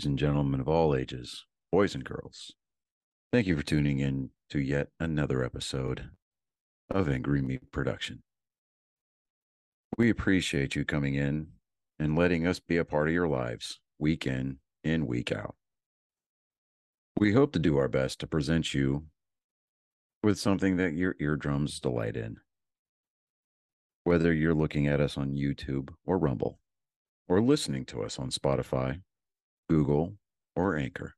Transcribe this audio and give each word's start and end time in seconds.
ladies 0.00 0.06
and 0.06 0.18
gentlemen 0.18 0.60
of 0.60 0.66
all 0.66 0.96
ages, 0.96 1.44
boys 1.70 1.94
and 1.94 2.06
girls. 2.06 2.54
Thank 3.34 3.46
you 3.46 3.54
for 3.54 3.62
tuning 3.62 3.98
in 3.98 4.30
to 4.48 4.58
yet 4.58 4.88
another 4.98 5.44
episode 5.44 6.08
of 6.88 7.06
Angry 7.06 7.42
Meat 7.42 7.70
Production. 7.70 8.22
We 9.98 10.08
appreciate 10.08 10.74
you 10.74 10.86
coming 10.86 11.16
in 11.16 11.48
and 11.98 12.16
letting 12.16 12.46
us 12.46 12.60
be 12.60 12.78
a 12.78 12.84
part 12.86 13.08
of 13.08 13.12
your 13.12 13.28
lives 13.28 13.78
week 13.98 14.26
in 14.26 14.60
and 14.82 15.06
week 15.06 15.32
out. 15.32 15.54
We 17.18 17.34
hope 17.34 17.52
to 17.52 17.58
do 17.58 17.76
our 17.76 17.88
best 17.88 18.20
to 18.20 18.26
present 18.26 18.72
you 18.72 19.04
with 20.22 20.38
something 20.38 20.78
that 20.78 20.94
your 20.94 21.14
eardrums 21.20 21.78
delight 21.78 22.16
in. 22.16 22.38
Whether 24.04 24.32
you're 24.32 24.54
looking 24.54 24.86
at 24.86 25.02
us 25.02 25.18
on 25.18 25.34
YouTube 25.34 25.90
or 26.06 26.16
Rumble, 26.16 26.58
or 27.28 27.42
listening 27.42 27.84
to 27.84 28.02
us 28.02 28.18
on 28.18 28.30
Spotify, 28.30 29.02
Google, 29.70 30.16
or 30.56 30.76
Anchor, 30.76 31.14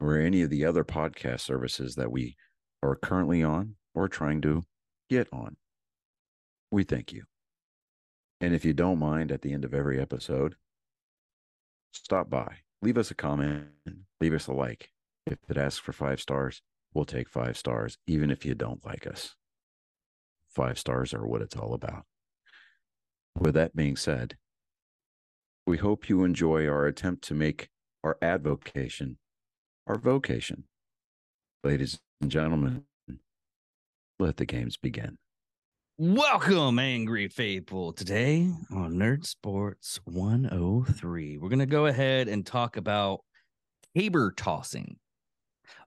or 0.00 0.18
any 0.18 0.42
of 0.42 0.50
the 0.50 0.64
other 0.64 0.82
podcast 0.82 1.42
services 1.42 1.94
that 1.94 2.10
we 2.10 2.34
are 2.82 2.96
currently 2.96 3.44
on 3.44 3.76
or 3.94 4.08
trying 4.08 4.40
to 4.40 4.64
get 5.08 5.28
on. 5.32 5.56
We 6.72 6.82
thank 6.82 7.12
you. 7.12 7.22
And 8.40 8.52
if 8.52 8.64
you 8.64 8.74
don't 8.74 8.98
mind, 8.98 9.30
at 9.30 9.42
the 9.42 9.52
end 9.52 9.64
of 9.64 9.72
every 9.72 10.00
episode, 10.00 10.56
stop 11.92 12.28
by, 12.28 12.56
leave 12.82 12.98
us 12.98 13.12
a 13.12 13.14
comment, 13.14 13.66
leave 14.20 14.34
us 14.34 14.48
a 14.48 14.52
like. 14.52 14.90
If 15.24 15.38
it 15.48 15.56
asks 15.56 15.78
for 15.78 15.92
five 15.92 16.20
stars, 16.20 16.62
we'll 16.92 17.04
take 17.04 17.28
five 17.28 17.56
stars, 17.56 17.98
even 18.08 18.32
if 18.32 18.44
you 18.44 18.56
don't 18.56 18.84
like 18.84 19.06
us. 19.06 19.36
Five 20.48 20.76
stars 20.76 21.14
are 21.14 21.24
what 21.24 21.40
it's 21.40 21.56
all 21.56 21.72
about. 21.72 22.04
With 23.38 23.54
that 23.54 23.76
being 23.76 23.94
said, 23.94 24.36
we 25.68 25.76
hope 25.76 26.08
you 26.08 26.24
enjoy 26.24 26.66
our 26.66 26.86
attempt 26.86 27.22
to 27.28 27.34
make 27.34 27.68
our 28.06 28.16
advocation 28.22 29.18
our 29.88 29.98
vocation. 29.98 30.64
Ladies 31.64 31.98
and 32.20 32.30
gentlemen, 32.30 32.84
let 34.20 34.36
the 34.36 34.46
games 34.46 34.76
begin. 34.76 35.18
Welcome, 35.98 36.78
angry 36.78 37.26
faithful. 37.26 37.92
Today 37.92 38.52
on 38.70 38.94
Nerd 38.94 39.26
Sports 39.26 39.98
103, 40.04 41.38
we're 41.38 41.48
going 41.48 41.58
to 41.58 41.66
go 41.66 41.86
ahead 41.86 42.28
and 42.28 42.46
talk 42.46 42.76
about 42.76 43.20
caber 43.96 44.32
tossing. 44.36 44.96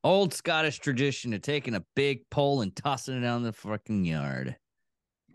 Old 0.03 0.33
Scottish 0.33 0.79
tradition 0.79 1.33
of 1.33 1.41
taking 1.41 1.75
a 1.75 1.85
big 1.95 2.29
pole 2.29 2.61
and 2.61 2.75
tossing 2.75 3.17
it 3.17 3.21
down 3.21 3.43
the 3.43 3.53
fucking 3.53 4.03
yard. 4.03 4.57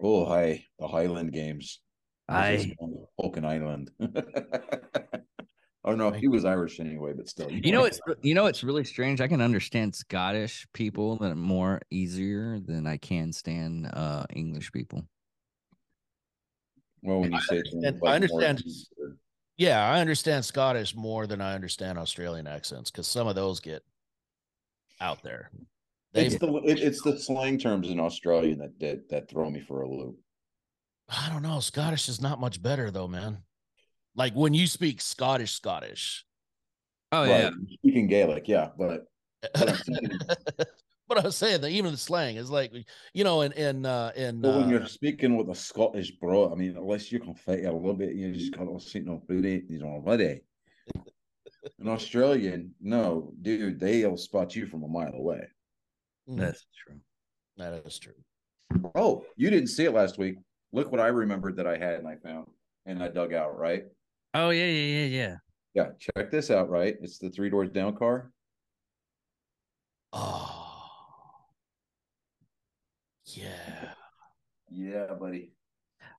Oh, 0.02 0.26
hi, 0.26 0.64
the 0.78 0.88
Highland 0.88 1.32
Games. 1.32 1.80
I, 2.28 2.74
Vulcan 3.20 3.44
Island. 3.44 3.90
oh 5.84 5.94
no, 5.94 6.10
he 6.10 6.28
was 6.28 6.44
Irish 6.44 6.80
anyway, 6.80 7.12
but 7.14 7.28
still. 7.28 7.50
you 7.50 7.72
know, 7.72 7.84
it's 7.84 8.00
you 8.22 8.34
know, 8.34 8.46
it's 8.46 8.64
really 8.64 8.84
strange. 8.84 9.20
I 9.20 9.28
can 9.28 9.40
understand 9.40 9.94
Scottish 9.94 10.66
people 10.72 11.16
that 11.18 11.32
are 11.32 11.36
more 11.36 11.80
easier 11.90 12.58
than 12.60 12.86
I 12.86 12.96
can 12.96 13.32
stand 13.32 13.86
uh 13.92 14.24
English 14.34 14.72
people. 14.72 15.04
well 17.02 17.20
when 17.20 17.32
you 17.32 17.40
say 17.42 17.58
understand- 17.58 17.82
things 17.82 18.02
I 18.04 18.14
understand. 18.14 18.62
Yeah, 19.56 19.88
I 19.88 20.00
understand 20.00 20.44
Scottish 20.44 20.96
more 20.96 21.28
than 21.28 21.40
I 21.40 21.54
understand 21.54 21.96
Australian 21.96 22.48
accents 22.48 22.90
because 22.90 23.06
some 23.06 23.28
of 23.28 23.36
those 23.36 23.60
get 23.60 23.82
out 25.00 25.22
there. 25.22 25.50
They, 26.12 26.26
It's 26.26 26.38
the 26.38 26.52
it, 26.64 26.80
it's 26.80 27.02
the 27.02 27.18
slang 27.18 27.58
terms 27.58 27.88
in 27.88 28.00
Australian 28.00 28.58
that 28.58 28.78
that 28.80 29.08
that 29.10 29.30
throw 29.30 29.50
me 29.50 29.60
for 29.60 29.82
a 29.82 29.88
loop. 29.88 30.16
I 31.08 31.28
don't 31.30 31.42
know. 31.42 31.60
Scottish 31.60 32.08
is 32.08 32.20
not 32.20 32.40
much 32.40 32.62
better 32.62 32.90
though, 32.90 33.08
man. 33.08 33.38
Like 34.16 34.34
when 34.34 34.54
you 34.54 34.66
speak 34.66 35.00
Scottish, 35.00 35.52
Scottish. 35.52 36.24
Oh 37.12 37.28
Right, 37.28 37.52
speaking 37.80 38.06
Gaelic, 38.06 38.48
yeah, 38.48 38.70
but 38.76 39.04
But 39.52 39.68
I'm 39.68 39.76
saying- 39.76 40.18
but 41.06 41.18
I 41.18 41.22
was 41.22 41.36
saying 41.36 41.60
that 41.60 41.70
even 41.70 41.92
the 41.92 41.98
slang 41.98 42.36
is 42.36 42.50
like, 42.50 42.72
you 43.12 43.24
know, 43.24 43.42
in 43.42 43.52
in 43.52 43.84
uh, 43.84 44.12
in 44.16 44.40
but 44.40 44.56
when 44.56 44.64
uh, 44.64 44.68
you're 44.70 44.86
speaking 44.86 45.36
with 45.36 45.48
a 45.50 45.54
Scottish 45.54 46.12
bro, 46.12 46.50
I 46.50 46.54
mean, 46.54 46.76
unless 46.76 47.12
you 47.12 47.20
can 47.20 47.34
fight 47.34 47.60
it 47.60 47.66
a 47.66 47.72
little 47.72 47.94
bit, 47.94 48.14
you 48.14 48.32
just 48.32 48.56
got 48.56 48.64
to 48.64 48.80
see 48.80 49.00
no 49.00 49.22
booty, 49.28 49.64
you 49.68 49.80
know, 49.80 50.00
buddy. 50.04 50.40
An 51.78 51.88
Australian, 51.88 52.74
no, 52.80 53.32
dude, 53.42 53.80
they'll 53.80 54.16
spot 54.16 54.54
you 54.56 54.66
from 54.66 54.82
a 54.82 54.88
mile 54.88 55.14
away. 55.14 55.46
mm, 56.28 56.38
That's 56.38 56.66
true. 56.76 56.96
that 57.56 57.72
is 57.86 57.98
true. 57.98 58.12
Oh, 58.94 59.24
you 59.36 59.50
didn't 59.50 59.68
see 59.68 59.84
it 59.84 59.92
last 59.92 60.18
week. 60.18 60.36
Look 60.72 60.90
what 60.90 61.00
I 61.00 61.08
remembered 61.08 61.56
that 61.56 61.66
I 61.66 61.76
had 61.78 61.94
and 61.94 62.08
I 62.08 62.16
found 62.16 62.48
and 62.86 63.02
I 63.02 63.08
dug 63.08 63.32
out, 63.32 63.58
right? 63.58 63.84
Oh 64.36 64.50
yeah, 64.50 64.66
yeah, 64.66 64.98
yeah, 64.98 65.06
yeah. 65.06 65.36
Yeah, 65.74 65.90
check 65.98 66.30
this 66.32 66.50
out, 66.50 66.68
right? 66.68 66.96
It's 67.00 67.18
the 67.18 67.30
three 67.30 67.50
doors 67.50 67.70
down 67.70 67.96
car. 67.96 68.32
Oh, 70.12 70.66
yeah. 73.26 73.92
Yeah, 74.70 75.14
buddy. 75.18 75.52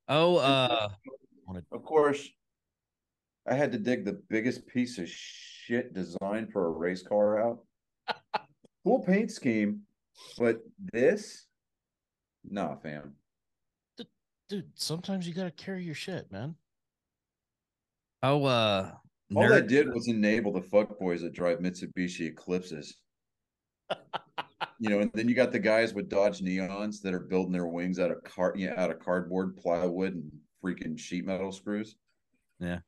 Oh, 0.08 0.38
uh, 0.38 0.90
Of 1.74 1.84
course, 1.84 2.30
I 3.46 3.53
had 3.53 3.74
to 3.74 3.78
dig 3.78 4.06
the 4.06 4.22
biggest 4.30 4.66
piece 4.66 4.97
of 4.97 5.09
shit 5.09 5.94
design 5.94 6.47
for 6.52 6.68
a 6.68 6.72
race 6.72 7.03
car 7.03 7.42
out. 7.42 7.59
cool 8.86 9.03
paint 9.03 9.30
scheme, 9.30 9.82
but 10.38 10.59
this, 10.94 11.47
nah, 12.50 12.76
fam. 12.78 13.16
Dude, 14.47 14.72
sometimes 14.76 15.28
you 15.28 15.34
gotta 15.34 15.52
carry 15.52 15.84
your 15.84 15.96
shit, 15.96 16.32
man. 16.32 16.56
Oh, 18.30 18.46
uh, 18.46 18.91
All 19.36 19.44
nerd- 19.44 19.50
that 19.50 19.68
did 19.68 19.94
was 19.94 20.08
enable 20.08 20.52
the 20.52 20.62
fuckboys 20.62 21.22
that 21.22 21.34
drive 21.34 21.59
Mitsubishi 21.59 22.28
Eclipses. 22.28 22.97
you 24.80 24.90
know, 24.90 25.00
and 25.00 25.12
then 25.13 25.30
you 25.30 25.36
got 25.36 25.52
the 25.52 25.59
guys 25.59 25.94
with 25.94 26.09
Dodge 26.09 26.41
Neons 26.41 27.02
that 27.02 27.14
are 27.14 27.19
building 27.19 27.52
their 27.52 27.68
wings 27.68 28.00
out 28.00 28.12
of 28.12 28.24
car, 28.24 28.53
yeah, 28.56 28.74
out 28.78 28.91
of 28.91 29.00
cardboard, 29.00 29.58
plywood, 29.58 30.14
and 30.14 30.31
freaking 30.64 30.97
sheet 30.97 31.25
metal 31.25 31.52
screws. 31.52 31.96
Yeah. 32.59 32.80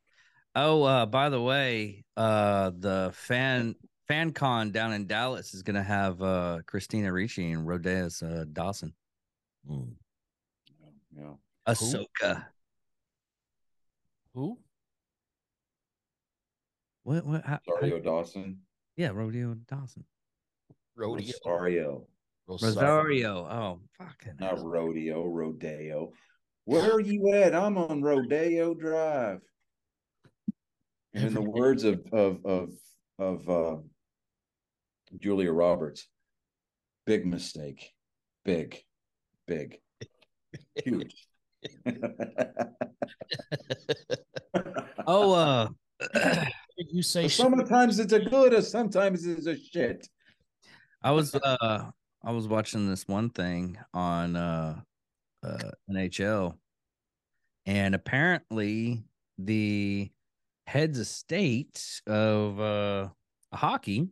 Oh, 0.55 0.83
uh, 0.83 1.05
by 1.05 1.29
the 1.29 1.41
way, 1.41 2.03
uh, 2.15 2.71
the 2.77 3.11
fan 3.13 3.75
FanCon 4.09 4.71
down 4.71 4.93
in 4.93 5.05
Dallas 5.05 5.53
is 5.53 5.63
gonna 5.63 5.83
have 5.83 6.21
uh 6.21 6.59
Christina 6.65 7.11
Ricci 7.11 7.51
and 7.51 7.67
Rhodeus 7.67 8.23
uh, 8.23 8.45
Dawson. 8.51 8.93
Mm. 9.69 9.93
Yeah. 11.15 11.33
Ahsoka. 11.67 12.45
Who? 14.33 14.57
What? 17.07 17.25
What? 17.25 17.45
How, 17.45 17.59
how- 17.65 17.73
Rosario 17.75 17.99
Dawson. 18.01 18.57
yeah, 18.97 19.11
Rodeo 19.13 19.53
Dawson. 19.69 20.03
Rodeo. 20.97 21.31
Rosario. 21.45 22.07
Rosario. 22.49 23.35
Oh, 23.45 23.79
fucking. 23.97 24.33
Not 24.41 24.61
rodeo, 24.61 25.23
rodeo. 25.23 26.11
Where 26.65 26.91
are 26.91 26.99
you 26.99 27.31
at? 27.33 27.55
I'm 27.55 27.77
on 27.77 28.01
Rodeo 28.01 28.73
Drive. 28.73 29.39
And 31.13 31.27
in 31.27 31.33
the 31.33 31.41
words 31.41 31.85
of 31.85 32.01
of 32.11 32.45
of 32.45 32.71
of 33.17 33.49
uh, 33.49 33.77
Julia 35.17 35.53
Roberts, 35.53 36.09
big 37.05 37.25
mistake, 37.25 37.89
big, 38.43 38.83
big, 39.47 39.77
huge. 40.83 41.15
Oh, 45.09 45.31
uh, 45.31 45.69
Did 46.13 46.49
you 46.77 47.01
say 47.01 47.23
shit? 47.23 47.31
sometimes 47.31 47.99
it's 47.99 48.13
a 48.13 48.19
good, 48.19 48.53
or 48.53 48.61
sometimes 48.61 49.25
it's 49.25 49.47
a 49.47 49.57
shit. 49.57 50.07
I 51.01 51.11
was 51.11 51.33
uh 51.35 51.85
I 52.23 52.31
was 52.31 52.47
watching 52.47 52.89
this 52.89 53.07
one 53.07 53.29
thing 53.29 53.77
on 53.93 54.35
uh 54.35 54.81
uh 55.43 55.71
NHL 55.89 56.55
and 57.65 57.95
apparently 57.95 59.03
the 59.37 60.09
heads 60.65 60.99
of 60.99 61.07
state 61.07 62.01
of 62.07 62.59
uh 62.59 63.09
hockey 63.53 64.09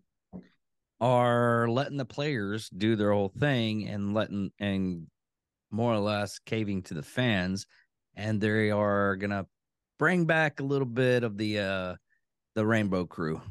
are 1.02 1.68
letting 1.68 1.98
the 1.98 2.06
players 2.06 2.70
do 2.70 2.96
their 2.96 3.12
whole 3.12 3.34
thing 3.40 3.88
and 3.88 4.14
letting 4.14 4.52
and 4.60 5.08
more 5.72 5.94
or 5.94 6.00
less 6.00 6.40
caving 6.40 6.84
to 6.84 6.94
the 6.94 7.04
fans 7.04 7.66
and 8.16 8.40
they 8.40 8.72
are 8.72 9.16
gonna 9.16 9.46
bring 10.00 10.26
back 10.26 10.60
a 10.60 10.64
little 10.64 10.88
bit 10.88 11.24
of 11.24 11.38
the 11.38 11.60
uh 11.60 11.96
the 12.56 12.66
rainbow 12.66 13.06
crew 13.06 13.42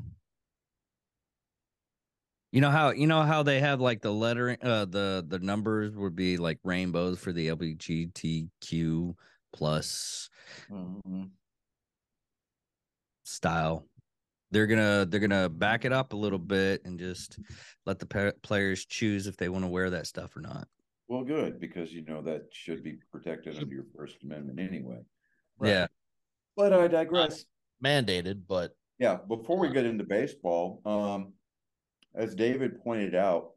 you 2.53 2.61
know 2.61 2.71
how 2.71 2.91
you 2.91 3.07
know 3.07 3.23
how 3.23 3.43
they 3.43 3.61
have 3.61 3.81
like 3.81 4.01
the 4.01 4.13
lettering 4.13 4.57
uh 4.63 4.85
the 4.85 5.25
the 5.29 5.39
numbers 5.41 5.95
would 5.97 6.15
be 6.17 6.37
like 6.37 6.59
rainbows 6.65 7.19
for 7.19 7.33
the 7.33 7.49
LGBTQ 7.49 9.15
plus 9.53 10.31
Mhm. 10.71 11.31
style. 13.25 13.87
They're 14.51 14.69
gonna 14.69 15.05
they're 15.05 15.19
gonna 15.21 15.49
back 15.49 15.85
it 15.85 15.93
up 15.93 16.13
a 16.13 16.17
little 16.17 16.39
bit 16.39 16.83
and 16.85 16.97
just 16.99 17.41
let 17.87 17.99
the 17.99 18.07
pa- 18.07 18.33
players 18.43 18.87
choose 18.87 19.27
if 19.27 19.37
they 19.37 19.49
want 19.49 19.65
to 19.65 19.69
wear 19.69 19.91
that 19.91 20.07
stuff 20.07 20.37
or 20.37 20.41
not. 20.41 20.69
Well, 21.09 21.25
good 21.25 21.59
because 21.59 21.93
you 21.93 22.05
know 22.05 22.23
that 22.23 22.47
should 22.53 22.85
be 22.85 22.99
protected 23.11 23.57
under 23.59 23.75
your 23.75 23.87
First 23.97 24.23
Amendment 24.23 24.61
anyway. 24.61 25.01
Yeah, 25.61 25.89
But 26.57 26.73
I 26.73 26.87
digress. 26.87 27.45
mandated, 27.85 28.43
but 28.47 28.77
Yeah, 28.99 29.19
before 29.29 29.59
we 29.59 29.71
get 29.71 29.87
into 29.87 30.05
baseball, 30.05 30.81
um, 30.85 31.33
as 32.15 32.35
David 32.35 32.83
pointed 32.83 33.15
out, 33.15 33.51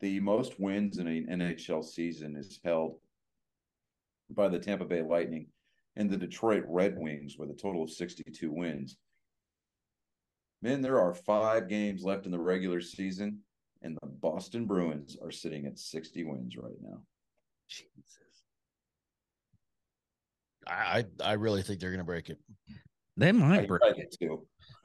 the 0.00 0.20
most 0.20 0.58
wins 0.58 0.98
in 0.98 1.06
an 1.06 1.26
NHL 1.30 1.84
season 1.84 2.36
is 2.36 2.60
held 2.64 2.98
by 4.30 4.48
the 4.48 4.58
Tampa 4.58 4.84
Bay 4.84 5.02
Lightning 5.02 5.46
and 5.96 6.10
the 6.10 6.16
Detroit 6.16 6.64
Red 6.66 6.98
Wings 6.98 7.36
with 7.38 7.50
a 7.50 7.54
total 7.54 7.82
of 7.82 7.90
62 7.90 8.50
wins. 8.50 8.96
Man, 10.62 10.82
there 10.82 11.00
are 11.00 11.14
five 11.14 11.68
games 11.68 12.02
left 12.02 12.26
in 12.26 12.32
the 12.32 12.38
regular 12.38 12.80
season, 12.80 13.40
and 13.82 13.96
the 14.00 14.08
Boston 14.08 14.66
Bruins 14.66 15.16
are 15.22 15.30
sitting 15.30 15.66
at 15.66 15.78
60 15.78 16.24
wins 16.24 16.56
right 16.56 16.76
now. 16.82 17.00
Jesus. 17.68 18.02
I 20.66 21.04
I 21.22 21.34
really 21.34 21.62
think 21.62 21.78
they're 21.78 21.90
going 21.90 21.98
to 21.98 22.04
break 22.04 22.28
it. 22.30 22.38
They 23.16 23.28
I, 23.30 23.32
might 23.32 23.68
break 23.68 23.82
I 23.84 23.88
it. 23.96 24.16
do 24.20 24.28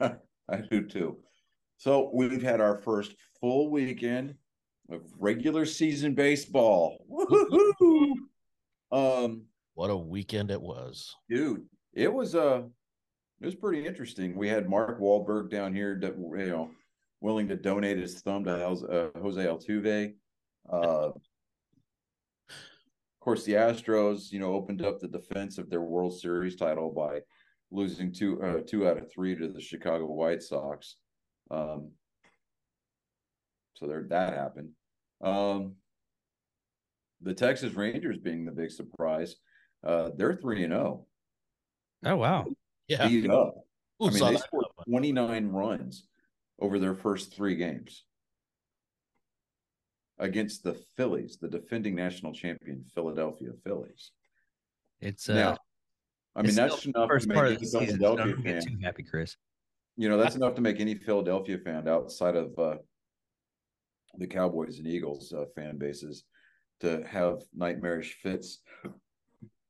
too. 0.00 0.16
I 0.50 0.56
do 0.70 0.86
too. 0.86 1.18
So 1.76 2.10
we've 2.14 2.42
had 2.42 2.60
our 2.60 2.76
first 2.78 3.14
full 3.40 3.70
weekend 3.70 4.34
of 4.90 5.02
regular 5.18 5.64
season 5.66 6.14
baseball. 6.14 7.04
Woo-hoo-hoo. 7.08 8.14
Um, 8.90 9.46
What 9.74 9.90
a 9.90 9.96
weekend 9.96 10.50
it 10.50 10.60
was. 10.60 11.14
dude, 11.28 11.66
it 11.94 12.12
was 12.12 12.34
uh 12.34 12.62
it 13.40 13.46
was 13.46 13.54
pretty 13.56 13.84
interesting. 13.86 14.36
We 14.36 14.48
had 14.48 14.68
Mark 14.68 15.00
Wahlberg 15.00 15.50
down 15.50 15.74
here, 15.74 15.98
that, 16.00 16.16
you 16.16 16.46
know, 16.46 16.70
willing 17.20 17.48
to 17.48 17.56
donate 17.56 17.98
his 17.98 18.20
thumb 18.20 18.44
to 18.44 18.56
Jose, 18.56 18.86
uh, 18.86 19.08
Jose 19.20 19.44
Altuve. 19.44 20.14
Uh, 20.72 21.08
of 21.08 21.14
course, 23.20 23.44
the 23.44 23.54
Astros, 23.54 24.30
you 24.30 24.38
know, 24.38 24.52
opened 24.52 24.82
up 24.84 25.00
the 25.00 25.08
defense 25.08 25.58
of 25.58 25.70
their 25.70 25.80
World 25.82 26.16
Series 26.20 26.54
title 26.54 26.90
by 26.92 27.20
losing 27.72 28.12
two 28.12 28.40
uh, 28.42 28.60
two 28.66 28.86
out 28.86 28.98
of 28.98 29.10
three 29.10 29.34
to 29.34 29.48
the 29.48 29.60
Chicago 29.60 30.06
White 30.06 30.42
Sox. 30.42 30.96
Um, 31.50 31.90
so 33.74 33.86
there, 33.86 34.06
that 34.10 34.34
happened. 34.34 34.70
Um, 35.22 35.74
the 37.22 37.34
Texas 37.34 37.74
Rangers 37.74 38.18
being 38.18 38.44
the 38.44 38.52
big 38.52 38.70
surprise. 38.70 39.36
Uh, 39.84 40.10
they're 40.16 40.36
three 40.36 40.62
and 40.62 40.72
zero. 40.72 41.06
Oh 42.04 42.16
wow. 42.16 42.46
Yeah. 42.88 43.08
Beat 43.08 43.30
up. 43.30 43.54
Who 43.98 44.08
I 44.08 44.10
mean, 44.10 44.24
they 44.24 44.32
that 44.32 44.42
scored 44.44 44.66
29 44.88 45.48
runs 45.48 46.06
over 46.60 46.78
their 46.78 46.94
first 46.94 47.34
three 47.34 47.54
games 47.54 48.04
against 50.18 50.62
the 50.62 50.74
Phillies, 50.96 51.38
the 51.40 51.48
defending 51.48 51.94
national 51.94 52.32
champion 52.32 52.84
Philadelphia 52.94 53.50
Phillies. 53.64 54.10
It's 55.00 55.28
uh 55.28 55.34
now, 55.34 55.58
I 56.34 56.42
mean, 56.42 56.54
that's 56.54 56.86
enough 56.86 57.08
first 57.08 57.28
to 57.28 57.34
part 57.34 57.48
make 57.48 57.54
of 57.56 57.60
the 57.60 57.66
season. 57.66 57.88
so 57.88 57.96
Philadelphia 57.96 58.34
Don't 58.34 58.42
get 58.44 58.62
fan. 58.62 58.72
too 58.72 58.78
happy, 58.82 59.02
Chris. 59.02 59.36
You 59.96 60.08
know, 60.08 60.16
that's 60.16 60.36
enough 60.36 60.54
to 60.54 60.62
make 60.62 60.80
any 60.80 60.94
Philadelphia 60.94 61.58
fan 61.58 61.86
outside 61.86 62.34
of 62.36 62.58
uh, 62.58 62.76
the 64.18 64.26
Cowboys 64.26 64.78
and 64.78 64.86
Eagles 64.86 65.32
uh, 65.32 65.44
fan 65.54 65.76
bases 65.76 66.24
to 66.80 67.04
have 67.06 67.42
nightmarish 67.54 68.14
fits 68.22 68.60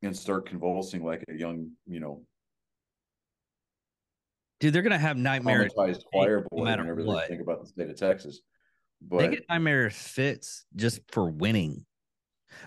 and 0.02 0.16
start 0.16 0.46
convulsing 0.46 1.04
like 1.04 1.24
a 1.28 1.34
young, 1.34 1.70
you 1.86 2.00
know, 2.00 2.22
Dude, 4.60 4.72
they're 4.72 4.82
gonna 4.82 4.96
have 4.96 5.16
traumatized 5.16 6.04
choir 6.04 6.46
no 6.52 6.62
matter 6.62 6.82
whenever 6.82 7.02
what. 7.04 7.22
they 7.22 7.34
think 7.34 7.42
about 7.42 7.62
the 7.62 7.66
state 7.66 7.90
of 7.90 7.96
Texas. 7.96 8.40
They 9.00 9.16
But 9.16 9.30
get 9.32 9.44
nightmare 9.48 9.90
fits 9.90 10.64
just 10.76 11.00
for 11.10 11.28
winning. 11.28 11.84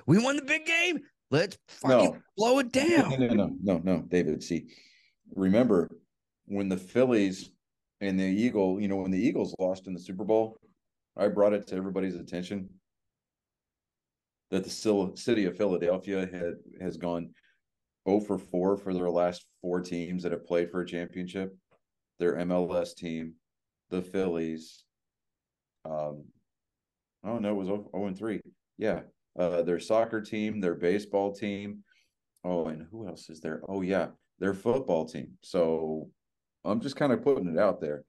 We 0.06 0.22
won 0.22 0.36
the 0.36 0.42
big 0.42 0.66
game. 0.66 1.00
Let's 1.36 1.58
fucking 1.68 2.14
No. 2.14 2.18
blow 2.38 2.60
it 2.60 2.72
down. 2.72 3.20
no, 3.20 3.28
no, 3.28 3.56
no, 3.62 3.78
no, 3.84 4.02
David. 4.08 4.42
See, 4.42 4.70
remember 5.36 5.90
when 6.46 6.70
the 6.70 6.78
Phillies 6.78 7.52
and 8.00 8.18
the 8.18 8.24
Eagle, 8.24 8.80
you 8.80 8.88
know, 8.88 8.96
when 8.98 9.12
the 9.12 9.20
Eagles 9.20 9.54
lost 9.60 9.88
in 9.88 9.94
the 9.94 10.00
Super 10.00 10.24
Bowl, 10.24 10.58
I 11.18 11.28
brought 11.28 11.52
it 11.54 11.68
to 11.68 11.76
everybody's 11.76 12.16
attention 12.16 12.70
that 14.52 14.64
the 14.64 15.12
city 15.16 15.46
of 15.46 15.58
Philadelphia 15.58 16.22
had 16.32 16.54
has 16.80 16.96
gone 16.96 17.34
0 18.08 18.22
for 18.22 18.38
4 18.38 18.78
for 18.78 18.94
their 18.94 19.10
last 19.10 19.46
four 19.62 19.82
teams 19.82 20.24
that 20.24 20.32
have 20.32 20.46
played 20.46 20.72
for 20.72 20.82
a 20.82 20.86
championship. 20.86 21.54
Their 22.20 22.36
MLS 22.36 22.96
team, 22.96 23.34
the 23.90 24.02
Phillies. 24.02 24.84
Um, 25.84 26.24
oh 27.26 27.40
no, 27.40 27.50
it 27.50 27.56
was 27.56 27.68
0, 27.68 27.90
0 27.94 28.06
and 28.08 28.18
3. 28.18 28.40
Yeah. 28.78 29.02
Uh, 29.38 29.62
their 29.64 29.80
soccer 29.80 30.22
team, 30.22 30.62
their 30.62 30.76
baseball 30.76 31.34
team. 31.34 31.84
Oh, 32.44 32.68
and 32.68 32.86
who 32.92 33.08
else 33.08 33.30
is 33.30 33.42
there? 33.42 33.62
Oh, 33.68 33.82
yeah, 33.82 34.08
their 34.40 34.54
football 34.54 35.06
team. 35.06 35.38
So 35.42 36.10
I'm 36.64 36.80
just 36.80 36.96
kind 36.96 37.12
of 37.12 37.24
putting 37.24 37.48
it 37.48 37.60
out 37.60 37.82
there. 37.82 38.04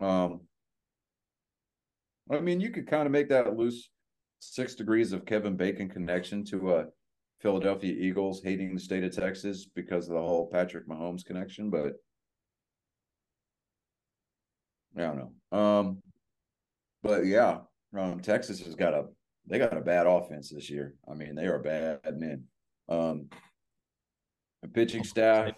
Um, 0.00 0.40
I 2.30 2.40
mean, 2.40 2.60
you 2.60 2.70
could 2.70 2.86
kind 2.86 3.06
of 3.06 3.12
make 3.12 3.28
that 3.30 3.56
loose 3.56 3.90
six 4.40 4.74
degrees 4.74 5.12
of 5.12 5.26
Kevin 5.26 5.56
Bacon 5.56 5.88
connection 5.88 6.44
to 6.44 6.70
uh 6.70 6.84
Philadelphia 7.40 7.92
Eagles 7.92 8.42
hating 8.42 8.74
the 8.74 8.80
state 8.80 9.04
of 9.04 9.14
Texas 9.14 9.66
because 9.66 10.08
of 10.08 10.14
the 10.14 10.20
whole 10.20 10.48
Patrick 10.50 10.88
Mahomes 10.88 11.24
connection, 11.24 11.70
but 11.70 11.92
I 14.96 15.02
don't 15.02 15.18
know. 15.52 15.56
Um, 15.58 16.02
but 17.02 17.26
yeah, 17.26 17.58
um, 17.96 18.20
Texas 18.20 18.60
has 18.64 18.74
got 18.74 18.94
a 18.94 19.04
they 19.48 19.58
got 19.58 19.76
a 19.76 19.80
bad 19.80 20.06
offense 20.06 20.50
this 20.50 20.70
year. 20.70 20.94
I 21.10 21.14
mean, 21.14 21.34
they 21.34 21.46
are 21.46 21.58
bad 21.58 22.18
men. 22.18 22.44
Um, 22.88 23.28
the 24.62 24.68
pitching 24.68 25.04
staff 25.04 25.52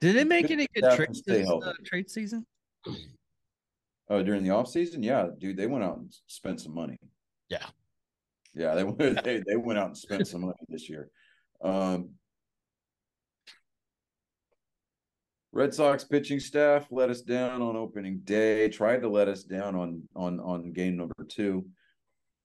Did 0.00 0.16
it 0.16 0.26
make 0.26 0.50
any 0.50 0.66
good 0.74 0.90
trades 0.96 1.22
this 1.22 1.48
uh, 1.48 1.72
trade 1.84 2.10
season? 2.10 2.46
uh, 4.10 4.22
during 4.22 4.42
the 4.42 4.50
off 4.50 4.68
season, 4.68 5.02
yeah, 5.02 5.28
dude, 5.38 5.56
they 5.56 5.66
went 5.66 5.84
out 5.84 5.98
and 5.98 6.14
spent 6.26 6.60
some 6.60 6.74
money. 6.74 6.98
Yeah. 7.48 7.66
Yeah, 8.54 8.74
they 8.74 8.84
went 8.84 8.98
they, 9.24 9.42
they 9.46 9.56
went 9.56 9.78
out 9.78 9.88
and 9.88 9.96
spent 9.96 10.26
some 10.26 10.42
money 10.42 10.54
this 10.68 10.88
year. 10.88 11.08
Um, 11.62 12.10
Red 15.52 15.72
Sox 15.72 16.04
pitching 16.04 16.38
staff 16.38 16.86
let 16.90 17.08
us 17.08 17.22
down 17.22 17.62
on 17.62 17.76
opening 17.76 18.20
day. 18.24 18.68
Tried 18.68 19.00
to 19.00 19.08
let 19.08 19.28
us 19.28 19.42
down 19.42 19.74
on 19.74 20.02
on 20.14 20.38
on 20.40 20.72
game 20.72 20.96
number 20.96 21.14
two. 21.28 21.64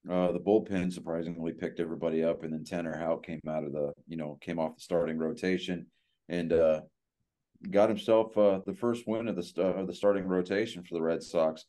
Uh, 0.10 0.32
the 0.32 0.40
bullpen 0.40 0.92
surprisingly 0.92 1.52
picked 1.52 1.80
everybody 1.80 2.24
up, 2.24 2.44
and 2.44 2.52
then 2.52 2.64
Tanner 2.64 2.98
Houck 2.98 3.24
came 3.24 3.42
out 3.48 3.64
of 3.64 3.72
the 3.72 3.94
you 4.08 4.18
know 4.18 4.38
came 4.42 4.58
off 4.58 4.76
the 4.76 4.82
starting 4.82 5.18
rotation 5.18 5.86
and 6.28 6.52
uh, 6.52 6.82
got 7.70 7.90
himself 7.90 8.36
uh, 8.36 8.62
the 8.66 8.74
first 8.74 9.08
win 9.08 9.28
of 9.28 9.36
the 9.36 9.44
st- 9.44 9.78
of 9.78 9.86
the 9.86 9.94
starting 9.94 10.26
rotation 10.26 10.84
for 10.84 10.96
the 10.96 11.02
Red 11.02 11.22
Sox. 11.22 11.66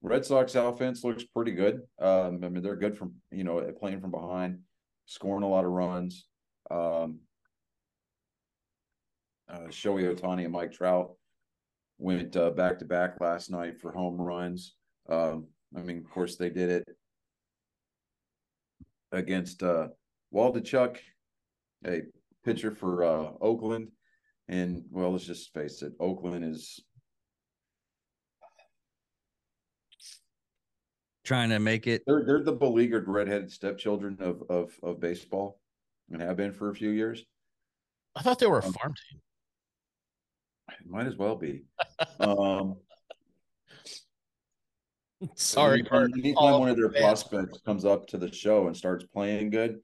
Red 0.00 0.24
Sox 0.24 0.54
offense 0.54 1.04
looks 1.04 1.24
pretty 1.24 1.52
good. 1.52 1.82
Um, 2.00 2.40
I 2.42 2.48
mean, 2.48 2.62
they're 2.62 2.76
good 2.76 2.96
from 2.96 3.14
you 3.30 3.44
know 3.44 3.60
playing 3.78 4.00
from 4.00 4.10
behind, 4.10 4.60
scoring 5.04 5.44
a 5.44 5.48
lot 5.48 5.66
of 5.66 5.70
runs. 5.70 6.26
Um, 6.70 7.18
uh, 9.50 9.68
Shohei 9.68 10.16
Ohtani 10.16 10.44
and 10.44 10.52
Mike 10.52 10.72
Trout 10.72 11.14
went 11.98 12.32
back 12.56 12.78
to 12.78 12.86
back 12.86 13.20
last 13.20 13.50
night 13.50 13.78
for 13.78 13.92
home 13.92 14.18
runs. 14.18 14.74
Um, 15.10 15.48
I 15.76 15.82
mean, 15.82 15.98
of 15.98 16.08
course, 16.10 16.36
they 16.36 16.48
did 16.48 16.70
it 16.70 16.96
against 19.16 19.62
uh, 19.62 19.88
Waldichuk, 20.32 20.98
a 21.86 22.02
pitcher 22.44 22.70
for 22.74 23.02
uh, 23.04 23.30
Oakland. 23.40 23.88
And 24.48 24.84
well, 24.90 25.10
let's 25.12 25.24
just 25.24 25.52
face 25.52 25.82
it, 25.82 25.92
Oakland 25.98 26.44
is 26.44 26.80
Trying 31.24 31.48
to 31.50 31.58
make 31.58 31.88
it. 31.88 32.04
they're 32.06 32.24
they're 32.24 32.44
the 32.44 32.52
beleaguered 32.52 33.08
redheaded 33.08 33.50
stepchildren 33.50 34.16
of 34.20 34.44
of 34.48 34.72
of 34.84 35.00
baseball 35.00 35.58
and 36.12 36.22
have 36.22 36.36
been 36.36 36.52
for 36.52 36.70
a 36.70 36.74
few 36.74 36.90
years. 36.90 37.24
I 38.14 38.22
thought 38.22 38.38
they 38.38 38.46
were 38.46 38.60
a 38.60 38.64
Um, 38.64 38.72
farm 38.72 38.94
team. 39.10 39.20
It 40.70 40.86
might 40.88 41.06
as 41.08 41.16
well 41.16 41.34
be. 41.34 41.64
Um, 42.20 42.76
Sorry 45.34 45.82
for 45.84 46.04
anytime 46.04 46.60
one 46.60 46.68
of 46.68 46.76
their 46.76 46.90
fans. 46.90 47.02
prospects 47.24 47.60
comes 47.64 47.84
up 47.84 48.06
to 48.08 48.18
the 48.18 48.32
show 48.32 48.66
and 48.66 48.76
starts 48.76 49.04
playing 49.04 49.50
good, 49.50 49.80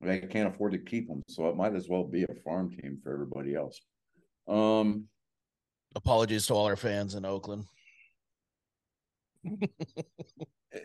they 0.00 0.18
can't 0.20 0.52
afford 0.52 0.72
to 0.72 0.78
keep 0.78 1.08
them, 1.08 1.22
so 1.28 1.48
it 1.48 1.56
might 1.56 1.74
as 1.74 1.88
well 1.88 2.04
be 2.04 2.24
a 2.24 2.34
farm 2.44 2.70
team 2.70 2.98
for 3.02 3.12
everybody 3.12 3.54
else. 3.54 3.80
Um, 4.48 5.04
apologies 5.94 6.46
to 6.48 6.54
all 6.54 6.66
our 6.66 6.76
fans 6.76 7.14
in 7.14 7.24
Oakland. 7.24 7.66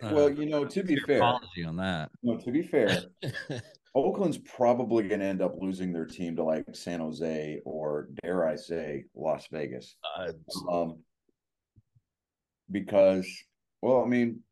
well, 0.04 0.30
you 0.30 0.46
know, 0.46 0.66
to 0.66 0.84
be 0.84 0.94
Your 0.94 1.06
fair, 1.06 1.18
apology 1.18 1.64
on 1.64 1.78
that. 1.78 2.12
no, 2.24 2.38
to 2.38 2.52
be 2.52 2.62
fair, 2.62 3.02
Oakland's 3.96 4.38
probably 4.40 5.08
going 5.08 5.20
to 5.22 5.26
end 5.26 5.42
up 5.42 5.56
losing 5.60 5.92
their 5.92 6.06
team 6.06 6.36
to 6.36 6.44
like 6.44 6.66
San 6.74 7.00
Jose 7.00 7.60
or 7.66 8.10
dare 8.22 8.48
I 8.48 8.56
say 8.56 9.06
Las 9.16 9.48
Vegas. 9.52 9.96
Uh, 10.18 10.32
Um, 10.72 11.00
because, 12.70 13.26
well, 13.82 14.04
I 14.04 14.08
mean, 14.08 14.44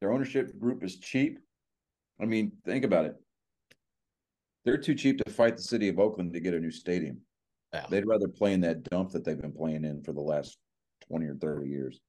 their 0.00 0.12
ownership 0.12 0.58
group 0.58 0.82
is 0.84 0.98
cheap. 0.98 1.38
I 2.20 2.24
mean, 2.24 2.52
think 2.64 2.84
about 2.84 3.06
it. 3.06 3.16
They're 4.64 4.78
too 4.78 4.94
cheap 4.94 5.18
to 5.18 5.32
fight 5.32 5.56
the 5.56 5.62
city 5.62 5.88
of 5.88 5.98
Oakland 5.98 6.32
to 6.34 6.40
get 6.40 6.54
a 6.54 6.60
new 6.60 6.70
stadium. 6.70 7.20
Yeah. 7.72 7.86
They'd 7.88 8.06
rather 8.06 8.28
play 8.28 8.52
in 8.52 8.60
that 8.62 8.82
dump 8.84 9.10
that 9.12 9.24
they've 9.24 9.40
been 9.40 9.52
playing 9.52 9.84
in 9.84 10.02
for 10.02 10.12
the 10.12 10.20
last 10.20 10.58
20 11.08 11.26
or 11.26 11.34
30 11.36 11.68
years. 11.68 12.00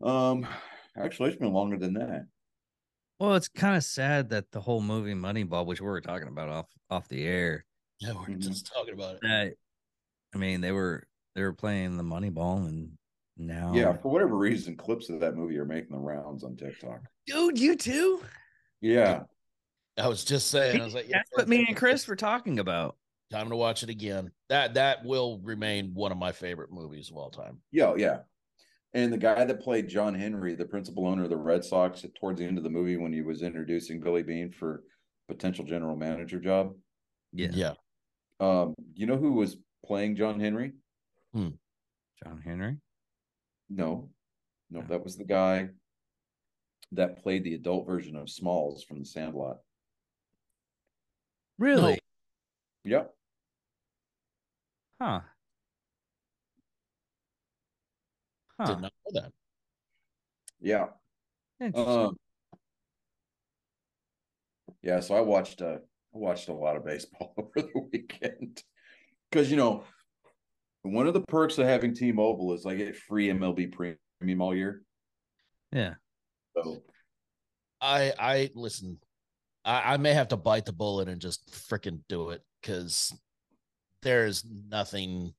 Um, 0.00 0.46
actually, 0.96 1.30
it's 1.30 1.38
been 1.38 1.52
longer 1.52 1.76
than 1.78 1.94
that. 1.94 2.26
Well, 3.20 3.34
it's 3.36 3.48
kind 3.48 3.76
of 3.76 3.84
sad 3.84 4.30
that 4.30 4.50
the 4.50 4.60
whole 4.60 4.80
movie 4.82 5.14
Moneyball, 5.14 5.64
which 5.64 5.80
we 5.80 5.86
were 5.86 6.00
talking 6.00 6.28
about 6.28 6.48
off 6.48 6.66
off 6.90 7.08
the 7.08 7.24
air, 7.24 7.64
Yeah, 8.00 8.14
we're 8.14 8.26
Mhm. 8.26 8.40
just 8.40 8.66
talking 8.66 8.94
about 8.94 9.16
it. 9.16 9.20
that 9.22 9.54
I 10.34 10.38
mean 10.38 10.60
they 10.60 10.72
were 10.72 11.06
they 11.34 11.42
were 11.42 11.52
playing 11.52 11.96
the 11.96 12.02
Moneyball, 12.02 12.66
and 12.66 12.98
now 13.46 13.72
Yeah, 13.74 13.92
for 13.96 14.10
whatever 14.10 14.36
reason, 14.36 14.76
clips 14.76 15.08
of 15.10 15.20
that 15.20 15.36
movie 15.36 15.58
are 15.58 15.64
making 15.64 15.92
the 15.92 15.98
rounds 15.98 16.44
on 16.44 16.56
TikTok. 16.56 17.00
dude, 17.26 17.58
you 17.58 17.76
too. 17.76 18.22
Yeah, 18.80 19.22
I 19.98 20.08
was 20.08 20.24
just 20.24 20.48
saying, 20.50 20.80
I 20.80 20.84
was 20.84 20.94
like, 20.94 21.08
yeah, 21.08 21.18
That's 21.18 21.30
what 21.32 21.48
me 21.48 21.64
and 21.68 21.76
Chris 21.76 22.06
were 22.08 22.16
talking 22.16 22.58
about. 22.58 22.96
time 23.30 23.48
to 23.50 23.56
watch 23.56 23.82
it 23.82 23.88
again. 23.90 24.30
That 24.48 24.74
that 24.74 25.04
will 25.04 25.38
remain 25.42 25.92
one 25.94 26.12
of 26.12 26.18
my 26.18 26.32
favorite 26.32 26.72
movies 26.72 27.10
of 27.10 27.16
all 27.16 27.30
time. 27.30 27.58
yeah, 27.70 27.94
yeah. 27.96 28.18
And 28.94 29.10
the 29.10 29.16
guy 29.18 29.42
that 29.44 29.60
played 29.62 29.88
John 29.88 30.14
Henry, 30.14 30.54
the 30.54 30.66
principal 30.66 31.06
owner 31.06 31.24
of 31.24 31.30
the 31.30 31.36
Red 31.36 31.64
Sox, 31.64 32.04
towards 32.20 32.38
the 32.40 32.44
end 32.46 32.58
of 32.58 32.64
the 32.64 32.68
movie 32.70 32.98
when 32.98 33.10
he 33.12 33.22
was 33.22 33.40
introducing 33.42 34.00
Billy 34.00 34.22
Beane 34.22 34.50
for 34.52 34.82
potential 35.28 35.64
general 35.64 35.96
manager 35.96 36.38
job, 36.38 36.74
Yeah, 37.32 37.48
Yeah. 37.52 37.74
um, 38.40 38.74
you 38.92 39.06
know 39.06 39.16
who 39.16 39.32
was 39.32 39.56
playing 39.86 40.16
John 40.16 40.38
Henry? 40.38 40.72
John 41.34 42.40
Henry. 42.44 42.76
No, 43.74 44.10
no, 44.70 44.80
No. 44.80 44.86
that 44.88 45.02
was 45.02 45.16
the 45.16 45.24
guy 45.24 45.70
that 46.92 47.22
played 47.22 47.44
the 47.44 47.54
adult 47.54 47.86
version 47.86 48.16
of 48.16 48.28
Smalls 48.28 48.84
from 48.84 48.98
The 48.98 49.04
Sandlot. 49.06 49.58
Really? 51.58 51.98
Yep. 52.84 53.14
Huh. 55.00 55.20
Huh. 58.58 58.66
Did 58.66 58.80
not 58.80 58.92
know 59.06 59.20
that. 59.22 59.32
Yeah. 60.60 60.86
Interesting. 61.60 61.98
Um, 61.98 62.16
yeah, 64.82 65.00
so 65.00 65.14
I 65.14 65.20
watched 65.20 65.62
uh 65.62 65.78
I 66.14 66.18
watched 66.18 66.48
a 66.48 66.52
lot 66.52 66.76
of 66.76 66.84
baseball 66.84 67.34
over 67.38 67.50
the 67.56 67.88
weekend. 67.92 68.62
Cause 69.30 69.50
you 69.50 69.56
know, 69.56 69.84
one 70.82 71.06
of 71.06 71.14
the 71.14 71.20
perks 71.20 71.58
of 71.58 71.66
having 71.66 71.94
T-Mobile 71.94 72.52
is 72.54 72.66
I 72.66 72.74
get 72.74 72.96
free 72.96 73.28
MLB 73.28 73.72
premium 74.18 74.42
all 74.42 74.54
year. 74.54 74.82
yeah. 75.72 75.94
So 76.56 76.82
I 77.80 78.12
I 78.18 78.50
listen. 78.54 78.98
I, 79.64 79.94
I 79.94 79.96
may 79.96 80.12
have 80.12 80.28
to 80.28 80.36
bite 80.36 80.66
the 80.66 80.72
bullet 80.72 81.08
and 81.08 81.20
just 81.20 81.50
freaking 81.50 82.00
do 82.08 82.30
it 82.30 82.42
because 82.60 83.16
there's 84.02 84.44
nothing 84.68 85.32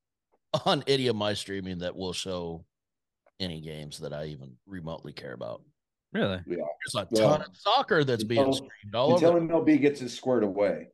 on 0.66 0.84
any 0.88 1.08
of 1.08 1.16
my 1.16 1.34
streaming 1.34 1.80
that 1.80 1.96
will 1.96 2.14
show 2.14 2.66
any 3.40 3.62
games 3.62 4.00
that 4.00 4.14
I 4.14 4.26
even 4.28 4.54
remotely 4.66 5.14
care 5.14 5.34
about. 5.34 5.62
Really? 6.14 6.40
Yeah. 6.48 6.56
There's 6.94 6.96
a 6.96 7.08
Well, 7.12 7.38
ton 7.38 7.42
of 7.42 7.56
soccer 7.58 8.04
that's 8.04 8.24
being 8.24 8.40
until- 8.40 8.54
streamed 8.54 8.96
all 8.96 9.14
until 9.16 9.30
over. 9.32 9.42
MLB 9.42 9.80
gets 9.82 10.02
it 10.02 10.10
squared 10.10 10.44
away. 10.44 10.88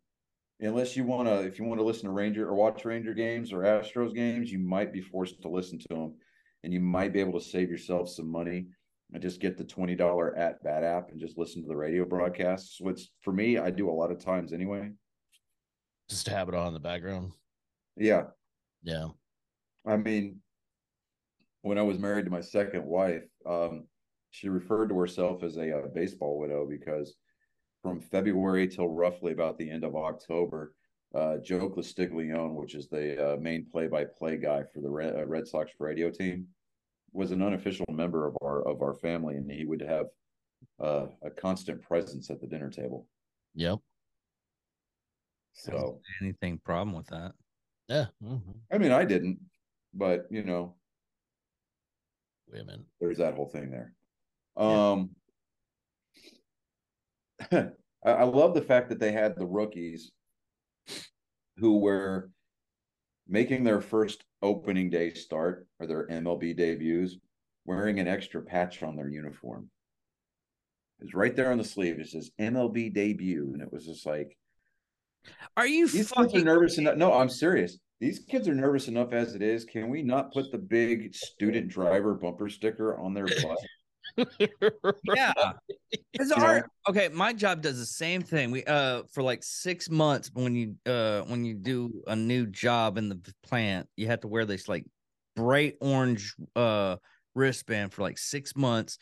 Unless 0.61 0.97
you 0.97 1.05
want 1.05 1.27
to, 1.27 1.39
if 1.41 1.57
you 1.57 1.65
want 1.65 1.79
to 1.79 1.85
listen 1.85 2.05
to 2.05 2.11
Ranger 2.11 2.47
or 2.47 2.53
watch 2.53 2.83
Ranger 2.83 3.13
games 3.13 3.53
or 3.53 3.59
Astros 3.59 4.13
games, 4.13 4.51
you 4.51 4.59
might 4.59 4.91
be 4.91 5.01
forced 5.01 5.41
to 5.41 5.47
listen 5.49 5.79
to 5.79 5.87
them, 5.89 6.15
and 6.63 6.73
you 6.73 6.81
might 6.81 7.13
be 7.13 7.21
able 7.21 7.39
to 7.39 7.45
save 7.45 7.69
yourself 7.69 8.09
some 8.09 8.29
money 8.29 8.67
and 9.13 9.23
just 9.23 9.39
get 9.39 9.57
the 9.57 9.63
twenty 9.63 9.95
dollar 9.95 10.35
at 10.35 10.61
bat 10.61 10.83
app 10.83 11.11
and 11.11 11.19
just 11.19 11.37
listen 11.37 11.61
to 11.61 11.67
the 11.69 11.75
radio 11.75 12.03
broadcasts. 12.03 12.79
Which 12.81 13.09
for 13.21 13.31
me, 13.31 13.57
I 13.57 13.69
do 13.69 13.89
a 13.89 13.91
lot 13.91 14.11
of 14.11 14.23
times 14.23 14.51
anyway. 14.51 14.91
Just 16.09 16.25
to 16.25 16.31
have 16.31 16.49
it 16.49 16.55
on 16.55 16.67
in 16.67 16.73
the 16.73 16.79
background. 16.79 17.31
Yeah, 17.95 18.23
Yeah. 18.83 19.07
I 19.85 19.95
mean, 19.95 20.41
when 21.61 21.77
I 21.77 21.83
was 21.83 21.97
married 21.99 22.25
to 22.25 22.31
my 22.31 22.41
second 22.41 22.83
wife, 22.85 23.23
um, 23.45 23.87
she 24.31 24.49
referred 24.49 24.89
to 24.89 24.99
herself 24.99 25.41
as 25.43 25.55
a, 25.57 25.77
uh 25.77 25.87
baseball 25.93 26.37
widow 26.37 26.67
because 26.69 27.15
from 27.81 27.99
February 27.99 28.67
till 28.67 28.89
roughly 28.89 29.31
about 29.31 29.57
the 29.57 29.69
end 29.69 29.83
of 29.83 29.95
October, 29.95 30.73
uh, 31.15 31.37
Joe 31.37 31.69
Castiglione, 31.69 32.53
which 32.53 32.75
is 32.75 32.87
the 32.87 33.33
uh, 33.33 33.37
main 33.37 33.65
play-by-play 33.71 34.37
guy 34.37 34.63
for 34.73 34.81
the 34.81 34.89
Red, 34.89 35.15
uh, 35.15 35.25
Red 35.25 35.47
Sox 35.47 35.71
radio 35.79 36.09
team, 36.09 36.47
was 37.13 37.31
an 37.31 37.41
unofficial 37.41 37.85
member 37.89 38.27
of 38.27 38.37
our 38.43 38.61
of 38.67 38.81
our 38.83 38.93
family, 38.93 39.35
and 39.35 39.49
he 39.51 39.65
would 39.65 39.81
have 39.81 40.07
uh, 40.79 41.07
a 41.23 41.29
constant 41.31 41.81
presence 41.81 42.29
at 42.29 42.39
the 42.39 42.47
dinner 42.47 42.69
table. 42.69 43.07
Yep. 43.55 43.79
So, 45.53 45.99
Anything 46.21 46.59
problem 46.63 46.95
with 46.95 47.07
that? 47.07 47.31
Yeah. 47.87 48.05
mhm. 48.23 48.41
I 48.71 48.77
mean, 48.77 48.91
I 48.91 49.03
didn't, 49.05 49.39
but 49.93 50.27
you 50.29 50.43
know, 50.43 50.75
Wait 52.51 52.61
a 52.61 52.65
minute. 52.65 52.85
there's 53.01 53.17
that 53.17 53.33
whole 53.33 53.47
thing 53.47 53.71
there. 53.71 53.93
Yeah. 54.57 54.91
Um, 54.91 55.09
I, 57.51 57.71
I 58.05 58.23
love 58.23 58.53
the 58.53 58.61
fact 58.61 58.89
that 58.89 58.99
they 58.99 59.11
had 59.11 59.35
the 59.35 59.45
rookies 59.45 60.11
who 61.57 61.79
were 61.79 62.29
making 63.27 63.63
their 63.63 63.81
first 63.81 64.23
opening 64.41 64.89
day 64.89 65.13
start 65.13 65.67
or 65.79 65.87
their 65.87 66.07
MLB 66.07 66.55
debuts 66.55 67.17
wearing 67.65 67.99
an 67.99 68.07
extra 68.07 68.41
patch 68.41 68.81
on 68.81 68.95
their 68.95 69.09
uniform. 69.09 69.69
It's 71.01 71.13
right 71.13 71.35
there 71.35 71.51
on 71.51 71.57
the 71.57 71.63
sleeve. 71.63 71.99
It 71.99 72.09
says 72.09 72.31
MLB 72.39 72.93
debut, 72.93 73.51
and 73.53 73.61
it 73.61 73.71
was 73.71 73.85
just 73.85 74.05
like 74.05 74.35
Are 75.55 75.67
you 75.67 75.87
these 75.87 76.11
kids 76.11 76.35
are 76.35 76.43
nervous 76.43 76.77
enough. 76.77 76.97
No, 76.97 77.13
I'm 77.13 77.29
serious. 77.29 77.77
These 77.99 78.19
kids 78.19 78.47
are 78.47 78.55
nervous 78.55 78.87
enough 78.87 79.13
as 79.13 79.35
it 79.35 79.41
is. 79.41 79.65
Can 79.65 79.89
we 79.89 80.01
not 80.01 80.33
put 80.33 80.51
the 80.51 80.57
big 80.57 81.13
student 81.13 81.67
driver 81.69 82.15
bumper 82.15 82.49
sticker 82.49 82.97
on 82.97 83.13
their 83.13 83.27
butt? 83.27 83.57
yeah? 85.15 85.33
Because 86.11 86.29
You 86.29 86.35
know? 86.37 86.45
our 86.45 86.69
okay, 86.87 87.09
my 87.09 87.33
job 87.33 87.61
does 87.61 87.77
the 87.77 87.85
same 87.85 88.21
thing. 88.21 88.51
We 88.51 88.63
uh 88.65 89.03
for 89.11 89.23
like 89.23 89.43
six 89.43 89.89
months 89.89 90.29
when 90.33 90.55
you 90.55 90.75
uh 90.85 91.21
when 91.21 91.45
you 91.45 91.53
do 91.55 92.03
a 92.07 92.15
new 92.15 92.45
job 92.45 92.97
in 92.97 93.09
the 93.09 93.19
plant, 93.43 93.87
you 93.95 94.07
have 94.07 94.21
to 94.21 94.27
wear 94.27 94.45
this 94.45 94.67
like 94.67 94.85
bright 95.35 95.75
orange 95.81 96.35
uh 96.55 96.97
wristband 97.35 97.93
for 97.93 98.01
like 98.01 98.17
six 98.17 98.55
months. 98.55 98.97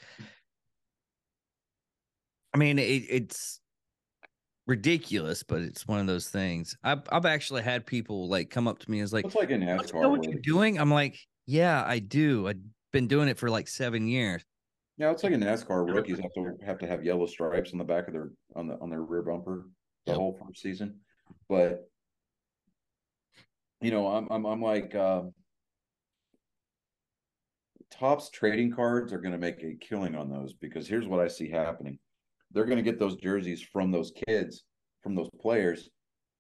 I 2.54 2.58
mean, 2.58 2.80
it, 2.80 2.84
it's 3.10 3.60
ridiculous, 4.66 5.44
but 5.44 5.62
it's 5.62 5.88
one 5.88 6.00
of 6.00 6.08
those 6.08 6.30
things. 6.30 6.76
I've 6.84 7.02
I've 7.12 7.26
actually 7.26 7.64
had 7.64 7.86
people 7.86 8.28
like 8.28 8.50
come 8.50 8.68
up 8.68 8.80
to 8.80 8.92
me 8.92 9.00
and 9.00 9.06
is 9.06 9.14
like, 9.14 9.26
It's 9.26 9.36
like 9.36 9.50
in 9.50 9.62
"Don't 9.66 9.78
you 9.80 9.84
NASCAR. 9.84 10.02
know 10.02 10.10
what 10.10 10.24
you're 10.24 10.42
doing?" 10.42 10.80
I'm 10.80 10.92
like, 10.92 11.18
"Yeah, 11.46 11.84
I 11.86 12.00
do. 12.00 12.48
I've 12.48 12.60
been 12.92 13.08
doing 13.08 13.28
it 13.30 13.38
for 13.38 13.50
like 13.50 13.68
seven 13.68 14.08
years." 14.08 14.44
Yeah, 14.98 15.12
it's 15.12 15.24
like 15.24 15.34
in 15.34 15.42
NASCAR. 15.42 15.94
Rookies 15.94 16.20
have 16.20 16.34
to 16.34 16.58
have 16.66 16.80
to 16.80 16.88
have 16.88 17.04
yellow 17.06 17.28
stripes 17.28 17.72
on 17.72 17.78
the 17.78 17.84
back 17.84 18.08
of 18.08 18.14
their 18.14 18.32
on 18.56 18.68
the 18.68 18.80
on 18.80 18.90
their 18.90 19.04
rear 19.04 19.22
bumper 19.22 19.70
the 20.06 20.12
Yep. 20.14 20.18
whole 20.18 20.34
first 20.34 20.62
season. 20.62 21.00
But 21.48 21.88
you 23.82 23.92
know, 23.92 24.08
I'm 24.08 24.28
I'm 24.32 24.46
I'm 24.46 24.62
like 24.62 24.96
uh, 24.96 25.24
Topps 27.92 28.32
trading 28.32 28.72
cards 28.72 29.14
are 29.14 29.20
going 29.20 29.34
to 29.34 29.38
make 29.38 29.64
a 29.64 29.76
killing 29.76 30.16
on 30.16 30.30
those 30.30 30.54
because 30.54 30.88
here's 30.88 31.08
what 31.08 31.20
I 31.20 31.28
see 31.28 31.50
happening: 31.50 32.00
they're 32.52 32.66
going 32.66 32.78
to 32.78 32.84
get 32.84 32.98
those 32.98 33.18
jerseys 33.18 33.62
from 33.62 33.92
those 33.92 34.12
kids, 34.28 34.64
from 35.04 35.14
those 35.14 35.30
players, 35.40 35.90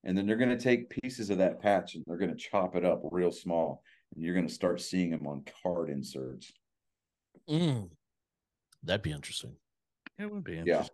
and 0.03 0.17
then 0.17 0.25
they're 0.25 0.35
going 0.35 0.49
to 0.49 0.57
take 0.57 0.89
pieces 0.89 1.29
of 1.29 1.37
that 1.37 1.61
patch 1.61 1.93
and 1.93 2.03
they're 2.07 2.17
going 2.17 2.35
to 2.35 2.35
chop 2.35 2.75
it 2.75 2.83
up 2.83 3.01
real 3.11 3.31
small, 3.31 3.83
and 4.15 4.23
you're 4.23 4.33
going 4.33 4.47
to 4.47 4.53
start 4.53 4.81
seeing 4.81 5.11
them 5.11 5.27
on 5.27 5.45
card 5.61 5.91
inserts. 5.91 6.51
Mm. 7.47 7.89
That'd 8.87 9.03
be 9.03 9.11
interesting. 9.11 9.55
It 10.17 10.31
would 10.31 10.43
be 10.43 10.63
Yeah. 10.65 10.85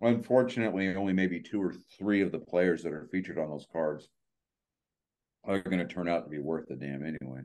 Unfortunately, 0.00 0.94
only 0.94 1.12
maybe 1.12 1.40
two 1.40 1.60
or 1.60 1.74
three 1.98 2.22
of 2.22 2.32
the 2.32 2.38
players 2.38 2.82
that 2.82 2.92
are 2.92 3.08
featured 3.12 3.38
on 3.38 3.50
those 3.50 3.66
cards 3.70 4.08
are 5.44 5.60
going 5.60 5.78
to 5.78 5.86
turn 5.86 6.08
out 6.08 6.24
to 6.24 6.30
be 6.30 6.38
worth 6.38 6.68
the 6.68 6.76
damn 6.76 7.04
anyway. 7.04 7.42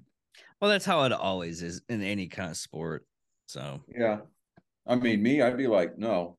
Well, 0.61 0.69
that's 0.71 0.85
how 0.85 1.03
it 1.03 1.11
always 1.11 1.61
is 1.61 1.81
in 1.89 2.01
any 2.01 2.27
kind 2.27 2.51
of 2.51 2.57
sport. 2.57 3.05
So 3.47 3.81
Yeah. 3.93 4.19
I 4.87 4.95
mean, 4.95 5.21
me, 5.21 5.41
I'd 5.41 5.57
be 5.57 5.67
like, 5.67 5.97
no, 5.97 6.37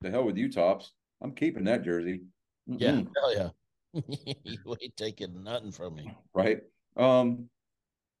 the 0.00 0.10
hell 0.10 0.24
with 0.24 0.36
you, 0.36 0.50
Topps. 0.50 0.92
I'm 1.20 1.32
keeping 1.32 1.64
that 1.64 1.82
jersey. 1.82 2.22
Yeah. 2.66 2.92
Mm-mm. 2.92 3.08
Hell 3.16 3.34
yeah. 3.34 3.48
you 4.44 4.76
ain't 4.80 4.96
taking 4.96 5.42
nothing 5.42 5.72
from 5.72 5.96
me. 5.96 6.14
Right. 6.32 6.60
Um, 6.96 7.48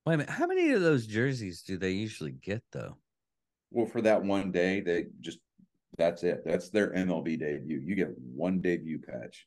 wait 0.04 0.14
a 0.14 0.18
minute, 0.18 0.30
how 0.30 0.46
many 0.46 0.70
of 0.70 0.80
those 0.82 1.06
jerseys 1.06 1.62
do 1.62 1.78
they 1.78 1.92
usually 1.92 2.32
get 2.32 2.62
though? 2.72 2.96
Well, 3.76 3.84
for 3.84 4.00
that 4.00 4.22
one 4.24 4.50
day, 4.50 4.80
they 4.80 5.04
just 5.20 5.38
that's 5.98 6.22
it. 6.22 6.42
That's 6.46 6.70
their 6.70 6.94
MLB 6.94 7.38
debut. 7.38 7.78
You 7.84 7.94
get 7.94 8.08
one 8.18 8.62
debut 8.62 8.98
patch, 8.98 9.46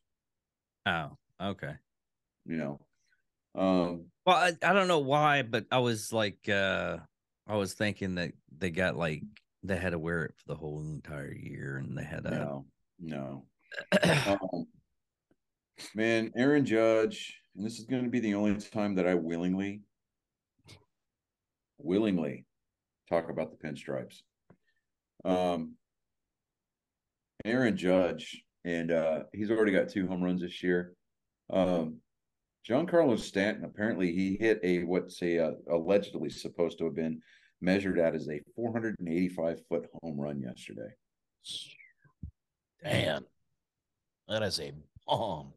Oh, 0.86 1.18
okay. 1.42 1.74
you 2.46 2.58
know. 2.58 2.80
Um, 3.56 4.06
Well, 4.28 4.38
I, 4.38 4.54
I 4.62 4.74
don't 4.74 4.88
know 4.88 5.00
why, 5.00 5.42
but 5.42 5.66
I 5.72 5.80
was 5.80 6.14
like, 6.14 6.48
uh 6.48 6.98
I 7.48 7.56
was 7.56 7.74
thinking 7.74 8.16
that 8.16 8.34
they 8.56 8.70
got 8.70 8.96
like 8.96 9.24
they 9.64 9.78
had 9.78 9.94
to 9.94 10.00
wear 10.00 10.26
it 10.26 10.36
for 10.38 10.54
the 10.54 10.56
whole 10.56 10.80
entire 10.82 11.34
year, 11.34 11.78
and 11.78 11.98
they 11.98 12.04
had 12.04 12.28
a 12.28 12.30
no, 12.30 12.66
no. 13.00 13.46
Um, 14.04 14.68
Man, 15.96 16.32
Aaron 16.36 16.66
Judge, 16.66 17.42
and 17.56 17.66
this 17.66 17.80
is 17.80 17.86
going 17.86 18.04
to 18.04 18.10
be 18.12 18.20
the 18.20 18.36
only 18.36 18.60
time 18.60 18.94
that 18.96 19.08
I 19.08 19.16
willingly, 19.16 19.82
willingly 21.80 22.46
talk 23.10 23.30
about 23.30 23.52
the 23.52 23.68
pinstripes. 23.68 24.22
Um, 25.26 25.76
Aaron 27.46 27.78
Judge, 27.78 28.44
and 28.66 28.92
uh, 28.92 29.24
he's 29.34 29.52
already 29.52 29.72
got 29.72 29.90
two 29.90 30.08
home 30.08 30.24
runs 30.24 30.42
this 30.42 30.62
year. 30.62 30.94
Um, 31.52 31.98
Giancarlo 32.70 33.18
Stanton, 33.18 33.66
apparently 33.66 34.12
he 34.12 34.38
hit 34.40 34.60
a 34.64 34.84
what's 34.84 35.22
a 35.22 35.40
uh, 35.40 35.52
allegedly 35.72 36.30
supposed 36.30 36.78
to 36.78 36.86
have 36.86 36.96
been 36.96 37.22
measured 37.62 38.00
at 38.00 38.16
as 38.16 38.28
a 38.30 38.42
485 38.56 39.60
foot 39.68 39.88
home 40.02 40.20
run 40.20 40.42
yesterday. 40.42 40.90
Damn. 42.84 43.26
That 44.28 44.44
is 44.44 44.60
a 44.60 44.72
bomb. 45.08 45.54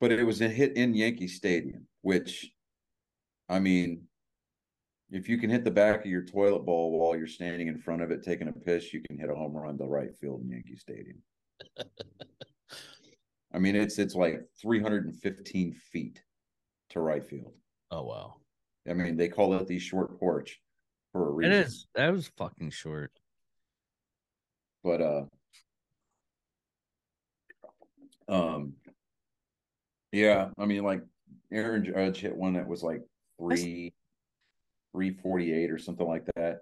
But 0.00 0.12
it 0.12 0.24
was 0.24 0.40
a 0.40 0.48
hit 0.48 0.76
in 0.76 0.94
Yankee 0.94 1.28
Stadium, 1.28 1.86
which, 2.02 2.50
I 3.48 3.58
mean, 3.58 4.04
if 5.10 5.28
you 5.28 5.38
can 5.38 5.50
hit 5.50 5.64
the 5.64 5.70
back 5.70 6.00
of 6.00 6.10
your 6.10 6.24
toilet 6.24 6.64
bowl 6.64 6.98
while 6.98 7.16
you're 7.16 7.26
standing 7.26 7.68
in 7.68 7.78
front 7.78 8.02
of 8.02 8.10
it 8.10 8.22
taking 8.22 8.48
a 8.48 8.52
piss, 8.52 8.92
you 8.92 9.00
can 9.00 9.18
hit 9.18 9.30
a 9.30 9.34
home 9.34 9.52
run 9.52 9.78
to 9.78 9.84
right 9.84 10.14
field 10.16 10.42
in 10.42 10.50
Yankee 10.50 10.76
Stadium. 10.76 11.22
I 13.54 13.58
mean, 13.58 13.76
it's 13.76 13.98
it's 13.98 14.14
like 14.14 14.40
315 14.60 15.74
feet 15.92 16.22
to 16.90 17.00
right 17.00 17.24
field. 17.24 17.52
Oh 17.90 18.02
wow. 18.02 18.34
I 18.88 18.94
mean, 18.94 19.16
they 19.16 19.28
call 19.28 19.54
it 19.54 19.66
the 19.66 19.78
short 19.78 20.18
porch 20.18 20.60
for 21.12 21.28
a 21.28 21.30
reason. 21.30 21.52
is. 21.52 21.86
That 21.94 22.12
was 22.12 22.30
fucking 22.36 22.70
short. 22.70 23.12
But 24.82 25.00
uh 25.00 25.24
um 28.28 28.74
yeah, 30.12 30.48
I 30.58 30.66
mean 30.66 30.82
like 30.82 31.02
Aaron 31.52 31.84
Judge 31.84 32.18
hit 32.18 32.34
one 32.34 32.54
that 32.54 32.66
was 32.66 32.82
like 32.82 33.02
three 33.38 33.92
three 34.94 35.12
forty 35.12 35.52
eight 35.52 35.70
or 35.70 35.78
something 35.78 36.06
like 36.06 36.24
that. 36.36 36.60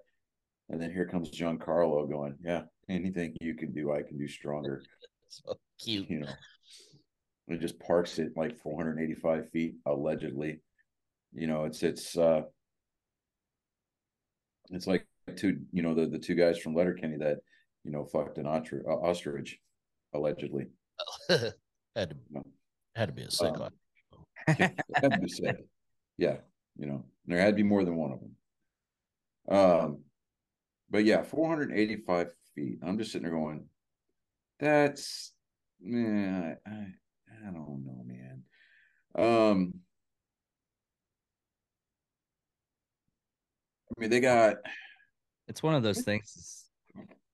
And 0.69 0.81
then 0.81 0.91
here 0.91 1.05
comes 1.05 1.29
Giancarlo 1.29 2.09
going, 2.09 2.35
Yeah, 2.43 2.63
anything 2.89 3.35
you 3.39 3.53
can 3.53 3.71
do, 3.71 3.93
I 3.93 4.01
can 4.01 4.17
do 4.17 4.27
stronger. 4.27 4.83
So 5.29 5.57
cute. 5.83 6.07
You 6.11 6.19
know. 6.19 6.29
It 7.47 7.59
just 7.59 7.79
parks 7.79 8.19
it 8.19 8.33
like 8.37 8.59
485 8.59 9.49
feet 9.49 9.75
allegedly. 9.87 10.61
You 11.33 11.47
know, 11.47 11.65
it's 11.65 11.81
it's 11.81 12.15
uh 12.15 12.41
it's 14.69 14.85
like 14.85 15.07
two, 15.35 15.61
you 15.71 15.81
know, 15.81 15.95
the 15.95 16.05
the 16.05 16.19
two 16.19 16.35
guys 16.35 16.59
from 16.59 16.75
Letterkenny 16.75 17.17
that, 17.17 17.39
you 17.83 17.89
know, 17.89 18.05
fucked 18.05 18.37
an 18.37 18.45
ostr- 18.45 18.87
uh, 18.87 18.93
ostrich 18.93 19.57
allegedly. 20.13 20.67
had 21.29 22.11
to 22.11 22.15
had 22.95 23.07
to 23.07 23.13
be 23.13 23.23
a 23.23 23.31
sick 23.31 23.55
Um, 23.55 23.59
one. 23.59 23.71
Had 24.47 25.13
to 25.13 25.19
be 25.19 25.29
said. 25.29 25.57
Yeah, 26.17 26.37
you 26.77 26.87
know, 26.87 27.05
there 27.25 27.39
had 27.39 27.51
to 27.51 27.55
be 27.55 27.63
more 27.63 27.83
than 27.83 27.95
one 27.95 28.11
of 28.11 28.19
them. 28.19 28.35
Um, 29.49 30.03
but 30.89 31.05
yeah, 31.05 31.23
485 31.23 32.27
feet. 32.55 32.79
I'm 32.83 32.97
just 32.97 33.11
sitting 33.11 33.27
there 33.27 33.37
going, 33.37 33.65
that's, 34.59 35.33
man, 35.81 36.57
I, 36.65 36.69
I, 36.69 36.87
I 37.47 37.51
don't 37.51 37.83
know, 37.85 38.03
man. 38.05 38.43
Um, 39.15 39.73
I 43.95 44.01
mean, 44.01 44.09
they 44.09 44.19
got 44.19 44.57
It's 45.47 45.61
one 45.61 45.75
of 45.75 45.83
those 45.83 46.01
things. 46.01 46.65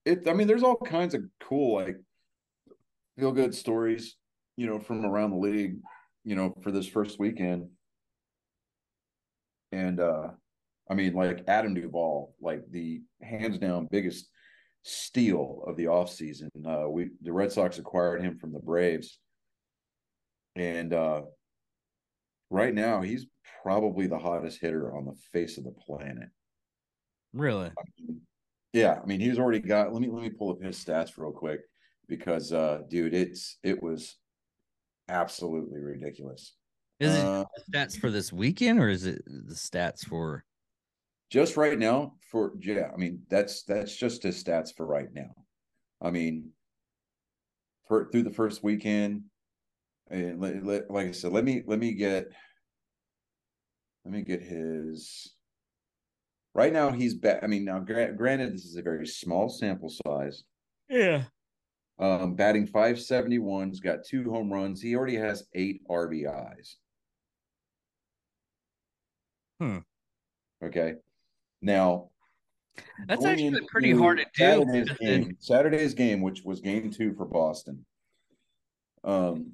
it. 0.06 0.28
I 0.28 0.34
mean, 0.34 0.48
there's 0.48 0.64
all 0.64 0.76
kinds 0.78 1.14
of 1.14 1.24
cool, 1.40 1.76
like, 1.76 1.98
feel 3.18 3.32
good 3.32 3.54
stories, 3.56 4.16
you 4.58 4.68
know, 4.68 4.80
from 4.80 5.06
around 5.06 5.32
the 5.32 5.38
league, 5.38 5.78
you 6.24 6.36
know, 6.36 6.54
for 6.62 6.72
this 6.72 6.88
first 6.88 7.20
weekend. 7.20 7.70
And 9.72 10.00
uh 10.00 10.30
I 10.90 10.96
mean, 10.96 11.14
like 11.14 11.44
Adam 11.48 11.76
Duvall, 11.76 12.34
like 12.42 12.64
the 12.72 13.02
hands 13.22 13.60
down 13.60 13.88
biggest 13.92 14.28
steal 14.84 15.64
of 15.68 15.76
the 15.78 15.86
offseason. 15.86 16.50
Uh 16.66 16.90
we 16.90 17.10
the 17.22 17.34
Red 17.34 17.52
Sox 17.52 17.78
acquired 17.78 18.22
him 18.22 18.38
from 18.38 18.54
the 18.54 18.60
Braves. 18.60 19.20
And 20.56 20.94
uh 20.94 21.22
right 22.50 22.74
now 22.74 23.02
he's 23.02 23.28
probably 23.62 24.08
the 24.08 24.18
hottest 24.18 24.60
hitter 24.60 24.96
on 24.96 25.06
the 25.06 25.16
face 25.32 25.58
of 25.58 25.64
the 25.64 25.72
planet. 25.72 26.30
Really? 27.34 27.68
I 27.68 27.84
mean, 28.00 28.22
yeah, 28.74 29.00
I 29.02 29.06
mean 29.06 29.20
he's 29.20 29.38
already 29.38 29.60
got 29.60 29.94
let 29.94 30.02
me 30.02 30.10
let 30.10 30.24
me 30.24 30.30
pull 30.30 30.52
up 30.52 30.62
his 30.62 30.84
stats 30.84 31.18
real 31.18 31.32
quick 31.32 31.62
because 32.08 32.52
uh 32.52 32.80
dude 32.90 33.14
it's 33.14 33.58
it 33.64 33.82
was 33.84 34.16
absolutely 35.10 35.80
ridiculous. 35.80 36.56
Is 37.00 37.16
it 37.16 37.24
Uh, 37.26 37.46
stats 37.72 37.98
for 37.98 38.12
this 38.12 38.34
weekend 38.34 38.80
or 38.80 38.90
is 38.90 39.06
it 39.06 39.22
the 39.26 39.54
stats 39.56 40.06
for 40.06 40.44
just 41.30 41.56
right 41.58 41.78
now 41.80 42.16
for 42.32 42.54
yeah 42.60 42.90
i 42.94 42.98
mean 42.98 43.22
that's 43.30 43.64
that's 43.64 43.96
just 43.96 44.24
his 44.24 44.44
stats 44.44 44.76
for 44.76 44.86
right 44.86 45.14
now. 45.14 45.32
I 46.02 46.12
mean 46.12 46.52
for 47.88 48.10
through 48.12 48.24
the 48.24 48.34
first 48.34 48.64
weekend 48.64 49.24
and 50.10 50.40
let, 50.42 50.64
let- 50.66 50.92
like 50.92 51.08
i 51.08 51.12
said 51.12 51.32
let 51.32 51.44
me 51.44 51.62
let 51.66 51.80
me 51.80 51.94
get 51.94 52.28
let 54.06 54.14
me 54.14 54.22
get 54.22 54.42
his 54.42 55.36
right 56.56 56.74
now 56.74 56.92
he's 56.92 57.14
back 57.16 57.44
i 57.44 57.48
mean 57.48 57.64
now 57.66 57.80
gra- 57.80 58.14
granted 58.14 58.54
this 58.54 58.66
is 58.66 58.76
a 58.76 58.82
very 58.82 59.06
small 59.08 59.50
sample 59.50 59.90
size. 60.06 60.44
Yeah. 60.90 61.26
um 62.00 62.36
batting 62.36 62.68
571's 62.68 63.80
got 63.80 64.00
two 64.04 64.30
home 64.32 64.52
runs. 64.52 64.82
He 64.82 64.96
already 64.96 65.16
has 65.16 65.44
eight 65.54 65.82
rbis 65.90 66.76
Hmm. 69.60 69.78
okay 70.64 70.94
now 71.62 72.10
That's 73.08 73.24
going 73.24 73.48
actually 73.48 73.68
pretty 73.68 73.92
hard 73.92 74.20
to 74.20 74.26
do. 74.26 74.30
Saturday's 74.66 74.98
game, 74.98 75.38
Saturday's 75.40 75.94
game, 75.94 76.22
which 76.22 76.44
was 76.44 76.62
game 76.62 76.92
two 76.92 77.14
for 77.14 77.26
Boston. 77.26 77.86
Um, 79.04 79.54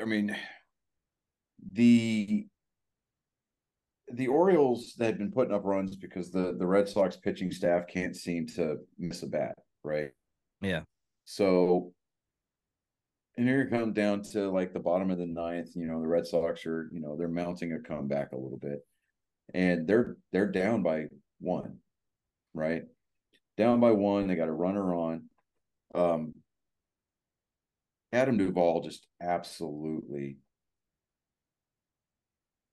I 0.00 0.04
mean, 0.04 0.36
the 1.72 2.46
the 4.12 4.26
Orioles 4.28 4.94
they 4.98 5.06
had 5.06 5.18
been 5.18 5.30
putting 5.32 5.54
up 5.54 5.64
runs 5.64 5.96
because 5.96 6.30
the 6.30 6.56
the 6.58 6.66
Red 6.66 6.88
Sox 6.88 7.16
pitching 7.16 7.50
staff 7.50 7.86
can't 7.86 8.16
seem 8.16 8.46
to 8.48 8.78
miss 8.98 9.22
a 9.22 9.26
bat, 9.26 9.56
right? 9.82 10.10
Yeah. 10.60 10.82
So, 11.24 11.92
and 13.40 13.48
here 13.48 13.62
it 13.62 13.70
comes 13.70 13.94
down 13.94 14.20
to 14.20 14.50
like 14.50 14.74
the 14.74 14.78
bottom 14.78 15.10
of 15.10 15.16
the 15.16 15.24
ninth. 15.24 15.70
You 15.74 15.86
know, 15.86 15.98
the 16.02 16.06
Red 16.06 16.26
Sox 16.26 16.66
are 16.66 16.90
you 16.92 17.00
know 17.00 17.16
they're 17.16 17.26
mounting 17.26 17.72
a 17.72 17.78
comeback 17.78 18.32
a 18.32 18.36
little 18.36 18.58
bit, 18.58 18.80
and 19.54 19.88
they're 19.88 20.18
they're 20.30 20.52
down 20.52 20.82
by 20.82 21.06
one, 21.40 21.78
right? 22.52 22.82
Down 23.56 23.80
by 23.80 23.92
one. 23.92 24.26
They 24.26 24.34
got 24.34 24.48
a 24.48 24.52
runner 24.52 24.94
on. 24.94 25.22
Um, 25.94 26.34
Adam 28.12 28.36
Duvall 28.36 28.82
just 28.82 29.06
absolutely 29.22 30.36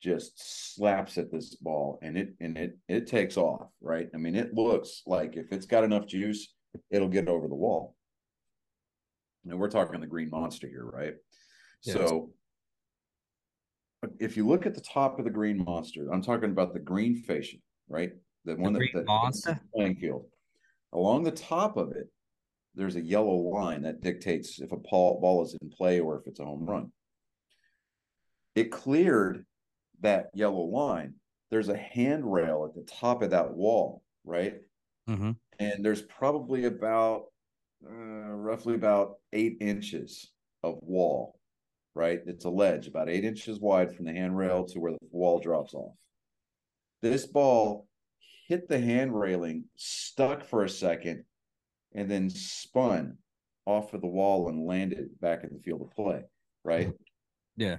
just 0.01 0.75
slaps 0.75 1.17
at 1.17 1.31
this 1.31 1.55
ball 1.55 1.97
and 2.01 2.17
it 2.17 2.35
and 2.41 2.57
it 2.57 2.77
it 2.89 3.07
takes 3.07 3.37
off, 3.37 3.69
right? 3.79 4.09
I 4.13 4.17
mean, 4.17 4.35
it 4.35 4.53
looks 4.53 5.03
like 5.05 5.37
if 5.37 5.53
it's 5.53 5.65
got 5.65 5.85
enough 5.85 6.07
juice, 6.07 6.53
it'll 6.91 7.07
get 7.07 7.29
over 7.29 7.47
the 7.47 7.55
wall. 7.55 7.95
And 9.49 9.59
we're 9.59 9.69
talking 9.69 9.99
the 9.99 10.07
green 10.07 10.29
monster 10.29 10.67
here, 10.67 10.85
right? 10.85 11.13
Yes. 11.83 11.95
So 11.95 12.31
if 14.19 14.37
you 14.37 14.47
look 14.47 14.65
at 14.65 14.75
the 14.75 14.81
top 14.81 15.19
of 15.19 15.25
the 15.25 15.31
green 15.31 15.63
monster, 15.63 16.11
I'm 16.11 16.21
talking 16.21 16.51
about 16.51 16.73
the 16.73 16.79
green 16.79 17.23
fascia, 17.23 17.57
right? 17.89 18.11
The 18.45 18.55
one 18.55 18.73
that 18.73 18.81
that 18.93 19.05
monster? 19.05 19.59
playing 19.73 19.95
field. 19.95 20.25
Along 20.93 21.23
the 21.23 21.31
top 21.31 21.77
of 21.77 21.91
it, 21.91 22.09
there's 22.75 22.95
a 22.95 23.01
yellow 23.01 23.35
line 23.35 23.81
that 23.83 24.01
dictates 24.01 24.59
if 24.59 24.71
a 24.71 24.77
ball, 24.77 25.19
ball 25.19 25.43
is 25.43 25.55
in 25.61 25.69
play 25.69 25.99
or 25.99 26.19
if 26.19 26.27
it's 26.27 26.39
a 26.39 26.45
home 26.45 26.65
run. 26.65 26.91
It 28.55 28.71
cleared 28.71 29.45
that 30.01 30.29
yellow 30.33 30.63
line. 30.63 31.15
There's 31.49 31.69
a 31.69 31.77
handrail 31.77 32.65
at 32.67 32.75
the 32.75 32.89
top 32.89 33.21
of 33.21 33.31
that 33.31 33.53
wall, 33.53 34.03
right? 34.23 34.61
Mhm. 35.07 35.37
And 35.59 35.83
there's 35.83 36.03
probably 36.03 36.65
about 36.65 37.25
uh, 37.85 37.89
roughly 37.91 38.75
about 38.75 39.15
eight 39.33 39.57
inches 39.61 40.31
of 40.63 40.79
wall, 40.81 41.39
right? 41.93 42.21
It's 42.25 42.45
a 42.45 42.49
ledge 42.49 42.87
about 42.87 43.09
eight 43.09 43.23
inches 43.23 43.59
wide 43.59 43.95
from 43.95 44.05
the 44.05 44.13
handrail 44.13 44.65
to 44.65 44.79
where 44.79 44.93
the 44.93 44.97
wall 45.11 45.39
drops 45.39 45.73
off. 45.73 45.93
This 47.01 47.25
ball 47.25 47.87
hit 48.47 48.67
the 48.67 48.79
hand 48.79 49.17
railing, 49.17 49.65
stuck 49.75 50.43
for 50.43 50.63
a 50.63 50.69
second, 50.69 51.23
and 51.93 52.09
then 52.09 52.29
spun 52.29 53.17
off 53.65 53.93
of 53.93 54.01
the 54.01 54.07
wall 54.07 54.49
and 54.49 54.65
landed 54.65 55.09
back 55.19 55.43
in 55.43 55.49
the 55.53 55.59
field 55.59 55.81
of 55.81 55.91
play, 55.91 56.23
right? 56.63 56.91
Yeah. 57.57 57.77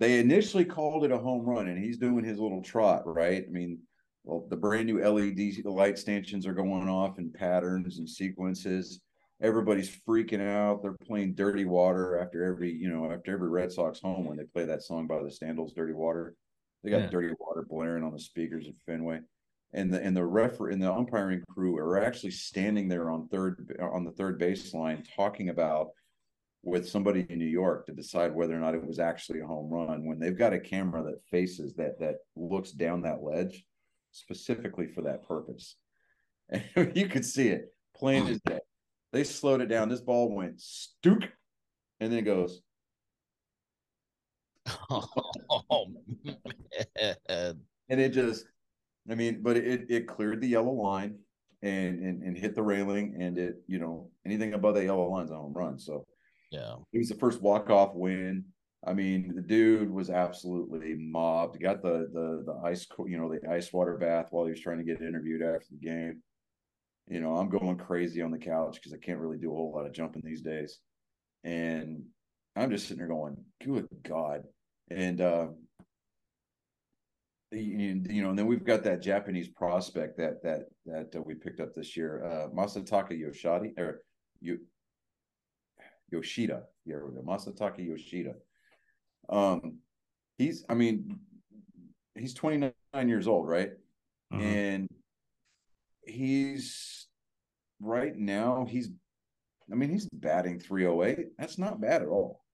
They 0.00 0.20
initially 0.20 0.64
called 0.64 1.04
it 1.04 1.10
a 1.10 1.18
home 1.18 1.44
run, 1.44 1.68
and 1.68 1.76
he's 1.76 1.98
doing 1.98 2.24
his 2.24 2.38
little 2.38 2.62
trot, 2.62 3.02
right? 3.04 3.44
I 3.46 3.50
mean, 3.50 3.80
well, 4.24 4.46
the 4.48 4.56
brand 4.56 4.86
new 4.86 5.02
LED 5.02 5.64
light 5.64 5.98
stanchions 5.98 6.46
are 6.46 6.52
going 6.54 6.88
off 6.88 7.18
in 7.18 7.30
patterns 7.32 7.98
and 7.98 8.08
sequences. 8.08 9.00
everybody's 9.40 9.96
freaking 10.08 10.40
out. 10.40 10.82
They're 10.82 10.92
playing 11.06 11.34
"Dirty 11.34 11.64
Water" 11.64 12.18
after 12.18 12.44
every 12.44 12.72
you 12.72 12.90
know 12.90 13.10
after 13.12 13.32
every 13.32 13.48
Red 13.48 13.70
Sox 13.72 14.00
home 14.00 14.26
when 14.26 14.36
they 14.36 14.44
play 14.44 14.64
that 14.64 14.82
song 14.82 15.06
by 15.06 15.22
the 15.22 15.28
Standells, 15.30 15.74
"Dirty 15.74 15.92
Water." 15.92 16.34
They 16.82 16.90
got 16.90 17.02
Yeah. 17.02 17.10
"Dirty 17.10 17.34
Water" 17.38 17.64
blaring 17.68 18.02
on 18.04 18.12
the 18.12 18.18
speakers 18.18 18.66
at 18.68 18.74
Fenway, 18.86 19.20
and 19.72 19.92
the 19.92 20.02
and 20.02 20.16
the 20.16 20.24
referee 20.26 20.72
and 20.72 20.82
the 20.82 20.92
umpiring 20.92 21.42
crew 21.48 21.76
are 21.76 21.98
actually 21.98 22.32
standing 22.32 22.88
there 22.88 23.10
on 23.10 23.28
third 23.28 23.76
on 23.80 24.04
the 24.04 24.12
third 24.12 24.40
baseline 24.40 25.06
talking 25.14 25.48
about 25.50 25.90
with 26.64 26.88
somebody 26.88 27.24
in 27.30 27.38
New 27.38 27.44
York 27.46 27.86
to 27.86 27.92
decide 27.92 28.34
whether 28.34 28.56
or 28.56 28.60
not 28.60 28.74
it 28.74 28.84
was 28.84 28.98
actually 28.98 29.38
a 29.40 29.46
home 29.46 29.70
run 29.72 30.04
when 30.04 30.18
they've 30.18 30.36
got 30.36 30.52
a 30.52 30.58
camera 30.58 31.02
that 31.04 31.22
faces 31.30 31.74
that 31.74 31.98
that 32.00 32.16
looks 32.34 32.72
down 32.72 33.02
that 33.02 33.22
ledge 33.22 33.64
specifically 34.12 34.86
for 34.86 35.02
that 35.02 35.26
purpose. 35.26 35.76
And 36.48 36.62
you 36.96 37.08
could 37.08 37.24
see 37.24 37.48
it 37.48 37.72
plain 37.94 38.26
as 38.26 38.40
day. 38.40 38.60
They 39.12 39.24
slowed 39.24 39.60
it 39.60 39.66
down. 39.66 39.88
This 39.88 40.00
ball 40.00 40.34
went 40.34 40.60
stook, 40.60 41.22
and 42.00 42.12
then 42.12 42.18
it 42.18 42.22
goes. 42.22 42.60
Oh 44.90 45.86
man. 46.24 46.36
and 47.88 48.00
it 48.00 48.10
just 48.10 48.44
i 49.10 49.14
mean 49.14 49.40
but 49.42 49.56
it 49.56 49.86
it 49.90 50.06
cleared 50.06 50.42
the 50.42 50.46
yellow 50.48 50.72
line 50.72 51.18
and 51.62 51.98
and, 52.04 52.22
and 52.22 52.36
hit 52.36 52.54
the 52.54 52.62
railing 52.62 53.16
and 53.18 53.38
it 53.38 53.56
you 53.66 53.78
know 53.78 54.10
anything 54.26 54.52
above 54.52 54.74
that 54.74 54.84
yellow 54.84 55.08
line's 55.08 55.30
a 55.30 55.34
home 55.34 55.54
run 55.54 55.78
so 55.78 56.04
Yeah. 56.50 56.74
it 56.92 56.98
was 56.98 57.08
the 57.08 57.14
first 57.14 57.40
walk-off 57.40 57.94
win 57.94 58.44
i 58.86 58.92
mean 58.92 59.32
the 59.34 59.42
dude 59.42 59.90
was 59.90 60.10
absolutely 60.10 60.94
mobbed 60.94 61.60
got 61.60 61.82
the 61.82 62.08
the 62.12 62.42
the 62.46 62.60
ice 62.64 62.86
you 63.06 63.18
know 63.18 63.28
the 63.30 63.50
ice 63.50 63.72
water 63.72 63.96
bath 63.96 64.28
while 64.30 64.44
he 64.44 64.50
was 64.50 64.60
trying 64.60 64.78
to 64.78 64.84
get 64.84 65.02
interviewed 65.02 65.42
after 65.42 65.66
the 65.70 65.86
game 65.86 66.22
you 67.08 67.20
know 67.20 67.36
i'm 67.36 67.48
going 67.48 67.76
crazy 67.76 68.22
on 68.22 68.30
the 68.30 68.38
couch 68.38 68.74
because 68.74 68.92
i 68.92 68.98
can't 68.98 69.20
really 69.20 69.38
do 69.38 69.50
a 69.50 69.54
whole 69.54 69.72
lot 69.74 69.86
of 69.86 69.92
jumping 69.92 70.22
these 70.24 70.42
days 70.42 70.78
and 71.44 72.02
i'm 72.56 72.70
just 72.70 72.86
sitting 72.86 72.98
there 72.98 73.08
going 73.08 73.36
good 73.64 73.88
god 74.04 74.42
and 74.90 75.20
uh 75.20 75.48
you 77.50 78.22
know, 78.22 78.30
and 78.30 78.38
then 78.38 78.46
we've 78.46 78.64
got 78.64 78.84
that 78.84 79.00
Japanese 79.00 79.48
prospect 79.48 80.18
that 80.18 80.42
that 80.42 80.66
that 80.84 81.16
uh, 81.16 81.22
we 81.22 81.34
picked 81.34 81.60
up 81.60 81.74
this 81.74 81.96
year, 81.96 82.24
uh, 82.24 82.48
Masataka 82.54 83.18
Yoshida 83.18 83.70
or 83.78 84.02
you 84.40 84.58
Yoshida. 86.10 86.64
Yeah, 86.84 86.96
we 86.96 87.14
go. 87.14 87.22
Masataka 87.22 87.84
Yoshida. 87.84 88.34
Um, 89.28 89.78
he's, 90.38 90.64
I 90.68 90.74
mean, 90.74 91.20
he's 92.14 92.34
29 92.34 92.72
years 93.08 93.26
old, 93.26 93.48
right? 93.48 93.72
Mhm. 94.32 94.40
And 94.40 94.88
he's 96.02 97.06
right 97.80 98.16
now, 98.16 98.66
he's, 98.68 98.90
I 99.70 99.74
mean, 99.74 99.90
he's 99.90 100.08
batting 100.12 100.58
308. 100.58 101.36
That's 101.38 101.58
not 101.58 101.80
bad 101.80 102.02
at 102.02 102.08
all. 102.08 102.44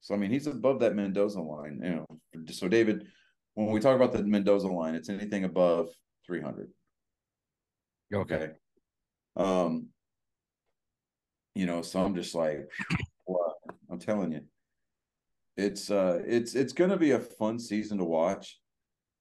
So, 0.00 0.14
I 0.14 0.18
mean, 0.18 0.30
he's 0.30 0.46
above 0.46 0.80
that 0.80 0.94
Mendoza 0.94 1.40
line, 1.40 1.80
you 1.82 1.90
know. 1.90 2.06
So, 2.50 2.68
David, 2.68 3.08
when 3.54 3.72
we 3.72 3.80
talk 3.80 3.96
about 3.96 4.12
the 4.12 4.22
Mendoza 4.22 4.68
line, 4.68 4.94
it's 4.94 5.08
anything 5.08 5.44
above 5.44 5.88
300. 6.26 6.70
Okay. 8.14 8.50
Um, 9.36 9.88
you 11.54 11.66
know, 11.66 11.82
so 11.82 12.00
I'm 12.00 12.14
just 12.14 12.34
like, 12.34 12.68
I'm 13.90 13.98
telling 13.98 14.32
you, 14.32 14.42
it's 15.58 15.90
uh, 15.90 16.22
it's 16.24 16.54
it's 16.54 16.72
gonna 16.72 16.96
be 16.96 17.10
a 17.10 17.18
fun 17.18 17.58
season 17.58 17.98
to 17.98 18.04
watch, 18.04 18.60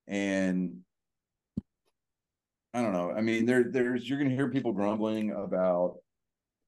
and 0.07 0.77
I 2.75 2.83
don't 2.83 2.93
know. 2.93 3.11
I 3.11 3.21
mean, 3.21 3.47
there 3.47 3.65
there's 3.71 4.07
you're 4.07 4.19
gonna 4.19 4.35
hear 4.35 4.49
people 4.49 4.71
grumbling 4.71 5.31
about, 5.31 5.95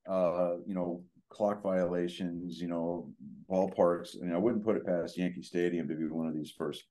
uh, 0.10 0.56
you 0.66 0.74
know, 0.74 1.04
clock 1.30 1.62
violations, 1.62 2.60
you 2.60 2.68
know, 2.68 3.12
ballparks, 3.50 4.20
and 4.20 4.34
I 4.34 4.38
wouldn't 4.40 4.66
put 4.66 4.76
it 4.76 4.88
past 4.88 5.20
Yankee 5.20 5.44
Stadium 5.44 5.88
to 5.88 5.96
be 5.96 6.08
one 6.08 6.28
of 6.28 6.34
these 6.34 6.52
first 6.58 6.84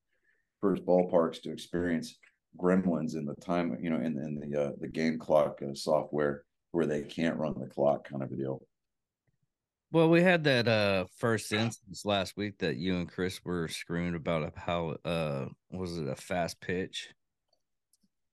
first 0.61 0.87
ballparks 0.87 1.43
to 1.43 1.53
experience 1.53 2.17
gremlins 2.57 3.17
in 3.17 3.27
the 3.27 3.35
time, 3.35 3.77
you 3.83 3.91
know, 3.91 3.97
in, 3.97 4.17
in 4.19 4.39
the 4.39 4.63
uh, 4.69 4.73
the 4.81 4.89
game 4.89 5.19
clock 5.19 5.59
uh, 5.69 5.75
software 5.75 6.45
where 6.71 6.87
they 6.87 7.03
can't 7.03 7.39
run 7.39 7.55
the 7.59 7.67
clock, 7.67 8.09
kind 8.09 8.23
of 8.23 8.31
a 8.31 8.37
deal. 8.37 8.63
Well, 9.91 10.11
we 10.11 10.23
had 10.23 10.45
that 10.45 10.69
uh 10.69 11.07
first 11.17 11.51
instance 11.53 12.05
last 12.05 12.37
week 12.37 12.59
that 12.59 12.77
you 12.77 12.97
and 12.97 13.11
Chris 13.11 13.43
were 13.45 13.69
screwing 13.69 14.15
about 14.15 14.53
how 14.57 14.97
uh 15.05 15.47
was 15.71 15.97
it 15.97 16.07
a 16.09 16.15
fast 16.15 16.61
pitch? 16.61 17.09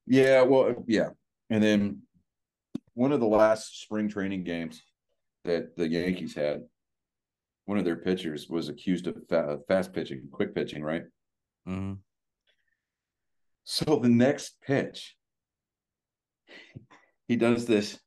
Yeah, 0.06 0.42
well, 0.42 0.84
yeah, 0.86 1.10
and 1.50 1.62
then 1.62 2.02
one 2.94 3.12
of 3.12 3.20
the 3.20 3.26
last 3.26 3.80
spring 3.82 4.08
training 4.08 4.44
games 4.44 4.82
that 5.44 5.76
the 5.76 5.88
Yankees 5.88 6.34
had, 6.34 6.62
one 7.64 7.78
of 7.78 7.84
their 7.84 7.96
pitchers 7.96 8.48
was 8.48 8.68
accused 8.68 9.06
of 9.06 9.16
fa- 9.28 9.58
fast 9.66 9.92
pitching, 9.92 10.28
quick 10.30 10.54
pitching, 10.54 10.82
right? 10.82 11.04
hmm 11.64 11.94
So 13.64 13.98
the 14.00 14.08
next 14.08 14.60
pitch, 14.60 15.16
he 17.28 17.36
does 17.36 17.66
this. 17.66 17.98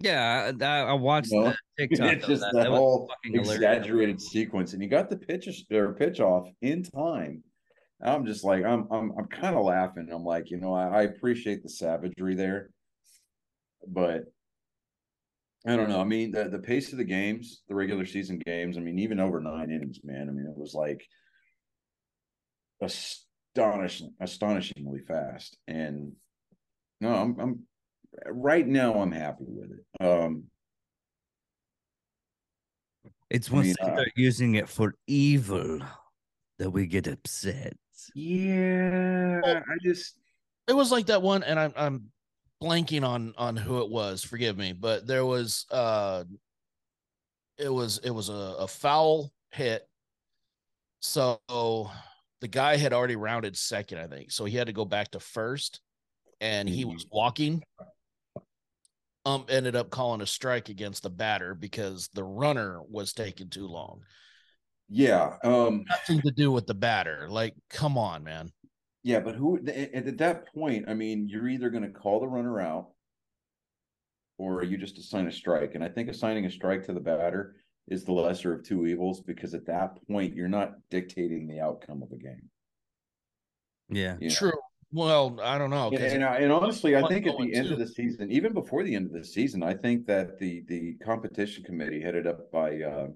Yeah, 0.00 0.52
I, 0.60 0.66
I 0.66 0.92
watched 0.94 1.30
No. 1.32 1.44
the 1.44 1.56
TikTok. 1.88 2.12
it's 2.14 2.26
just 2.26 2.40
that. 2.42 2.52
that 2.54 2.62
That 2.64 2.70
whole 2.70 3.08
fucking 3.08 3.32
hilarious. 3.34 3.56
exaggerated 3.56 4.20
sequence, 4.20 4.72
and 4.72 4.82
you 4.82 4.88
got 4.88 5.10
the 5.10 5.16
pitch 5.16 5.48
or 5.70 5.94
pitch 5.94 6.20
off 6.20 6.48
in 6.62 6.82
time. 6.82 7.44
I'm 8.02 8.24
just 8.24 8.44
like, 8.44 8.64
I'm, 8.64 8.86
I'm, 8.90 9.12
I'm 9.18 9.26
kind 9.26 9.54
of 9.54 9.64
laughing. 9.64 10.08
I'm 10.10 10.24
like, 10.24 10.50
you 10.50 10.56
know, 10.56 10.72
I, 10.74 11.00
I 11.00 11.02
appreciate 11.02 11.62
the 11.62 11.68
savagery 11.68 12.34
there, 12.34 12.70
but 13.86 14.24
I 15.66 15.76
don't 15.76 15.90
know. 15.90 16.00
I 16.00 16.04
mean, 16.04 16.30
the 16.30 16.48
the 16.48 16.58
pace 16.60 16.92
of 16.92 16.98
the 16.98 17.04
games, 17.04 17.60
the 17.68 17.74
regular 17.74 18.06
season 18.06 18.40
games. 18.46 18.78
I 18.78 18.80
mean, 18.80 18.98
even 18.98 19.20
over 19.20 19.38
nine 19.40 19.70
innings, 19.70 20.00
man. 20.02 20.30
I 20.30 20.32
mean, 20.32 20.46
it 20.46 20.56
was 20.56 20.72
like 20.72 21.06
astonishing, 22.80 24.14
astonishingly 24.18 25.00
fast. 25.00 25.58
And 25.68 26.12
no, 27.02 27.14
I'm, 27.14 27.38
I'm 27.38 27.58
right 28.26 28.66
now. 28.66 28.94
I'm 28.94 29.12
happy 29.12 29.44
with 29.46 29.70
it. 29.70 30.06
Um, 30.06 30.44
It's 33.30 33.50
I 33.50 33.54
once 33.54 33.66
mean, 33.66 33.76
they 33.80 34.02
uh, 34.02 34.04
using 34.16 34.56
it 34.56 34.68
for 34.68 34.94
evil 35.06 35.80
that 36.58 36.70
we 36.70 36.86
get 36.86 37.06
upset. 37.06 37.76
Yeah, 38.14 39.40
I 39.44 39.76
just 39.82 40.16
it 40.66 40.72
was 40.72 40.90
like 40.90 41.06
that 41.06 41.22
one, 41.22 41.44
and 41.44 41.58
I'm 41.58 41.72
I'm 41.76 42.10
blanking 42.60 43.06
on 43.06 43.32
on 43.38 43.56
who 43.56 43.82
it 43.82 43.90
was. 43.90 44.24
Forgive 44.24 44.58
me, 44.58 44.72
but 44.72 45.06
there 45.06 45.24
was 45.24 45.64
uh, 45.70 46.24
it 47.56 47.72
was 47.72 47.98
it 47.98 48.10
was 48.10 48.28
a, 48.30 48.56
a 48.58 48.66
foul 48.66 49.32
hit. 49.52 49.86
So 50.98 51.38
the 52.40 52.48
guy 52.48 52.76
had 52.76 52.92
already 52.92 53.16
rounded 53.16 53.56
second, 53.56 53.98
I 53.98 54.08
think. 54.08 54.32
So 54.32 54.44
he 54.44 54.56
had 54.56 54.66
to 54.66 54.72
go 54.72 54.84
back 54.84 55.12
to 55.12 55.20
first, 55.20 55.80
and 56.40 56.68
he 56.68 56.84
was 56.84 57.06
walking. 57.12 57.62
Um, 59.26 59.44
ended 59.50 59.76
up 59.76 59.90
calling 59.90 60.22
a 60.22 60.26
strike 60.26 60.70
against 60.70 61.02
the 61.02 61.10
batter 61.10 61.54
because 61.54 62.08
the 62.14 62.24
runner 62.24 62.80
was 62.88 63.12
taking 63.12 63.50
too 63.50 63.66
long. 63.66 64.00
yeah, 64.88 65.36
um, 65.44 65.84
Nothing 65.88 66.22
to 66.22 66.30
do 66.30 66.50
with 66.50 66.66
the 66.66 66.74
batter. 66.74 67.28
Like, 67.28 67.54
come 67.68 67.98
on, 67.98 68.24
man. 68.24 68.50
yeah, 69.02 69.20
but 69.20 69.34
who 69.34 69.58
at, 69.68 69.94
at 69.94 70.18
that 70.18 70.46
point? 70.54 70.86
I 70.88 70.94
mean, 70.94 71.28
you're 71.28 71.48
either 71.48 71.68
going 71.70 71.82
to 71.84 71.90
call 71.90 72.20
the 72.20 72.28
runner 72.28 72.60
out, 72.60 72.88
or 74.38 74.62
you 74.64 74.78
just 74.78 74.96
assign 74.98 75.26
a 75.26 75.32
strike. 75.32 75.74
And 75.74 75.84
I 75.84 75.88
think 75.88 76.08
assigning 76.08 76.46
a 76.46 76.50
strike 76.50 76.86
to 76.86 76.94
the 76.94 77.00
batter 77.00 77.56
is 77.88 78.04
the 78.04 78.12
lesser 78.12 78.54
of 78.54 78.62
two 78.64 78.86
evils 78.86 79.20
because 79.20 79.52
at 79.52 79.66
that 79.66 79.98
point 80.08 80.34
you're 80.34 80.48
not 80.48 80.72
dictating 80.90 81.46
the 81.46 81.60
outcome 81.60 82.02
of 82.02 82.10
a 82.12 82.16
game. 82.16 82.48
Yeah. 83.90 84.16
you 84.18 84.28
know? 84.28 84.34
True. 84.34 84.52
Well, 84.92 85.38
I 85.42 85.56
don't 85.56 85.70
know. 85.70 85.88
And, 85.88 85.98
and, 85.98 86.24
and 86.24 86.52
honestly, 86.52 86.96
I 86.96 87.06
think 87.06 87.26
at 87.26 87.36
the 87.38 87.54
end 87.54 87.70
of 87.70 87.78
the 87.78 87.86
season, 87.86 88.30
even 88.32 88.52
before 88.52 88.82
the 88.82 88.94
end 88.94 89.06
of 89.06 89.12
the 89.12 89.24
season, 89.24 89.62
I 89.62 89.74
think 89.74 90.06
that 90.06 90.38
the 90.38 90.64
the 90.66 90.94
competition 91.04 91.62
committee 91.62 92.00
headed 92.00 92.26
up 92.26 92.50
by 92.50 92.80
uh, 92.82 93.06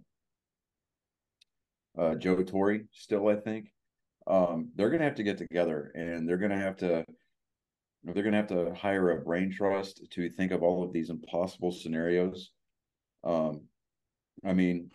uh, 1.98 2.14
Joe 2.14 2.42
Torre, 2.42 2.78
still 2.92 3.28
I 3.28 3.36
think, 3.36 3.72
um, 4.26 4.70
they're 4.76 4.88
going 4.88 5.00
to 5.00 5.06
have 5.06 5.16
to 5.16 5.24
get 5.24 5.38
together 5.38 5.90
and 5.94 6.28
they're 6.28 6.38
going 6.38 6.50
to 6.50 6.56
have 6.56 6.76
to 6.78 7.04
they're 8.04 8.22
going 8.22 8.32
to 8.32 8.38
have 8.38 8.48
to 8.48 8.74
hire 8.74 9.10
a 9.10 9.22
brain 9.22 9.50
trust 9.50 10.02
to 10.10 10.30
think 10.30 10.52
of 10.52 10.62
all 10.62 10.84
of 10.84 10.92
these 10.92 11.10
impossible 11.10 11.72
scenarios. 11.72 12.50
Um, 13.24 13.62
I 14.44 14.52
mean, 14.52 14.90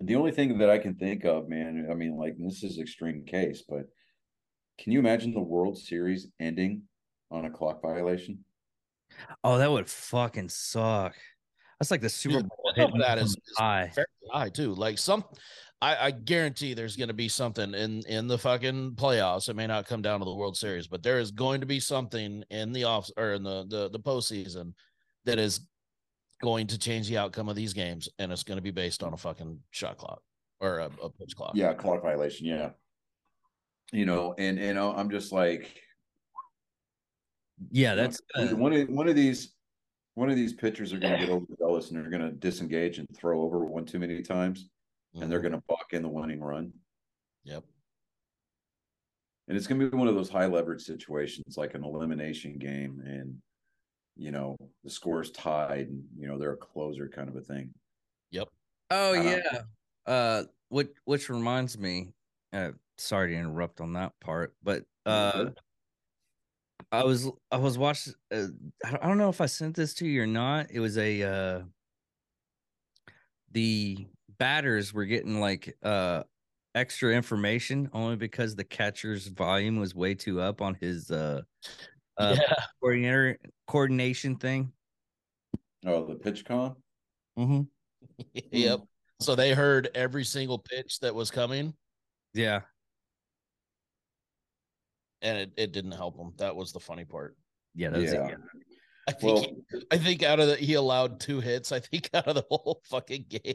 the 0.00 0.16
only 0.16 0.32
thing 0.32 0.56
that 0.58 0.70
I 0.70 0.78
can 0.78 0.94
think 0.94 1.24
of, 1.24 1.48
man, 1.48 1.86
I 1.90 1.94
mean, 1.94 2.16
like 2.16 2.36
this 2.38 2.64
is 2.64 2.78
extreme 2.78 3.24
case, 3.26 3.62
but 3.68 3.84
can 4.80 4.92
you 4.92 4.98
imagine 4.98 5.32
the 5.32 5.40
World 5.40 5.78
Series 5.78 6.28
ending 6.40 6.82
on 7.30 7.44
a 7.44 7.50
clock 7.50 7.82
violation? 7.82 8.44
Oh, 9.44 9.58
that 9.58 9.70
would 9.70 9.88
fucking 9.88 10.48
suck. 10.48 11.14
That's 11.78 11.90
like 11.90 12.00
the 12.00 12.08
Super 12.08 12.40
Dude, 12.40 12.48
Bowl 12.48 12.72
some 12.76 12.84
of 12.84 12.88
hitting 12.88 13.00
that 13.00 13.18
from 13.18 13.26
is- 13.26 13.32
is 13.32 13.56
high. 13.58 13.92
very 13.94 14.06
high 14.32 14.48
too. 14.48 14.74
Like 14.74 14.98
some, 14.98 15.24
I, 15.82 15.96
I 16.06 16.10
guarantee 16.10 16.74
there's 16.74 16.96
going 16.96 17.08
to 17.08 17.14
be 17.14 17.28
something 17.28 17.74
in 17.74 18.02
in 18.06 18.26
the 18.26 18.38
fucking 18.38 18.92
playoffs. 18.96 19.48
It 19.48 19.56
may 19.56 19.66
not 19.66 19.86
come 19.86 20.02
down 20.02 20.20
to 20.20 20.24
the 20.24 20.34
World 20.34 20.56
Series, 20.56 20.86
but 20.86 21.02
there 21.02 21.18
is 21.18 21.30
going 21.30 21.60
to 21.60 21.66
be 21.66 21.80
something 21.80 22.44
in 22.50 22.72
the 22.72 22.84
off 22.84 23.10
or 23.16 23.32
in 23.32 23.42
the 23.42 23.64
the 23.68 23.90
the 23.90 24.00
postseason 24.00 24.74
that 25.24 25.38
is 25.38 25.60
going 26.42 26.66
to 26.68 26.78
change 26.78 27.08
the 27.08 27.18
outcome 27.18 27.48
of 27.48 27.56
these 27.56 27.72
games, 27.74 28.08
and 28.18 28.32
it's 28.32 28.42
going 28.44 28.56
to 28.56 28.62
be 28.62 28.70
based 28.70 29.02
on 29.02 29.12
a 29.12 29.16
fucking 29.16 29.58
shot 29.70 29.96
clock 29.98 30.22
or 30.60 30.78
a, 30.80 30.90
a 31.02 31.10
pitch 31.10 31.34
clock. 31.36 31.52
Yeah, 31.54 31.72
clock 31.74 32.02
violation. 32.02 32.46
Yeah. 32.46 32.70
You 33.92 34.06
know, 34.06 34.34
and 34.38 34.58
and 34.58 34.78
I'm 34.78 35.10
just 35.10 35.32
like, 35.32 35.82
Yeah, 37.70 37.94
that's 37.94 38.20
one, 38.34 38.48
uh, 38.48 38.56
one 38.56 38.72
of 38.72 38.88
one 38.88 39.08
of 39.08 39.16
these 39.16 39.54
one 40.14 40.30
of 40.30 40.36
these 40.36 40.52
pitchers 40.52 40.92
are 40.92 40.98
going 40.98 41.18
to 41.18 41.26
get 41.26 41.30
overzealous 41.30 41.90
and 41.90 41.96
they're 42.02 42.10
going 42.10 42.22
to 42.22 42.36
disengage 42.36 42.98
and 42.98 43.06
throw 43.16 43.42
over 43.42 43.64
one 43.64 43.86
too 43.86 43.98
many 43.98 44.22
times, 44.22 44.68
and 45.14 45.30
they're 45.30 45.40
going 45.40 45.52
to 45.52 45.62
buck 45.68 45.92
in 45.92 46.02
the 46.02 46.08
winning 46.08 46.40
run. 46.40 46.72
Yep. 47.44 47.64
And 49.48 49.56
it's 49.56 49.66
going 49.66 49.80
to 49.80 49.90
be 49.90 49.96
one 49.96 50.08
of 50.08 50.14
those 50.14 50.30
high 50.30 50.46
leverage 50.46 50.82
situations, 50.82 51.56
like 51.56 51.74
an 51.74 51.84
elimination 51.84 52.58
game, 52.58 53.02
and 53.04 53.40
you 54.16 54.30
know 54.30 54.56
the 54.84 54.90
score's 54.90 55.30
tied, 55.32 55.88
and 55.88 56.04
you 56.16 56.28
know 56.28 56.38
they're 56.38 56.52
a 56.52 56.56
closer 56.56 57.08
kind 57.08 57.28
of 57.28 57.36
a 57.36 57.40
thing. 57.40 57.72
Yep. 58.30 58.48
Oh 58.90 59.18
Uh, 59.18 59.22
yeah. 59.22 59.62
Uh 60.06 60.44
which 60.68 60.90
which 61.04 61.28
reminds 61.28 61.78
me, 61.78 62.12
uh 62.52 62.70
sorry 63.00 63.32
to 63.32 63.36
interrupt 63.38 63.80
on 63.80 63.94
that 63.94 64.12
part, 64.20 64.54
but 64.62 64.84
uh 65.06 65.46
I 66.92 67.04
was 67.04 67.28
I 67.50 67.56
was 67.56 67.78
watching 67.78 68.14
uh, 68.32 68.46
I 68.84 69.06
don't- 69.06 69.18
know 69.18 69.28
if 69.28 69.40
I 69.40 69.46
sent 69.46 69.76
this 69.76 69.94
to 69.94 70.06
you 70.06 70.22
or 70.22 70.26
not. 70.26 70.70
It 70.70 70.80
was 70.80 70.98
a 70.98 71.22
uh 71.22 71.62
the 73.52 74.06
batters 74.38 74.92
were 74.92 75.04
getting 75.04 75.40
like 75.40 75.76
uh 75.82 76.22
extra 76.74 77.12
information 77.14 77.90
only 77.92 78.16
because 78.16 78.54
the 78.54 78.64
catcher's 78.64 79.26
volume 79.26 79.76
was 79.78 79.94
way 79.94 80.14
too 80.14 80.40
up 80.40 80.62
on 80.62 80.74
his 80.80 81.10
uh 81.10 81.42
uh 82.18 82.36
yeah. 82.38 82.54
coordinator 82.80 83.38
coordination 83.66 84.36
thing. 84.36 84.72
Oh, 85.86 86.04
the 86.04 86.14
PitchCom. 86.14 86.76
Mm-hmm. 87.38 87.62
yep. 88.52 88.80
So 89.20 89.34
they 89.34 89.52
heard 89.52 89.90
every 89.94 90.24
single 90.24 90.58
pitch 90.58 91.00
that 91.00 91.14
was 91.14 91.30
coming, 91.30 91.74
Yeah. 92.34 92.60
And 95.22 95.38
it, 95.38 95.52
it 95.56 95.72
didn't 95.72 95.92
help 95.92 96.16
him. 96.16 96.32
That 96.38 96.56
was 96.56 96.72
the 96.72 96.80
funny 96.80 97.04
part. 97.04 97.36
Yeah, 97.74 97.90
that 97.90 98.00
was 98.00 98.12
Yeah. 98.12 98.26
it. 98.28 98.38
I 99.08 99.12
think 99.12 99.34
Well, 99.34 99.42
he, 99.72 99.82
I 99.90 99.98
think 99.98 100.22
out 100.22 100.40
of 100.40 100.48
the 100.48 100.56
he 100.56 100.74
allowed 100.74 101.20
two 101.20 101.40
hits. 101.40 101.72
I 101.72 101.80
think 101.80 102.10
out 102.14 102.26
of 102.28 102.34
the 102.36 102.44
whole 102.50 102.80
fucking 102.90 103.26
game, 103.28 103.54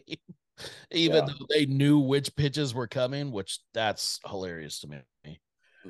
even 0.92 1.16
Yeah. 1.18 1.22
though 1.28 1.46
they 1.50 1.66
knew 1.66 2.00
which 2.00 2.36
pitches 2.36 2.74
were 2.74 2.88
coming, 2.88 3.32
which 3.32 3.60
that's 3.74 4.20
hilarious 4.28 4.80
to 4.82 4.88
me. 4.88 5.40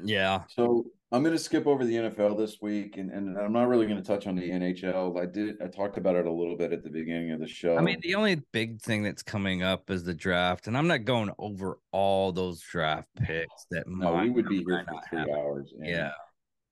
Yeah. 0.04 0.44
So 0.50 0.86
I'm 1.16 1.24
going 1.24 1.34
to 1.36 1.42
skip 1.42 1.66
over 1.66 1.86
the 1.86 1.96
NFL 1.96 2.38
this 2.38 2.58
week, 2.62 2.98
and, 2.98 3.10
and 3.10 3.38
I'm 3.38 3.54
not 3.54 3.70
really 3.70 3.86
going 3.88 3.96
to 4.02 4.04
touch 4.06 4.28
on 4.28 4.36
the 4.36 4.50
NHL. 4.50 5.18
I 5.18 5.26
did 5.26 5.62
I 5.62 5.68
talked 5.68 5.98
about 5.98 6.18
it 6.18 6.26
a 6.26 6.32
little 6.32 6.58
bit 6.58 6.74
at 6.74 6.84
the 6.84 6.90
beginning 6.90 7.32
of 7.32 7.40
the 7.40 7.48
show. 7.48 7.78
I 7.78 7.82
mean, 7.82 8.00
the 8.02 8.16
only 8.16 8.42
big 8.52 8.82
thing 8.82 9.02
that's 9.02 9.24
coming 9.24 9.64
up 9.64 9.90
is 9.90 10.04
the 10.04 10.14
draft, 10.14 10.68
and 10.68 10.78
I'm 10.78 10.88
not 10.88 11.06
going 11.06 11.32
over 11.40 11.80
all 11.94 12.34
those 12.34 12.60
draft 12.60 13.08
picks 13.16 13.66
that 13.72 13.88
no, 13.88 14.14
might 14.14 14.24
we 14.24 14.30
would 14.32 14.50
be 14.50 14.58
here 14.68 14.84
for 14.86 15.00
three 15.10 15.20
happen. 15.20 15.36
hours. 15.36 15.74
and, 15.78 15.88
Yeah, 15.88 16.12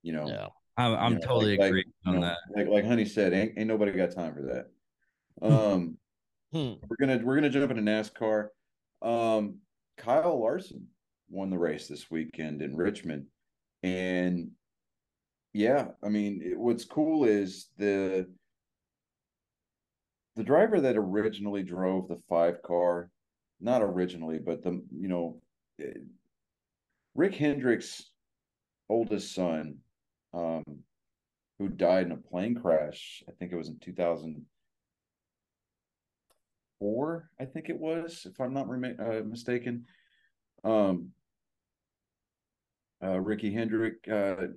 you 0.02 0.12
know, 0.12 0.28
Yeah. 0.28 0.48
I'm, 0.76 0.94
I'm 0.96 1.14
you 1.14 1.20
know, 1.20 1.26
totally 1.26 1.58
like- 1.58 1.68
agreeing 1.70 1.86
like, 2.06 2.08
on 2.08 2.14
you 2.16 2.20
know, 2.20 2.28
that. 2.28 2.38
Like 2.58 2.68
like 2.68 2.86
Honey 2.86 3.06
said, 3.06 3.32
ain't 3.32 3.54
ain't 3.58 3.68
nobody 3.70 3.94
got 3.94 4.12
time 4.12 4.34
for 4.34 4.42
that. 4.42 5.48
Um, 5.48 5.98
Hmm. 6.52 6.74
we're 6.88 6.98
gonna 7.00 7.20
we're 7.24 7.34
gonna 7.36 7.50
jump 7.50 7.72
into 7.72 7.82
NASCAR. 7.82 8.50
Um, 9.02 9.60
Kyle 9.98 10.40
Larson 10.40 10.88
won 11.30 11.50
the 11.50 11.58
race 11.58 11.88
this 11.88 12.12
weekend 12.12 12.62
in 12.62 12.76
Richmond, 12.76 13.26
and 13.84 14.52
yeah, 15.54 15.90
I 16.04 16.10
mean, 16.10 16.42
it, 16.44 16.60
what's 16.60 16.86
cool 16.86 17.26
is 17.26 17.68
the 17.78 18.28
the 20.36 20.44
driver 20.44 20.82
that 20.82 20.98
originally 20.98 21.62
drove 21.62 22.08
the 22.08 22.20
five 22.28 22.64
car, 22.64 23.12
not 23.62 23.84
originally, 23.84 24.40
but 24.40 24.64
the 24.64 24.84
you 24.98 25.08
know, 25.08 25.42
eh, 25.80 26.00
Rick 27.14 27.36
Hendrick's 27.36 28.10
oldest 28.90 29.36
son, 29.36 29.78
um, 30.34 30.64
who 31.60 31.70
died 31.70 32.08
in 32.08 32.14
a 32.14 32.18
plane 32.18 32.56
crash. 32.56 33.24
I 33.30 33.32
think 33.34 33.52
it 33.52 33.58
was 33.58 33.70
in 33.70 33.78
two 33.80 33.94
thousand 33.94 34.44
four. 36.80 37.30
I 37.40 37.46
think 37.46 37.70
it 37.70 37.80
was, 37.80 38.26
if 38.26 38.42
I'm 38.42 38.54
not 38.54 38.68
rema- 38.68 38.96
uh, 39.00 39.24
mistaken. 39.24 39.86
Um, 40.64 41.10
uh, 43.02 43.20
Ricky 43.20 43.54
Hendrick, 43.54 43.96
uh, 44.12 44.48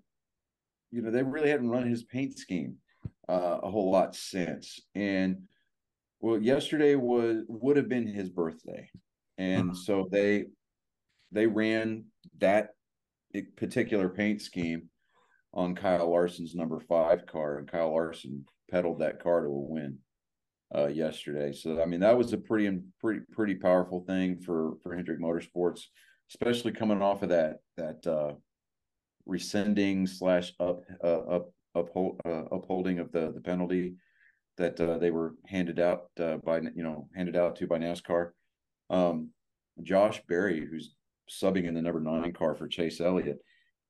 you 0.91 1.03
know, 1.03 1.11
they 1.11 1.23
really 1.23 1.51
hadn't 1.51 1.71
run 1.71 1.89
his 1.89 2.05
paint 2.05 2.39
scheme 2.39 2.77
uh, 3.29 3.59
a 3.63 3.71
whole 3.71 3.91
lot 3.91 4.15
since. 4.15 4.81
And 4.95 5.43
well, 6.21 6.41
yesterday 6.41 6.95
was 6.95 7.45
would 7.49 7.77
have 7.77 7.89
been 7.89 8.07
his 8.07 8.31
birthday, 8.31 8.89
and 9.39 9.77
so 9.77 10.09
they 10.11 10.47
they 11.33 11.47
ran 11.47 12.05
that 12.39 12.71
particular 13.57 14.09
paint 14.09 14.41
scheme 14.41 14.89
on 15.53 15.75
Kyle 15.75 16.09
Larson's 16.11 16.55
number 16.55 16.81
five 16.81 17.27
car, 17.27 17.59
and 17.59 17.69
Kyle 17.69 17.93
Larson 17.93 18.45
pedaled 18.71 19.01
that 19.01 19.23
car 19.23 19.43
to 19.43 19.49
a 19.49 19.51
win 19.51 19.99
uh, 20.75 20.87
yesterday. 20.87 21.53
So 21.53 21.83
I 21.83 21.87
mean, 21.87 22.01
that 22.01 22.17
was 22.17 22.33
a 22.33 22.39
pretty 22.39 22.79
pretty 23.01 23.21
pretty 23.33 23.55
powerful 23.55 24.05
thing 24.07 24.39
for 24.39 24.75
for 24.83 24.95
Hendrick 24.95 25.21
Motorsports, 25.21 25.83
especially 26.31 26.73
coming 26.73 27.03
off 27.03 27.23
of 27.23 27.29
that 27.31 27.59
that 27.77 28.07
uh, 28.07 28.35
rescinding 29.27 30.07
slash 30.07 30.53
up 30.61 30.83
uh, 31.03 31.21
up 31.21 31.51
uphold 31.75 32.21
uh, 32.25 32.45
upholding 32.53 32.99
of 32.99 33.13
the 33.13 33.33
the 33.33 33.41
penalty 33.41 33.95
that 34.57 34.81
uh, 34.81 34.99
they 34.99 35.11
were 35.11 35.35
handed 35.47 35.79
out 35.79 36.07
uh, 36.19 36.37
by 36.39 36.59
you 36.59 36.83
know 36.83 37.09
handed 37.15 37.37
out 37.37 37.57
to 37.57 37.67
by 37.67 37.79
NASCAR. 37.79 38.31
Um, 38.89 39.31
Josh 39.83 40.23
Berry, 40.27 40.67
who's 40.67 40.95
subbing 41.31 41.67
in 41.67 41.75
the 41.75 41.83
number 41.83 42.01
nine 42.01 42.33
car 42.33 42.55
for 42.55 42.69
Chase 42.69 43.01
Elliott, 43.01 43.39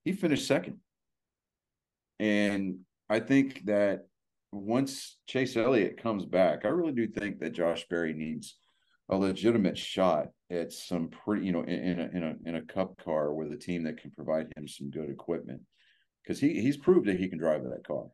he 0.05 0.13
finished 0.13 0.47
second. 0.47 0.79
And 2.19 2.79
I 3.09 3.21
think 3.21 3.67
that 3.67 4.07
once 4.51 5.19
Chase 5.27 5.57
Elliott 5.57 6.03
comes 6.03 6.25
back, 6.25 6.65
I 6.65 6.69
really 6.69 6.93
do 6.93 7.07
think 7.07 7.41
that 7.41 7.53
Josh 7.53 7.87
Berry 7.89 8.15
needs 8.15 8.57
a 9.09 9.17
legitimate 9.17 9.79
shot 9.79 10.29
at 10.51 10.73
some 10.73 11.09
pretty, 11.09 11.47
you 11.47 11.53
know, 11.53 11.63
in, 11.63 11.69
in 11.71 12.01
a 12.01 12.17
in 12.17 12.23
a 12.23 12.49
in 12.49 12.55
a 12.57 12.63
cup 12.63 12.97
car 13.03 13.33
with 13.33 13.53
a 13.53 13.57
team 13.57 13.85
that 13.85 14.01
can 14.01 14.11
provide 14.11 14.53
him 14.57 14.67
some 14.67 14.91
good 14.91 15.11
equipment. 15.11 15.63
Because 16.23 16.41
he 16.41 16.61
he's 16.61 16.77
proved 16.77 17.07
that 17.07 17.19
he 17.19 17.29
can 17.29 17.39
drive 17.39 17.63
that 17.65 17.87
car. 17.87 18.07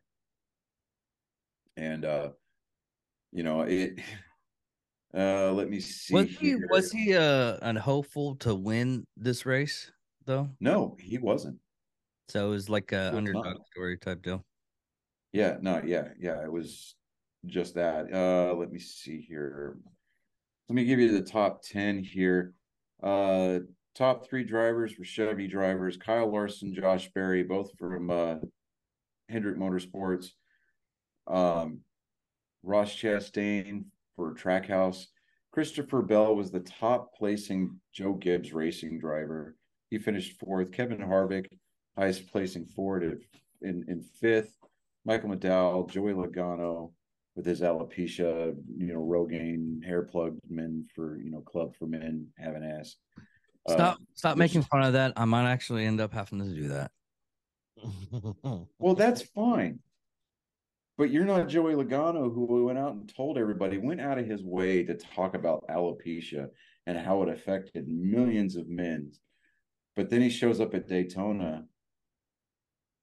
And 1.75 2.05
uh, 2.05 2.29
you 3.31 3.43
know, 3.43 3.61
it 3.61 3.99
uh 5.15 5.51
let 5.51 5.69
me 5.69 5.79
see. 5.79 6.13
Was 6.13 6.29
he 6.29 6.49
here. 6.49 6.67
was 6.69 6.91
he 6.91 7.15
uh 7.15 7.57
an 7.61 7.75
hopeful 7.75 8.35
to 8.37 8.53
win 8.53 9.05
this 9.17 9.45
race 9.45 9.91
though? 10.25 10.49
No, 10.59 10.95
he 10.99 11.17
wasn't. 11.17 11.57
So 12.29 12.47
it 12.47 12.49
was 12.49 12.69
like 12.69 12.91
a 12.91 13.09
Was 13.09 13.15
underdog 13.15 13.45
not. 13.45 13.67
story 13.71 13.97
type 13.97 14.21
deal. 14.21 14.45
Yeah, 15.33 15.57
no, 15.61 15.81
yeah, 15.83 16.09
yeah, 16.19 16.43
it 16.43 16.51
was 16.51 16.95
just 17.47 17.73
that. 17.75 18.13
Uh 18.13 18.53
let 18.53 18.71
me 18.71 18.79
see 18.79 19.19
here. 19.21 19.77
Let 20.69 20.75
me 20.75 20.85
give 20.85 20.99
you 20.99 21.11
the 21.11 21.21
top 21.21 21.61
10 21.63 22.03
here. 22.03 22.53
Uh 23.01 23.59
top 23.95 24.27
3 24.27 24.43
drivers 24.43 24.97
were 24.97 25.05
Chevy 25.05 25.47
drivers, 25.47 25.97
Kyle 25.97 26.31
Larson, 26.31 26.73
Josh 26.73 27.09
Berry, 27.13 27.43
both 27.43 27.77
from 27.77 28.09
uh 28.09 28.35
Hendrick 29.29 29.57
Motorsports. 29.57 30.27
Um 31.27 31.81
Ross 32.63 32.95
Chastain 32.95 33.85
for 34.15 34.33
Trackhouse. 34.33 35.07
Christopher 35.51 36.01
Bell 36.01 36.35
was 36.35 36.49
the 36.49 36.61
top 36.61 37.13
placing 37.13 37.79
Joe 37.91 38.13
Gibbs 38.13 38.53
racing 38.53 38.99
driver. 38.99 39.55
He 39.89 39.99
finished 39.99 40.39
fourth. 40.39 40.71
Kevin 40.71 40.97
Harvick, 40.97 41.45
highest 41.95 42.31
placing 42.31 42.65
Ford 42.65 43.03
in, 43.61 43.85
in 43.87 44.01
fifth. 44.01 44.57
Michael 45.05 45.29
McDowell, 45.29 45.89
Joey 45.89 46.13
Logano 46.13 46.93
with 47.35 47.45
his 47.45 47.61
alopecia, 47.61 48.55
you 48.77 48.93
know, 48.93 48.99
Rogaine 48.99 49.83
hair 49.83 50.03
plug 50.03 50.37
men 50.49 50.85
for, 50.93 51.17
you 51.17 51.31
know, 51.31 51.41
club 51.41 51.75
for 51.77 51.87
men 51.87 52.27
have 52.37 52.55
an 52.55 52.63
ass. 52.63 52.95
Uh, 53.67 53.73
Stop 53.73 53.97
stop 54.13 54.37
making 54.37 54.61
is- 54.61 54.67
fun 54.67 54.83
of 54.83 54.93
that. 54.93 55.13
I 55.15 55.25
might 55.25 55.49
actually 55.49 55.85
end 55.85 55.99
up 56.01 56.13
having 56.13 56.39
to 56.39 56.53
do 56.53 56.67
that. 56.69 56.91
Well, 58.79 58.95
that's 58.95 59.21
fine. 59.21 59.79
But 60.97 61.09
you're 61.09 61.25
not 61.25 61.47
Joey 61.49 61.73
Logano, 61.73 62.31
who 62.33 62.65
went 62.65 62.77
out 62.77 62.93
and 62.93 63.11
told 63.13 63.37
everybody, 63.37 63.77
went 63.79 63.99
out 63.99 64.19
of 64.19 64.27
his 64.27 64.43
way 64.43 64.83
to 64.83 64.93
talk 64.93 65.33
about 65.33 65.63
alopecia 65.69 66.49
and 66.85 66.97
how 66.97 67.23
it 67.23 67.29
affected 67.29 67.87
millions 67.87 68.55
of 68.57 68.67
men. 68.69 69.11
But 69.95 70.09
then 70.09 70.21
he 70.21 70.29
shows 70.29 70.59
up 70.61 70.75
at 70.75 70.87
Daytona 70.87 71.65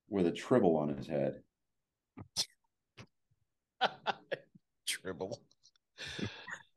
with 0.09 0.27
a 0.27 0.33
tribble 0.33 0.77
on 0.77 0.95
his 0.97 1.07
head. 1.09 1.43
Tribble. 4.91 5.39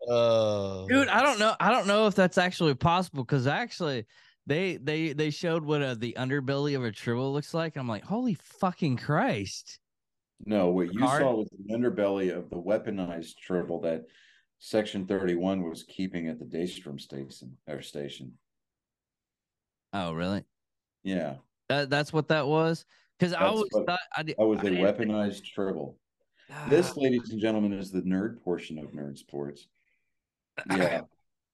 Uh, 0.10 0.86
dude 0.88 1.08
i 1.08 1.21
don't 1.21 1.39
know 1.39 1.56
i 1.62 1.71
don't 1.71 1.88
know 1.88 2.08
if 2.08 2.13
that's 2.13 2.38
actually 2.38 2.73
possible 2.76 3.23
because 3.23 3.47
actually 3.47 4.06
they 4.45 4.76
they 4.76 5.13
they 5.13 5.30
showed 5.30 5.63
what 5.63 5.82
uh, 5.82 5.93
the 5.93 6.13
underbelly 6.19 6.76
of 6.76 6.84
a 6.84 6.91
tribble 6.91 7.32
looks 7.32 7.54
like 7.54 7.78
i'm 7.78 7.88
like 7.88 8.04
holy 8.04 8.34
fucking 8.60 8.97
christ 8.97 9.80
No, 10.45 10.71
what 10.71 10.93
you 10.93 10.99
Card? 10.99 11.21
saw 11.21 11.36
was 11.36 11.47
the 11.52 11.73
underbelly 11.73 12.36
of 12.38 12.49
the 12.49 12.58
weaponized 12.58 13.38
tribble 13.38 13.80
that 13.84 14.04
Section 14.60 15.08
31 15.08 15.63
was 15.63 15.84
keeping 15.84 16.28
at 16.28 16.38
the 16.38 16.43
Daystrom 16.45 16.99
station 16.99 17.56
or 17.69 17.82
station. 17.82 18.34
oh 19.93 20.12
really 20.12 20.43
Yeah, 21.04 21.36
that, 21.69 21.89
that's 21.89 22.12
what 22.12 22.28
that 22.28 22.45
was 22.45 22.84
because 23.17 23.34
i 23.34 23.39
That's 23.39 23.49
always 23.52 23.69
what- 23.71 23.86
thought 23.86 23.99
i 24.17 24.23
did 24.23 24.36
that 24.38 24.45
was 24.45 24.60
I 24.60 24.62
a 24.63 24.69
didn't 24.69 24.97
think- 24.97 25.12
weaponized 25.12 25.45
tribble. 25.45 25.97
Ah, 26.51 26.67
This, 26.69 26.95
ladies 26.97 27.29
and 27.32 27.39
gentlemen, 27.39 27.73
is 27.73 27.91
the 27.91 28.01
nerd 28.01 28.41
portion 28.43 28.77
of 28.77 28.91
Nerd 28.91 29.17
Sports. 29.17 29.67
Yeah. 30.69 31.01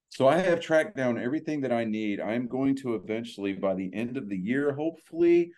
So 0.09 0.27
I 0.27 0.37
have 0.39 0.59
tracked 0.59 0.97
down 0.97 1.17
everything 1.17 1.61
that 1.61 1.71
I 1.71 1.83
need. 1.85 2.19
I'm 2.19 2.47
going 2.47 2.75
to 2.77 2.95
eventually, 2.95 3.53
by 3.53 3.75
the 3.75 3.93
end 3.93 4.17
of 4.17 4.27
the 4.27 4.37
year, 4.37 4.73
hopefully, 4.73 5.51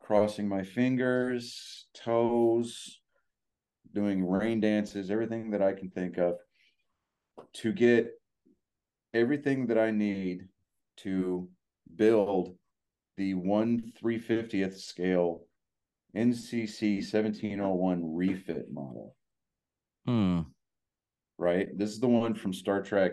crossing 0.00 0.48
my 0.48 0.62
fingers, 0.62 1.86
toes, 1.92 3.00
doing 3.92 4.26
rain 4.26 4.60
dances, 4.60 5.10
everything 5.10 5.50
that 5.50 5.60
I 5.60 5.72
can 5.72 5.90
think 5.90 6.18
of, 6.18 6.36
to 7.54 7.72
get 7.72 8.12
everything 9.12 9.66
that 9.66 9.78
I 9.78 9.90
need 9.90 10.48
to 10.98 11.48
build 11.96 12.56
the 13.16 13.34
one 13.34 13.92
three 13.98 14.18
fiftieth 14.18 14.78
scale 14.78 15.42
NCC 16.16 17.04
seventeen 17.04 17.60
oh 17.60 17.74
one 17.74 18.14
refit 18.14 18.66
model 18.72 19.14
hmm. 20.06 20.40
right? 21.36 21.68
This 21.76 21.90
is 21.90 22.00
the 22.00 22.08
one 22.08 22.34
from 22.34 22.52
Star 22.52 22.82
Trek. 22.82 23.12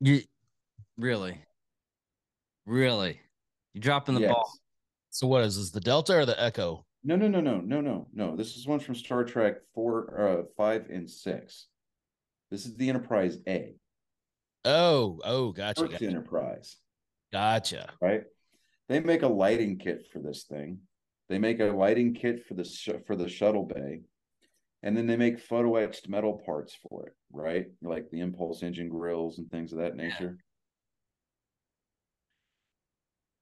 you 0.00 0.20
really 0.98 1.38
really 2.66 3.20
you 3.72 3.80
dropping 3.80 4.16
the 4.16 4.22
Yes. 4.22 4.32
ball 4.32 4.52
so 5.12 5.26
what 5.26 5.44
is 5.44 5.56
this? 5.58 5.70
The 5.70 5.80
Delta 5.80 6.16
or 6.16 6.24
the 6.24 6.42
Echo? 6.42 6.86
No, 7.04 7.16
no, 7.16 7.28
no, 7.28 7.40
no, 7.42 7.60
no, 7.60 7.82
no, 7.82 8.08
no. 8.14 8.34
This 8.34 8.56
is 8.56 8.66
one 8.66 8.80
from 8.80 8.94
Star 8.94 9.24
Trek 9.24 9.56
four, 9.74 10.18
uh, 10.18 10.42
five, 10.56 10.88
and 10.88 11.08
six. 11.08 11.66
This 12.50 12.64
is 12.64 12.74
the 12.76 12.88
Enterprise 12.88 13.36
A, 13.46 13.74
Oh, 14.64 15.20
oh, 15.22 15.52
gotcha, 15.52 15.82
First 15.82 15.92
gotcha, 15.92 16.06
Enterprise, 16.06 16.76
gotcha. 17.30 17.90
right? 18.00 18.22
They 18.92 19.00
make 19.00 19.22
a 19.22 19.26
lighting 19.26 19.78
kit 19.78 20.06
for 20.12 20.18
this 20.18 20.44
thing. 20.44 20.80
They 21.30 21.38
make 21.38 21.60
a 21.60 21.72
lighting 21.72 22.12
kit 22.12 22.44
for 22.44 22.52
the 22.52 22.64
sh- 22.64 23.00
for 23.06 23.16
the 23.16 23.26
shuttle 23.26 23.64
bay, 23.64 24.02
and 24.82 24.94
then 24.94 25.06
they 25.06 25.16
make 25.16 25.40
photo 25.40 25.76
etched 25.76 26.10
metal 26.10 26.42
parts 26.44 26.74
for 26.74 27.06
it, 27.06 27.14
right? 27.32 27.68
Like 27.80 28.10
the 28.10 28.20
impulse 28.20 28.62
engine 28.62 28.90
grills 28.90 29.38
and 29.38 29.50
things 29.50 29.72
of 29.72 29.78
that 29.78 29.96
nature. 29.96 30.36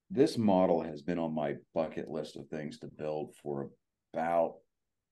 This 0.08 0.38
model 0.38 0.82
has 0.82 1.02
been 1.02 1.18
on 1.18 1.34
my 1.34 1.56
bucket 1.74 2.08
list 2.08 2.36
of 2.36 2.46
things 2.46 2.78
to 2.78 2.86
build 2.86 3.34
for 3.42 3.70
about 4.14 4.54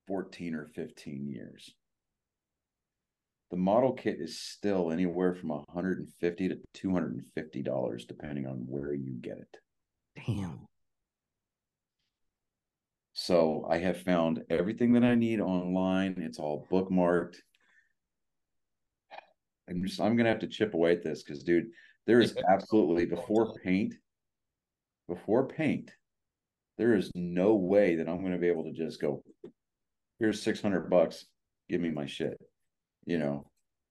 14 0.07 0.55
or 0.55 0.67
15 0.67 1.27
years. 1.27 1.75
The 3.51 3.57
model 3.57 3.93
kit 3.93 4.21
is 4.21 4.39
still 4.39 4.93
anywhere 4.93 5.35
from 5.35 5.49
150 5.49 6.49
to 6.49 6.61
250 6.75 7.63
dollars 7.65 8.05
depending 8.05 8.47
on 8.47 8.59
where 8.69 8.95
you 8.95 9.15
get 9.21 9.39
it. 9.39 9.57
Damn 10.27 10.67
So 13.13 13.67
I 13.69 13.79
have 13.79 14.01
found 14.03 14.45
everything 14.49 14.93
that 14.93 15.05
I 15.05 15.15
need 15.15 15.41
online. 15.41 16.15
It's 16.19 16.39
all 16.39 16.67
bookmarked. 16.71 17.37
I'm 19.69 19.83
just 19.85 20.01
I'm 20.01 20.17
gonna 20.17 20.29
have 20.29 20.39
to 20.41 20.47
chip 20.47 20.75
away 20.75 20.93
at 20.93 21.03
this 21.03 21.23
because 21.23 21.43
dude, 21.43 21.67
there 22.07 22.21
is 22.21 22.37
absolutely 22.49 23.07
before 23.07 23.53
paint, 23.65 23.95
before 25.09 25.47
paint, 25.47 25.91
there 26.79 26.95
is 26.95 27.11
no 27.15 27.55
way 27.55 27.97
that 27.97 28.09
I'm 28.09 28.23
gonna 28.23 28.39
be 28.39 28.49
able 28.49 28.65
to 28.65 28.73
just 28.73 29.01
go, 29.01 29.23
here's 30.19 30.43
600 30.43 30.89
bucks, 30.89 31.27
give 31.69 31.81
me 31.81 31.91
my 31.91 32.07
shit. 32.07 32.39
You 33.05 33.19
know, 33.19 33.51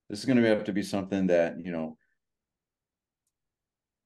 this 0.09 0.19
is 0.19 0.25
gonna 0.25 0.47
have 0.47 0.63
to 0.63 0.73
be 0.73 0.83
something 0.83 1.27
that, 1.27 1.59
you 1.59 1.71
know, 1.71 1.97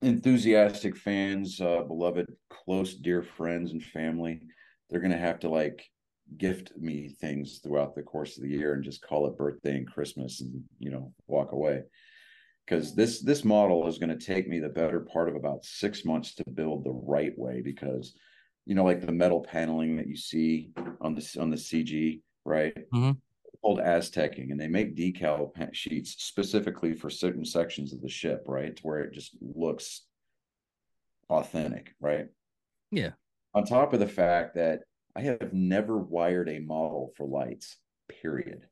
enthusiastic 0.01 0.97
fans, 0.97 1.59
uh, 1.61 1.83
beloved, 1.83 2.27
close, 2.49 2.95
dear 2.95 3.21
friends 3.21 3.71
and 3.71 3.83
family, 3.83 4.41
they're 4.89 4.99
gonna 5.01 5.17
have 5.17 5.39
to 5.39 5.49
like 5.49 5.85
gift 6.37 6.71
me 6.77 7.09
things 7.09 7.59
throughout 7.59 7.95
the 7.95 8.01
course 8.01 8.37
of 8.37 8.43
the 8.43 8.49
year 8.49 8.73
and 8.73 8.83
just 8.83 9.01
call 9.01 9.27
it 9.27 9.37
birthday 9.37 9.77
and 9.77 9.87
Christmas 9.87 10.41
and 10.41 10.63
you 10.79 10.89
know 10.89 11.13
walk 11.27 11.51
away. 11.51 11.83
Because 12.65 12.95
this 12.95 13.21
this 13.21 13.43
model 13.43 13.87
is 13.87 13.97
going 13.97 14.17
to 14.17 14.25
take 14.25 14.47
me 14.47 14.59
the 14.59 14.69
better 14.69 15.01
part 15.01 15.27
of 15.27 15.35
about 15.35 15.65
six 15.65 16.05
months 16.05 16.35
to 16.35 16.43
build 16.49 16.83
the 16.83 16.91
right 16.91 17.37
way. 17.37 17.61
Because 17.61 18.15
you 18.65 18.75
know, 18.75 18.83
like 18.83 19.05
the 19.05 19.11
metal 19.11 19.41
paneling 19.41 19.97
that 19.97 20.07
you 20.07 20.15
see 20.15 20.71
on 21.01 21.15
the 21.15 21.37
on 21.39 21.49
the 21.49 21.57
CG, 21.57 22.21
right? 22.45 22.85
Mhm. 22.93 23.17
Called 23.61 23.79
Aztecing, 23.79 24.51
and 24.51 24.59
they 24.59 24.67
make 24.67 24.95
decal 24.95 25.51
sheets 25.73 26.15
specifically 26.17 26.93
for 26.93 27.09
certain 27.09 27.45
sections 27.45 27.93
of 27.93 28.01
the 28.01 28.09
ship, 28.09 28.43
right? 28.47 28.75
To 28.75 28.81
where 28.81 29.01
it 29.01 29.13
just 29.13 29.37
looks 29.39 30.01
authentic, 31.29 31.93
right? 31.99 32.27
Yeah. 32.89 33.11
On 33.53 33.63
top 33.63 33.93
of 33.93 33.99
the 33.99 34.07
fact 34.07 34.55
that 34.55 34.79
I 35.15 35.21
have 35.21 35.53
never 35.53 35.97
wired 35.97 36.49
a 36.49 36.59
model 36.59 37.13
for 37.15 37.27
lights, 37.27 37.77
period. 38.09 38.67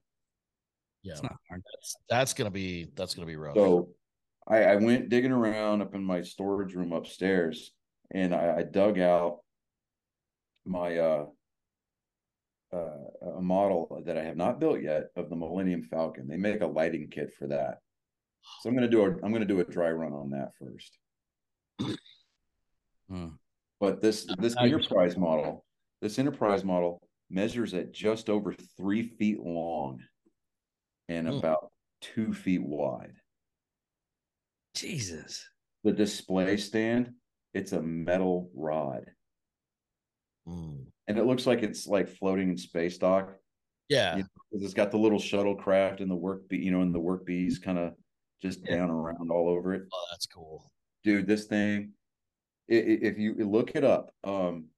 Yeah, 1.03 1.13
it's 1.13 1.23
not 1.23 1.37
hard 1.47 1.61
that's 1.71 1.95
that's 2.09 2.33
gonna 2.33 2.51
be 2.51 2.89
that's 2.95 3.13
gonna 3.13 3.25
be 3.25 3.37
rough. 3.37 3.55
So 3.55 3.89
I, 4.47 4.63
I 4.63 4.75
went 4.75 5.09
digging 5.09 5.31
around 5.31 5.81
up 5.81 5.95
in 5.95 6.03
my 6.03 6.21
storage 6.21 6.73
room 6.73 6.91
upstairs 6.91 7.71
and 8.11 8.33
I, 8.33 8.57
I 8.57 8.63
dug 8.63 8.99
out 8.99 9.39
my 10.65 10.97
uh, 10.97 11.25
uh, 12.73 13.29
a 13.37 13.41
model 13.41 14.01
that 14.05 14.17
I 14.17 14.23
have 14.23 14.37
not 14.37 14.59
built 14.59 14.81
yet 14.81 15.05
of 15.15 15.29
the 15.29 15.35
Millennium 15.35 15.83
Falcon. 15.83 16.27
They 16.27 16.37
make 16.37 16.61
a 16.61 16.67
lighting 16.67 17.09
kit 17.09 17.31
for 17.37 17.47
that. 17.47 17.79
So 18.61 18.69
I'm 18.69 18.75
gonna 18.75 18.87
do 18.87 19.01
a 19.03 19.09
I'm 19.23 19.33
gonna 19.33 19.45
do 19.45 19.59
a 19.59 19.65
dry 19.65 19.91
run 19.91 20.13
on 20.13 20.29
that 20.31 20.51
first. 20.59 20.97
Hmm. 23.09 23.27
But 23.79 24.01
this 24.01 24.27
this 24.39 24.55
enterprise 24.57 25.17
model, 25.17 25.65
this 26.01 26.19
enterprise 26.19 26.63
model 26.63 27.01
measures 27.29 27.73
at 27.73 27.91
just 27.91 28.29
over 28.29 28.53
three 28.77 29.03
feet 29.03 29.39
long 29.39 29.99
and 31.07 31.27
Hmm. 31.27 31.37
about 31.37 31.71
two 32.01 32.33
feet 32.33 32.63
wide. 32.63 33.15
jesus 34.75 35.43
The 35.83 35.91
display 35.91 36.57
stand, 36.57 37.13
it's 37.53 37.71
a 37.73 37.81
metal 37.81 38.49
rod. 38.53 39.05
Mm. 40.47 40.85
And 41.09 41.17
it 41.17 41.25
looks 41.25 41.47
like 41.47 41.63
it's 41.63 41.87
like 41.87 42.07
floating 42.07 42.49
in 42.49 42.57
space 42.57 42.97
dock. 42.99 43.35
Yeah, 43.89 44.17
Yeah. 44.17 44.23
'cause 44.51 44.61
It's 44.63 44.75
got 44.75 44.91
the 44.91 44.99
little 44.99 45.17
shuttlecraft 45.17 46.01
and 46.01 46.09
the 46.09 46.15
work 46.15 46.47
bee, 46.47 46.57
you 46.57 46.69
know, 46.71 46.81
and 46.81 46.93
the 46.93 46.99
work 46.99 47.25
bees 47.25 47.57
kind 47.57 47.79
of 47.79 47.95
just 48.41 48.59
Yeah. 48.61 48.75
down 48.77 48.91
around 48.91 49.31
all 49.31 49.49
over 49.49 49.73
it. 49.73 49.87
oh, 49.91 50.07
that's 50.11 50.27
cool. 50.27 50.71
dude 51.03 51.25
this 51.27 51.45
thing 51.47 51.93
if 52.67 53.17
you 53.17 53.33
look 53.35 53.73
it 53.75 53.83
up 53.85 54.13
um 54.25 54.69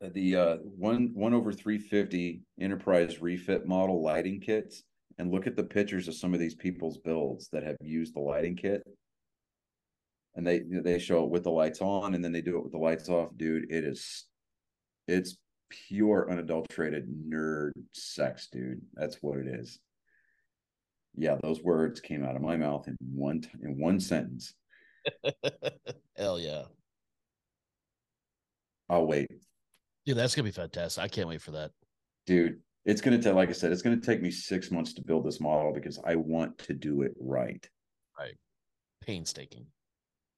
the 0.00 0.34
uh 0.36 0.56
one 0.58 1.12
one 1.14 1.32
over 1.34 1.52
350 1.52 2.42
enterprise 2.58 3.20
refit 3.20 3.66
model 3.66 4.02
lighting 4.02 4.40
kits 4.40 4.82
and 5.18 5.30
look 5.30 5.46
at 5.46 5.56
the 5.56 5.62
pictures 5.64 6.08
of 6.08 6.14
some 6.14 6.32
of 6.34 6.40
these 6.40 6.54
people's 6.54 6.98
builds 6.98 7.48
that 7.50 7.62
have 7.62 7.76
used 7.82 8.14
the 8.14 8.20
lighting 8.20 8.56
kit 8.56 8.82
and 10.34 10.46
they 10.46 10.60
they 10.60 10.98
show 10.98 11.22
it 11.24 11.30
with 11.30 11.44
the 11.44 11.50
lights 11.50 11.80
on 11.82 12.14
and 12.14 12.24
then 12.24 12.32
they 12.32 12.42
do 12.42 12.56
it 12.58 12.62
with 12.62 12.72
the 12.72 12.78
lights 12.78 13.08
off 13.10 13.36
dude 13.36 13.70
it 13.70 13.84
is 13.84 14.26
it's 15.08 15.36
pure 15.68 16.30
unadulterated 16.30 17.08
nerd 17.28 17.72
sex 17.92 18.48
dude 18.52 18.80
that's 18.94 19.16
what 19.20 19.38
it 19.38 19.46
is 19.46 19.80
yeah 21.16 21.36
those 21.42 21.60
words 21.62 22.00
came 22.00 22.24
out 22.24 22.36
of 22.36 22.42
my 22.42 22.56
mouth 22.56 22.86
in 22.86 22.96
one 23.00 23.40
t- 23.40 23.48
in 23.62 23.78
one 23.78 23.98
sentence 24.00 24.54
Hell 26.16 26.40
yeah, 26.40 26.62
I'll 28.88 29.06
wait, 29.06 29.28
dude, 30.04 30.16
that's 30.16 30.34
gonna 30.34 30.44
be 30.44 30.50
fantastic. 30.50 31.02
I 31.04 31.08
can't 31.08 31.28
wait 31.28 31.42
for 31.42 31.52
that. 31.52 31.70
dude. 32.26 32.60
It's 32.84 33.00
gonna 33.00 33.20
take, 33.20 33.34
like 33.34 33.48
I 33.48 33.52
said, 33.52 33.72
it's 33.72 33.82
gonna 33.82 34.00
take 34.00 34.22
me 34.22 34.30
six 34.30 34.70
months 34.70 34.94
to 34.94 35.02
build 35.02 35.24
this 35.24 35.40
model 35.40 35.72
because 35.72 35.98
I 36.04 36.16
want 36.16 36.58
to 36.58 36.72
do 36.74 37.02
it 37.02 37.12
right. 37.20 37.64
Right. 38.18 38.36
Painstaking. 39.00 39.66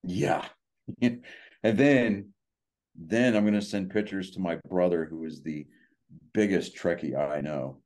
Yeah, 0.03 0.45
and 1.03 1.23
then, 1.63 2.33
then 2.99 3.37
I'm 3.37 3.45
gonna 3.45 3.63
send 3.63 3.91
pictures 3.91 4.33
to 4.33 4.41
my 4.41 4.57
brother, 4.69 5.05
who 5.05 5.25
is 5.25 5.41
the 5.41 5.67
biggest 6.35 6.77
Trekkie 6.77 7.17
I 7.17 7.41
know, 7.41 7.81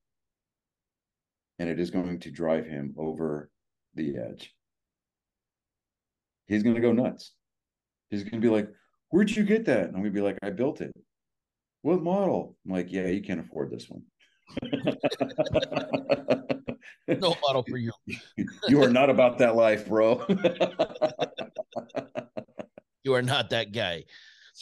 and 1.59 1.69
it 1.69 1.79
is 1.79 1.91
going 1.91 2.19
to 2.21 2.31
drive 2.31 2.67
him 2.67 2.95
over 2.97 3.51
the 3.95 4.17
edge. 4.17 4.55
He's 6.47 6.63
gonna 6.63 6.81
go 6.81 6.93
nuts. 6.93 7.33
He's 8.11 8.25
gonna 8.25 8.41
be 8.41 8.49
like, 8.49 8.69
"Where'd 9.11 9.31
you 9.31 9.45
get 9.45 9.67
that?" 9.67 9.89
And 9.89 9.97
I'm 9.97 10.03
gonna 10.03 10.11
be 10.11 10.23
like, 10.23 10.39
"I 10.43 10.51
built 10.51 10.81
it." 10.81 10.93
What 11.83 12.03
model? 12.03 12.57
I'm 12.65 12.73
like, 12.73 12.91
"Yeah, 12.91 13.09
you 13.09 13.23
can't 13.23 13.41
afford 13.41 13.71
this 13.71 13.91
one." 13.91 14.03
No 17.09 17.35
model 17.43 17.65
for 17.69 17.77
you. 17.77 17.93
you 18.69 18.83
are 18.83 18.91
not 18.91 19.11
about 19.11 19.39
that 19.39 19.57
life, 19.57 19.89
bro. 19.89 20.25
You 23.05 23.15
are 23.15 23.23
not 23.23 23.51
that 23.51 23.73
guy. 23.73 24.05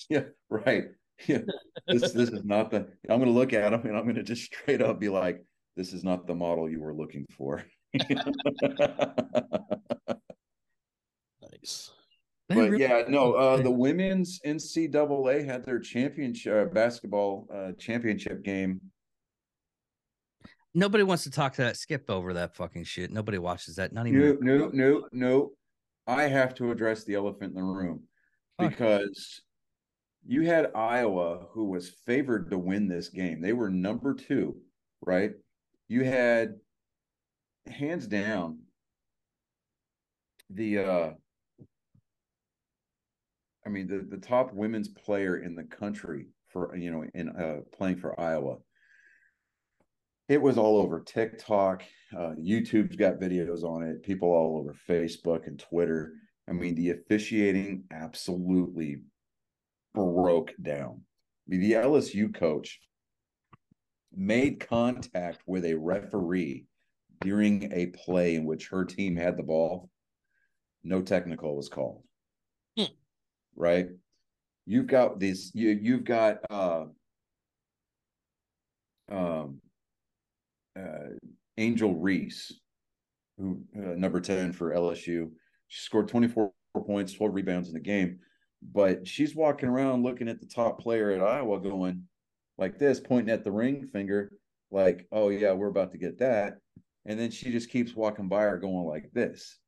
yeah, 0.09 0.25
right. 0.49 0.85
Yeah. 1.27 1.41
This 1.87 2.13
this 2.13 2.31
is 2.31 2.45
not 2.45 2.71
the 2.71 2.89
I'm 3.09 3.19
gonna 3.19 3.31
look 3.31 3.53
at 3.53 3.71
them 3.71 3.87
and 3.87 3.97
I'm 3.97 4.07
gonna 4.07 4.23
just 4.23 4.45
straight 4.45 4.81
up 4.81 4.99
be 5.01 5.09
like, 5.09 5.45
this 5.77 5.93
is 5.93 6.03
not 6.03 6.27
the 6.27 6.35
model 6.35 6.69
you 6.71 6.81
were 6.81 6.95
looking 6.95 7.27
for. 7.37 7.63
Nice. 11.43 11.91
They 12.49 12.55
but 12.55 12.71
really- 12.71 12.83
yeah, 12.83 13.05
no, 13.09 13.33
uh 13.35 13.59
the 13.59 13.71
women's 13.71 14.41
NCAA 14.47 15.45
had 15.45 15.65
their 15.65 15.79
championship 15.79 16.69
uh, 16.71 16.73
basketball 16.73 17.47
uh 17.53 17.73
championship 17.79 18.43
game. 18.43 18.81
nobody 20.75 21.05
wants 21.05 21.25
to 21.25 21.31
talk 21.31 21.53
to 21.55 21.63
that. 21.63 21.77
Skip 21.77 22.09
over 22.11 22.33
that 22.35 22.57
fucking 22.57 22.85
shit. 22.85 23.11
Nobody 23.11 23.39
watches 23.39 23.77
that. 23.77 23.93
Not 23.93 24.07
even. 24.07 24.39
No, 24.41 24.57
no, 24.57 24.71
no, 24.73 25.09
no. 25.13 25.51
I 26.07 26.25
have 26.25 26.55
to 26.57 26.71
address 26.73 27.05
the 27.05 27.15
elephant 27.15 27.51
in 27.53 27.57
the 27.57 27.63
room 27.63 28.03
Fuck. 28.59 28.71
because 28.71 29.43
you 30.27 30.43
had 30.43 30.73
Iowa 30.75 31.47
who 31.53 31.65
was 31.65 31.91
favored 32.07 32.51
to 32.51 32.59
win 32.59 32.89
this 32.89 33.09
game. 33.09 33.41
They 33.41 33.53
were 33.53 33.71
number 33.71 34.15
two, 34.15 34.57
right? 35.01 35.33
You 35.89 36.05
had 36.05 36.55
hands 37.67 38.07
down 38.07 38.61
the 40.49 40.79
uh 40.79 41.11
I 43.65 43.69
mean 43.69 43.87
the 43.87 44.07
the 44.09 44.21
top 44.21 44.53
women's 44.53 44.89
player 44.89 45.37
in 45.39 45.55
the 45.55 45.65
country 45.65 46.27
for 46.49 46.75
you 46.77 46.91
know 46.91 47.05
in 47.15 47.29
uh 47.29 47.61
playing 47.73 47.97
for 47.97 48.19
Iowa. 48.19 48.57
It 50.29 50.41
was 50.41 50.59
all 50.59 50.79
over 50.79 51.01
TikTok, 51.01 51.83
uh, 52.17 52.35
YouTube's 52.41 52.95
got 52.95 53.19
videos 53.19 53.65
on 53.65 53.83
it. 53.83 54.03
People 54.05 54.31
all 54.31 54.59
over 54.59 54.77
Facebook 54.89 55.49
and 55.49 55.59
Twitter. 55.59 56.13
I 56.49 56.53
mean, 56.53 56.77
the 56.77 56.91
officiating 56.91 57.85
absolutely 57.91 59.03
broke 59.95 60.53
down. 60.61 61.03
The 61.47 61.73
LSU 61.73 62.33
coach 62.35 62.81
made 64.15 64.61
contact 64.61 65.43
with 65.47 65.65
a 65.65 65.75
referee 65.75 66.67
during 67.21 67.73
a 67.73 67.87
play 67.87 68.35
in 68.35 68.45
which 68.45 68.69
her 68.69 68.85
team 68.85 69.17
had 69.17 69.37
the 69.37 69.43
ball. 69.43 69.91
No 70.83 71.03
technical 71.03 71.57
was 71.57 71.69
called. 71.69 72.03
Hmm. 72.79 72.85
Right? 73.57 73.89
You've 74.67 74.87
got 74.87 75.19
these. 75.19 75.51
You 75.55 75.71
you've 75.71 76.05
got 76.05 76.39
uh, 76.49 76.85
um, 79.11 79.61
uh, 80.79 81.17
Angel 81.59 81.95
Reese, 81.95 82.53
who 83.37 83.63
uh, 83.77 83.95
number 83.97 84.21
10 84.21 84.53
for 84.53 84.73
LSU. 84.73 85.31
She 85.69 85.85
scored 85.85 86.09
24 86.09 86.53
points, 86.87 87.13
12 87.13 87.35
rebounds 87.35 87.69
in 87.69 87.75
the 87.75 87.81
game, 87.81 88.21
but 88.63 89.07
she's 89.07 89.35
walking 89.35 89.69
around 89.69 90.03
looking 90.03 90.29
at 90.29 90.41
the 90.41 90.47
top 90.47 90.81
player 90.81 91.11
at 91.11 91.23
Iowa 91.23 91.61
going 91.61 92.09
like 92.59 92.79
this, 92.79 93.01
pointing 93.01 93.33
at 93.33 93.45
the 93.45 93.53
ring 93.53 93.89
finger, 93.89 94.31
like, 94.71 95.07
oh, 95.11 95.31
yeah, 95.31 95.53
we're 95.53 95.69
about 95.69 95.93
to 95.93 95.99
get 95.99 96.19
that. 96.19 96.59
And 97.07 97.19
then 97.19 97.31
she 97.31 97.51
just 97.51 97.71
keeps 97.71 97.95
walking 97.95 98.29
by 98.29 98.43
her 98.43 98.59
going 98.59 98.87
like 98.87 99.11
this, 99.13 99.59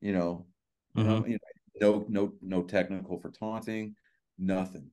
you 0.00 0.12
know, 0.12 0.46
Mhm. 0.94 1.06
um, 1.08 1.26
you 1.26 1.38
know, 1.80 1.80
no, 1.80 2.06
no, 2.08 2.32
no 2.40 2.62
technical 2.62 3.18
for 3.18 3.30
taunting, 3.30 3.96
nothing. 4.38 4.90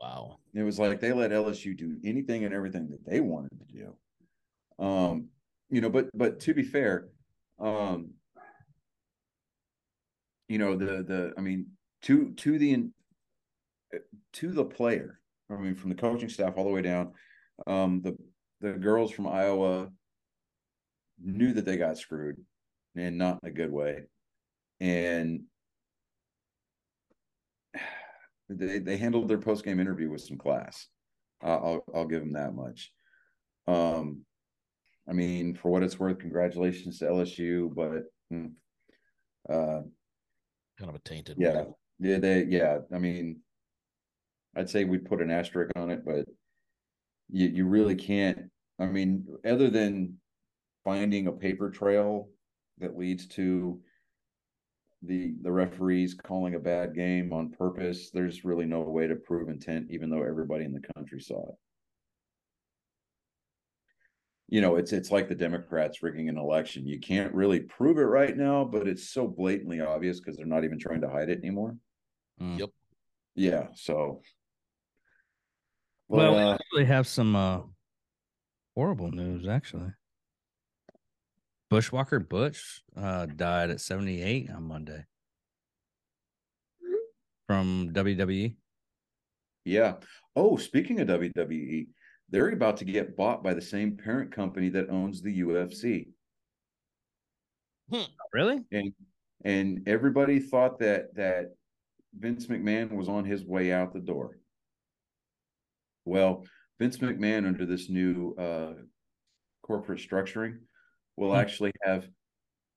Wow. 0.00 0.38
It 0.54 0.62
was 0.62 0.78
like 0.78 1.00
they 1.00 1.12
let 1.12 1.30
LSU 1.32 1.74
do 1.74 1.98
anything 2.04 2.44
and 2.44 2.54
everything 2.54 2.88
that 2.90 3.04
they 3.04 3.20
wanted 3.20 3.58
to 3.58 3.64
do. 3.66 3.96
Um, 4.78 5.30
you 5.68 5.80
know, 5.80 5.90
but 5.90 6.10
but 6.14 6.40
to 6.40 6.54
be 6.54 6.62
fair, 6.62 7.10
um, 7.58 8.14
you 10.48 10.58
know, 10.58 10.74
the 10.76 11.02
the 11.02 11.34
I 11.36 11.40
mean, 11.42 11.66
to 12.02 12.32
to 12.32 12.58
the 12.58 12.88
to 14.34 14.52
the 14.52 14.64
player, 14.64 15.20
I 15.50 15.54
mean, 15.56 15.74
from 15.74 15.90
the 15.90 15.96
coaching 15.96 16.28
staff 16.28 16.54
all 16.56 16.64
the 16.64 16.70
way 16.70 16.82
down, 16.82 17.12
um, 17.66 18.02
the 18.02 18.16
the 18.60 18.72
girls 18.72 19.10
from 19.10 19.26
Iowa 19.26 19.90
knew 21.22 21.52
that 21.52 21.64
they 21.64 21.76
got 21.76 21.98
screwed 21.98 22.36
and 22.96 23.18
not 23.18 23.40
in 23.42 23.48
a 23.48 23.52
good 23.52 23.70
way. 23.72 24.04
And 24.80 25.42
they 28.48 28.78
they 28.78 28.96
handled 28.96 29.28
their 29.28 29.38
post 29.38 29.64
game 29.64 29.80
interview 29.80 30.10
with 30.10 30.22
some 30.22 30.38
class. 30.38 30.86
Uh, 31.42 31.56
I'll 31.56 31.84
I'll 31.94 32.06
give 32.06 32.20
them 32.20 32.32
that 32.32 32.54
much. 32.54 32.92
Um, 33.66 34.24
I 35.08 35.12
mean, 35.12 35.54
for 35.54 35.70
what 35.70 35.82
it's 35.82 35.98
worth, 35.98 36.18
congratulations 36.18 36.98
to 36.98 37.06
LSU, 37.06 37.74
but 37.74 38.04
hmm, 38.30 38.46
uh, 39.48 39.82
Kind 40.78 40.88
of 40.88 40.94
a 40.94 40.98
tainted. 41.00 41.36
yeah. 41.38 41.64
Yeah, 42.00 42.18
they 42.18 42.44
yeah. 42.44 42.78
I 42.92 42.98
mean, 42.98 43.40
I'd 44.56 44.70
say 44.70 44.84
we'd 44.84 45.04
put 45.04 45.20
an 45.20 45.30
asterisk 45.30 45.72
on 45.76 45.90
it, 45.90 46.04
but 46.04 46.26
you 47.28 47.48
you 47.48 47.66
really 47.66 47.94
can't. 47.94 48.50
I 48.78 48.86
mean, 48.86 49.26
other 49.44 49.70
than 49.70 50.18
finding 50.84 51.26
a 51.26 51.32
paper 51.32 51.70
trail 51.70 52.28
that 52.78 52.96
leads 52.98 53.26
to 53.28 53.80
the 55.02 55.34
the 55.42 55.52
referees 55.52 56.14
calling 56.14 56.54
a 56.54 56.58
bad 56.58 56.94
game 56.94 57.32
on 57.32 57.50
purpose, 57.50 58.10
there's 58.10 58.44
really 58.44 58.66
no 58.66 58.80
way 58.80 59.06
to 59.06 59.16
prove 59.16 59.48
intent, 59.48 59.88
even 59.90 60.10
though 60.10 60.22
everybody 60.22 60.64
in 60.64 60.72
the 60.72 60.86
country 60.96 61.20
saw 61.20 61.48
it. 61.50 61.54
You 64.48 64.60
know, 64.60 64.76
it's 64.76 64.92
it's 64.92 65.10
like 65.12 65.28
the 65.28 65.34
Democrats 65.34 66.02
rigging 66.02 66.28
an 66.28 66.38
election. 66.38 66.86
You 66.86 66.98
can't 66.98 67.32
really 67.34 67.60
prove 67.60 67.98
it 67.98 68.02
right 68.02 68.36
now, 68.36 68.64
but 68.64 68.88
it's 68.88 69.08
so 69.08 69.28
blatantly 69.28 69.80
obvious 69.80 70.18
because 70.18 70.36
they're 70.36 70.46
not 70.46 70.64
even 70.64 70.78
trying 70.78 71.02
to 71.02 71.08
hide 71.10 71.28
it 71.28 71.38
anymore. 71.38 71.76
Mm. 72.40 72.58
Yep. 72.58 72.70
Yeah, 73.34 73.66
so 73.74 74.22
Well, 76.08 76.34
we 76.34 76.40
uh, 76.40 76.54
actually 76.54 76.84
have 76.86 77.06
some 77.06 77.36
uh, 77.36 77.60
horrible 78.74 79.10
news. 79.10 79.46
Actually, 79.46 79.92
Bushwhacker 81.68 82.20
Butch 82.20 82.82
uh, 82.96 83.26
died 83.26 83.70
at 83.70 83.80
78 83.80 84.50
on 84.50 84.64
Monday 84.64 85.04
from. 87.46 87.90
WWE. 87.92 88.54
Yeah. 89.64 89.94
Oh, 90.36 90.56
speaking 90.56 91.00
of 91.00 91.08
WWE, 91.08 91.88
they're 92.30 92.50
about 92.50 92.76
to 92.78 92.84
get 92.84 93.16
bought 93.16 93.42
by 93.42 93.54
the 93.54 93.60
same 93.60 93.96
parent 93.96 94.32
company 94.32 94.68
that 94.70 94.88
owns 94.88 95.20
the 95.22 95.40
UFC. 95.40 96.08
Really? 98.32 98.60
And 98.70 98.92
and 99.44 99.88
everybody 99.88 100.38
thought 100.38 100.78
that 100.78 101.14
that 101.16 101.54
Vince 102.14 102.46
McMahon 102.46 102.92
was 102.92 103.08
on 103.08 103.24
his 103.24 103.44
way 103.44 103.72
out 103.72 103.92
the 103.92 104.00
door. 104.00 104.38
Well, 106.04 106.44
Vince 106.78 106.98
McMahon 106.98 107.46
under 107.46 107.66
this 107.66 107.88
new 107.88 108.34
uh 108.34 108.74
corporate 109.62 110.00
structuring 110.00 110.60
will 111.16 111.30
Hmm. 111.32 111.38
actually 111.40 111.72
have 111.82 112.08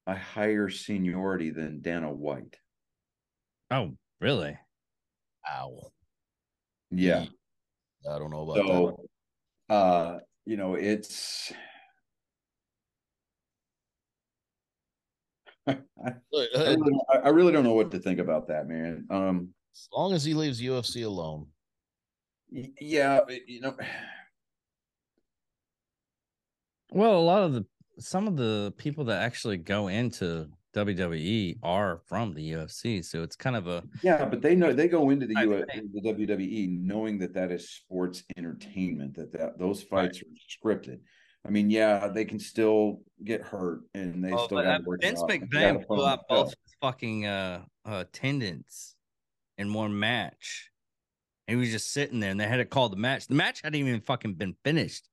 a 0.06 0.16
higher 0.16 0.70
seniority 0.70 1.50
than 1.50 1.82
Dana 1.82 2.12
White. 2.14 2.58
Oh, 3.72 3.98
really? 4.20 4.58
Ow. 5.50 5.92
Yeah. 6.92 7.26
I 8.10 8.20
don't 8.20 8.30
know 8.32 8.44
about 8.50 8.56
that. 8.56 8.68
So 8.68 9.06
uh 9.70 10.20
you 10.46 10.58
know, 10.58 10.76
it's 10.76 11.54
I, 15.68 15.78
Look, 16.32 16.50
I 16.56 16.60
really, 16.60 16.76
don't- 16.78 17.02
I- 17.10 17.18
I 17.20 17.30
really 17.30 17.52
don't 17.54 17.64
know 17.64 17.74
what 17.74 17.92
to 17.92 18.00
think 18.00 18.20
about 18.20 18.48
that, 18.50 18.68
man. 18.68 19.06
Um, 19.10 19.54
as 19.74 19.88
long 19.96 20.14
as 20.14 20.24
he 20.24 20.34
leaves 20.34 20.62
UFC 20.62 21.04
alone. 21.06 21.48
yeah, 22.52 23.22
you 23.48 23.62
know, 23.62 23.76
Well, 26.92 27.18
a 27.18 27.22
lot 27.22 27.44
of 27.44 27.54
the 27.54 27.66
some 28.00 28.28
of 28.28 28.36
the 28.38 28.74
people 28.78 29.06
that 29.06 29.22
actually 29.22 29.58
go 29.58 29.88
into 29.88 30.48
WWE 30.76 31.58
are 31.64 32.02
from 32.08 32.34
the 32.34 32.52
UFC, 32.54 33.04
so 33.06 33.22
it's 33.24 33.36
kind 33.36 33.56
of 33.56 33.68
a 33.68 33.84
yeah, 34.04 34.26
but 34.26 34.42
they 34.42 34.56
know 34.56 34.74
they 34.74 34.88
go 34.88 35.10
into 35.12 35.26
the 35.28 35.36
I 35.38 35.44
U 35.44 35.66
the 35.94 36.02
WWE 36.02 36.80
knowing 36.82 37.18
that 37.20 37.34
that 37.34 37.52
is 37.52 37.70
sports 37.70 38.24
entertainment, 38.38 39.16
that 39.16 39.32
that 39.34 39.58
those 39.60 39.82
fights 39.84 40.22
are 40.22 40.26
scripted. 40.68 41.00
I 41.46 41.50
mean, 41.50 41.70
yeah, 41.70 42.08
they 42.08 42.26
can 42.26 42.40
still 42.40 43.02
get 43.24 43.42
hurt, 43.42 43.82
and 43.94 44.24
they 44.24 44.32
Oh, 44.32 44.46
still 44.46 44.58
but, 44.60 44.64
got 44.64 44.76
uh, 44.76 44.78
to 44.80 44.84
work. 44.86 45.04
it 45.04 45.08
Vince 45.08 45.22
out. 45.22 45.28
They 45.28 45.38
gotta 45.40 45.80
McMahon 45.80 45.80
put 45.80 45.88
blew 45.88 46.06
out 46.06 46.28
both 46.30 46.48
his 46.50 46.76
fucking 46.82 47.26
uh, 47.26 47.66
uh 47.86 48.04
attendants 48.08 48.96
in 49.58 49.74
one 49.74 49.98
match. 49.98 50.70
And 51.48 51.58
he 51.58 51.60
was 51.60 51.72
just 51.72 51.92
sitting 51.92 52.22
there, 52.22 52.32
and 52.32 52.40
they 52.40 52.48
had 52.48 52.58
to 52.58 52.66
call 52.66 52.88
the 52.88 52.96
match. 52.96 53.28
The 53.28 53.36
match 53.36 53.62
hadn't 53.62 53.80
even 53.80 54.00
fucking 54.02 54.36
been 54.36 54.56
finished. 54.64 55.10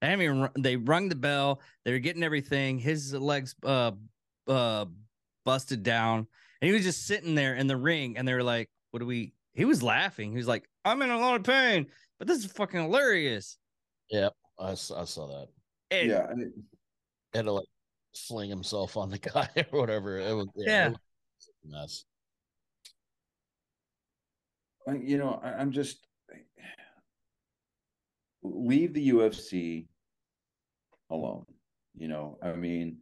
They 0.00 0.08
haven't 0.08 0.24
even 0.24 0.40
run, 0.42 0.50
they 0.58 0.76
rung 0.76 1.08
the 1.08 1.14
bell. 1.14 1.60
They 1.84 1.92
were 1.92 1.98
getting 1.98 2.22
everything. 2.22 2.78
His 2.78 3.14
legs 3.14 3.54
uh 3.64 3.92
uh 4.46 4.84
busted 5.46 5.82
down, 5.82 6.26
and 6.60 6.68
he 6.68 6.72
was 6.72 6.82
just 6.82 7.06
sitting 7.06 7.34
there 7.34 7.54
in 7.54 7.66
the 7.66 7.76
ring. 7.76 8.18
And 8.18 8.28
they 8.28 8.34
were 8.34 8.42
like, 8.42 8.68
"What 8.90 9.00
do 9.00 9.06
we?" 9.06 9.32
He 9.54 9.64
was 9.64 9.82
laughing. 9.82 10.30
He 10.30 10.36
was 10.36 10.48
like, 10.48 10.68
"I'm 10.84 11.00
in 11.00 11.10
a 11.10 11.18
lot 11.18 11.36
of 11.36 11.44
pain, 11.44 11.86
but 12.18 12.28
this 12.28 12.44
is 12.44 12.52
fucking 12.52 12.82
hilarious." 12.82 13.56
Yep. 14.10 14.34
I 14.58 14.74
saw 14.74 15.26
that. 15.26 15.48
And- 15.90 16.08
yeah, 16.08 16.26
I 16.30 16.34
mean, 16.34 16.52
Had 17.34 17.44
to 17.46 17.52
like 17.52 17.66
fling 18.14 18.50
himself 18.50 18.96
on 18.96 19.10
the 19.10 19.18
guy 19.34 19.48
or 19.72 19.80
whatever. 19.80 20.18
It 20.18 20.32
was 20.34 20.48
Yeah. 20.56 20.88
it 20.88 20.90
was 20.92 21.50
a 21.64 21.68
mess. 21.68 22.04
You 25.06 25.18
know, 25.18 25.40
I, 25.42 25.52
I'm 25.52 25.70
just 25.70 26.06
leave 28.42 28.94
the 28.94 29.10
UFC 29.10 29.86
alone. 31.10 31.44
You 31.94 32.08
know, 32.08 32.38
I 32.42 32.52
mean, 32.52 32.98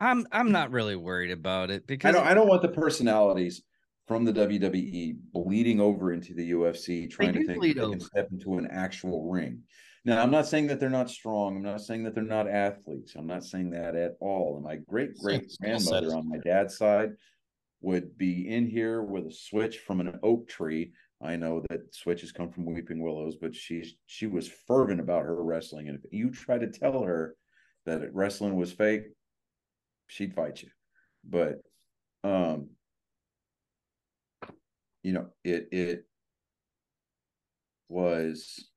I'm 0.00 0.26
I'm 0.32 0.52
not 0.52 0.70
really 0.72 0.96
worried 0.96 1.30
about 1.30 1.70
it 1.70 1.82
I 1.82 1.84
because 1.86 2.14
don't 2.14 2.26
I 2.26 2.34
don't 2.34 2.48
want 2.48 2.62
the 2.62 2.68
personalities 2.68 3.62
from 4.08 4.24
the 4.24 4.32
WWE 4.32 5.16
bleeding 5.32 5.80
over 5.80 6.12
into 6.12 6.34
the 6.34 6.50
UFC 6.50 7.08
trying 7.08 7.32
to 7.34 7.46
think 7.46 7.62
they 7.62 7.74
can 7.74 8.00
step 8.00 8.28
into 8.32 8.58
an 8.58 8.66
actual 8.70 9.30
ring. 9.30 9.62
Now, 10.04 10.22
I'm 10.22 10.30
not 10.30 10.46
saying 10.46 10.68
that 10.68 10.80
they're 10.80 10.88
not 10.88 11.10
strong. 11.10 11.56
I'm 11.56 11.62
not 11.62 11.82
saying 11.82 12.04
that 12.04 12.14
they're 12.14 12.24
not 12.24 12.48
athletes. 12.48 13.14
I'm 13.16 13.26
not 13.26 13.44
saying 13.44 13.70
that 13.70 13.94
at 13.94 14.16
all. 14.20 14.56
And 14.56 14.64
my 14.64 14.76
great 14.76 15.16
great 15.18 15.54
grandmother 15.60 16.14
on 16.14 16.28
my 16.28 16.38
dad's 16.38 16.78
side 16.78 17.10
would 17.82 18.16
be 18.16 18.48
in 18.48 18.66
here 18.66 19.02
with 19.02 19.26
a 19.26 19.32
switch 19.32 19.78
from 19.78 20.00
an 20.00 20.18
oak 20.22 20.48
tree. 20.48 20.92
I 21.22 21.36
know 21.36 21.62
that 21.68 21.94
switches 21.94 22.32
come 22.32 22.50
from 22.50 22.64
weeping 22.64 23.02
willows, 23.02 23.36
but 23.36 23.54
she's 23.54 23.94
she 24.06 24.26
was 24.26 24.48
fervent 24.66 25.00
about 25.00 25.24
her 25.24 25.42
wrestling. 25.42 25.88
And 25.88 25.98
if 26.02 26.10
you 26.12 26.30
try 26.30 26.56
to 26.56 26.68
tell 26.68 27.02
her 27.02 27.36
that 27.84 28.14
wrestling 28.14 28.56
was 28.56 28.72
fake, 28.72 29.02
she'd 30.06 30.34
fight 30.34 30.62
you. 30.62 30.70
But 31.28 31.60
um 32.24 32.70
you 35.02 35.12
know, 35.12 35.28
it 35.44 35.68
it 35.72 36.04
was 37.88 38.69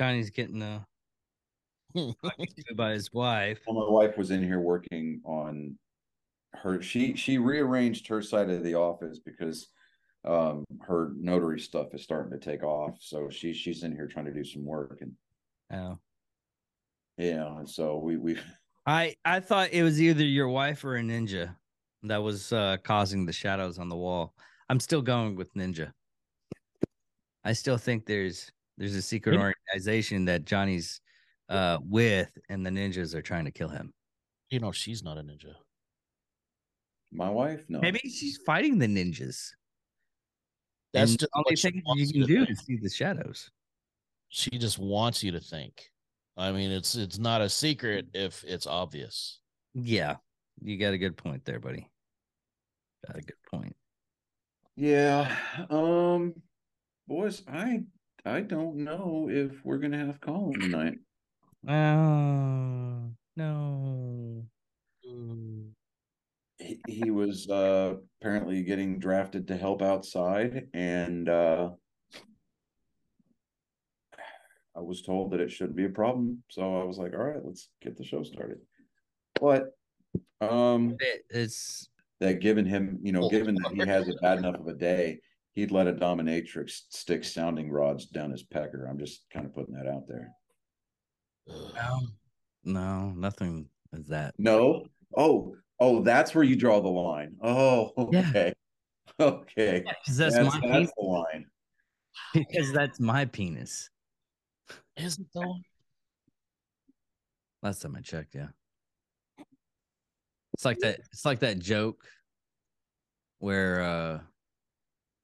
Johnny's 0.00 0.30
getting 0.30 0.62
uh 0.62 0.80
talked 1.94 2.64
by 2.76 2.92
his 2.92 3.12
wife. 3.12 3.58
well, 3.66 3.84
my 3.86 3.92
wife 3.92 4.16
was 4.16 4.30
in 4.30 4.42
here 4.42 4.60
working 4.60 5.20
on 5.26 5.76
her 6.54 6.80
she 6.80 7.14
she 7.16 7.36
rearranged 7.36 8.06
her 8.08 8.22
side 8.22 8.48
of 8.48 8.64
the 8.64 8.74
office 8.74 9.18
because 9.18 9.68
um 10.24 10.64
her 10.80 11.12
notary 11.18 11.60
stuff 11.60 11.88
is 11.92 12.02
starting 12.02 12.32
to 12.32 12.38
take 12.42 12.62
off 12.62 12.96
so 12.98 13.28
she 13.28 13.52
she's 13.52 13.82
in 13.82 13.92
here 13.92 14.06
trying 14.08 14.24
to 14.24 14.32
do 14.32 14.42
some 14.42 14.64
work 14.64 14.98
and 15.02 15.12
Oh. 15.70 15.98
yeah 17.18 17.58
and 17.58 17.68
so 17.68 17.98
we 17.98 18.16
we 18.16 18.38
I 18.86 19.14
I 19.26 19.40
thought 19.40 19.68
it 19.72 19.82
was 19.82 20.00
either 20.00 20.24
your 20.24 20.48
wife 20.48 20.82
or 20.82 20.96
a 20.96 21.02
ninja 21.02 21.54
that 22.04 22.22
was 22.22 22.54
uh 22.54 22.78
causing 22.84 23.26
the 23.26 23.32
shadows 23.34 23.78
on 23.78 23.90
the 23.90 23.96
wall. 23.96 24.34
I'm 24.70 24.80
still 24.80 25.02
going 25.02 25.36
with 25.36 25.52
ninja. 25.52 25.92
I 27.44 27.52
still 27.52 27.76
think 27.76 28.06
there's 28.06 28.50
there's 28.80 28.94
a 28.96 29.02
secret 29.02 29.32
Maybe- 29.36 29.52
organization 29.68 30.24
that 30.24 30.44
Johnny's 30.46 31.00
uh 31.50 31.78
with 31.82 32.30
and 32.48 32.64
the 32.66 32.70
ninjas 32.70 33.14
are 33.14 33.22
trying 33.22 33.44
to 33.44 33.50
kill 33.52 33.68
him. 33.68 33.92
you 34.50 34.58
know, 34.58 34.72
she's 34.72 35.02
not 35.04 35.18
a 35.18 35.22
ninja. 35.22 35.54
my 37.12 37.28
wife 37.30 37.62
no 37.68 37.78
Maybe 37.80 38.00
she's 38.00 38.38
fighting 38.46 38.78
the 38.78 38.86
ninjas. 38.88 39.50
That's 40.92 41.12
and 41.12 41.20
the 41.20 41.28
only 41.36 41.54
thing 41.56 41.74
you 41.76 41.82
wants 41.86 42.10
can 42.12 42.22
do 42.26 42.36
think. 42.38 42.50
is 42.50 42.58
see 42.66 42.76
the 42.82 42.90
shadows. 42.90 43.50
She 44.30 44.50
just 44.50 44.78
wants 44.78 45.22
you 45.22 45.30
to 45.32 45.40
think. 45.40 45.90
I 46.36 46.50
mean, 46.52 46.70
it's 46.72 46.94
it's 46.96 47.18
not 47.18 47.42
a 47.42 47.48
secret 47.48 48.06
if 48.14 48.42
it's 48.44 48.66
obvious. 48.66 49.40
Yeah, 49.74 50.16
you 50.62 50.78
got 50.78 50.94
a 50.94 50.98
good 50.98 51.16
point 51.16 51.44
there, 51.44 51.60
buddy. 51.60 51.86
Got 53.06 53.18
a 53.18 53.22
good 53.22 53.42
point. 53.52 53.76
yeah 54.76 55.36
um 55.70 56.32
boys 57.08 57.42
i 57.48 57.82
i 58.24 58.40
don't 58.40 58.76
know 58.76 59.28
if 59.30 59.52
we're 59.64 59.78
gonna 59.78 60.06
have 60.06 60.20
colin 60.20 60.60
tonight 60.60 60.98
Oh 61.68 63.10
no. 63.36 64.46
he, 66.58 66.80
he 66.86 67.10
was 67.10 67.48
uh 67.48 67.94
apparently 68.20 68.62
getting 68.62 68.98
drafted 68.98 69.48
to 69.48 69.56
help 69.56 69.82
outside 69.82 70.68
and 70.74 71.28
uh 71.28 71.70
I 74.76 74.80
was 74.80 75.02
told 75.02 75.32
that 75.32 75.40
it 75.40 75.50
shouldn't 75.50 75.76
be 75.76 75.84
a 75.84 75.90
problem. 75.90 76.44
So 76.48 76.80
I 76.80 76.84
was 76.84 76.96
like, 76.96 77.12
all 77.12 77.24
right, 77.24 77.44
let's 77.44 77.68
get 77.82 77.98
the 77.98 78.04
show 78.04 78.22
started. 78.22 78.58
But 79.40 79.72
um 80.40 80.96
it's 81.28 81.88
that 82.20 82.40
given 82.40 82.66
him, 82.66 83.00
you 83.02 83.12
know, 83.12 83.28
given 83.28 83.56
that 83.56 83.72
he 83.72 83.80
has 83.80 84.08
a 84.08 84.14
bad 84.22 84.38
enough 84.38 84.60
of 84.60 84.66
a 84.66 84.74
day, 84.74 85.20
he'd 85.60 85.70
let 85.70 85.86
a 85.86 85.92
dominatrix 85.92 86.80
stick 86.88 87.22
sounding 87.22 87.70
rods 87.70 88.06
down 88.06 88.30
his 88.30 88.42
pecker. 88.42 88.86
I'm 88.86 88.98
just 88.98 89.26
kind 89.32 89.44
of 89.44 89.54
putting 89.54 89.74
that 89.74 89.86
out 89.86 90.08
there. 90.08 90.30
Ugh. 91.50 92.02
no, 92.64 93.10
nothing 93.10 93.68
is 93.92 94.06
that. 94.08 94.34
No. 94.38 94.86
Oh, 95.16 95.54
oh, 95.78 96.02
that's 96.02 96.34
where 96.34 96.44
you 96.44 96.56
draw 96.56 96.80
the 96.80 96.88
line. 96.88 97.36
Oh, 97.42 97.92
Yeah. 98.12 98.20
okay. 98.30 98.52
Okay. 99.20 99.84
Because 99.86 100.16
that's, 100.16 100.34
That's, 100.34 100.54
my 100.54 100.60
that's 100.60 100.72
penis. 100.72 100.92
the 100.96 101.04
line. 101.04 101.46
Because 102.34 102.72
that's 102.72 102.98
my 103.00 103.24
penis. 103.26 103.90
Is 104.96 105.18
it 105.18 105.26
though? 105.34 105.56
Last 107.62 107.82
time 107.82 107.96
I 107.96 108.00
checked, 108.00 108.34
yeah. 108.34 108.48
It's 110.54 110.64
like 110.64 110.78
that. 110.78 111.00
It's 111.12 111.24
like 111.24 111.40
that 111.40 111.58
joke 111.58 112.02
where, 113.38 113.82
uh 113.82 114.18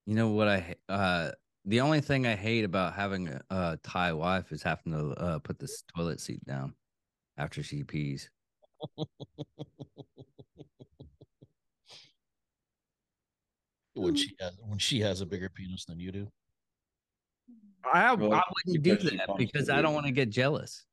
you 0.07 0.15
know 0.15 0.29
what 0.29 0.49
I 0.49 0.75
uh 0.89 1.31
the 1.65 1.81
only 1.81 2.01
thing 2.01 2.27
I 2.27 2.37
hate 2.37 2.65
about 2.65 2.95
having 2.95 3.29
a, 3.29 3.41
a 3.51 3.79
Thai 3.83 4.13
wife 4.13 4.53
is 4.53 4.63
having 4.63 4.93
to 4.93 5.11
uh, 5.21 5.39
put 5.41 5.59
this 5.59 5.83
toilet 5.95 6.21
seat 6.21 6.45
down 6.45 6.75
after 7.37 7.61
she 7.63 7.83
pees. 7.83 8.31
When 13.95 14.15
she 14.15 14.37
has 14.41 14.53
when 14.61 14.79
she 14.79 15.01
has 15.01 15.23
a 15.23 15.27
bigger 15.27 15.49
penis 15.49 15.87
than 15.87 15.99
you 15.99 16.13
do. 16.13 16.29
I, 17.93 18.15
Really? 18.15 18.33
I 18.33 18.43
wouldn't 18.67 18.85
do 18.85 18.97
that 19.17 19.37
because 19.39 19.71
I 19.71 19.81
don't 19.81 19.95
want 19.95 20.07
to 20.07 20.13
get 20.13 20.29
jealous. 20.29 20.85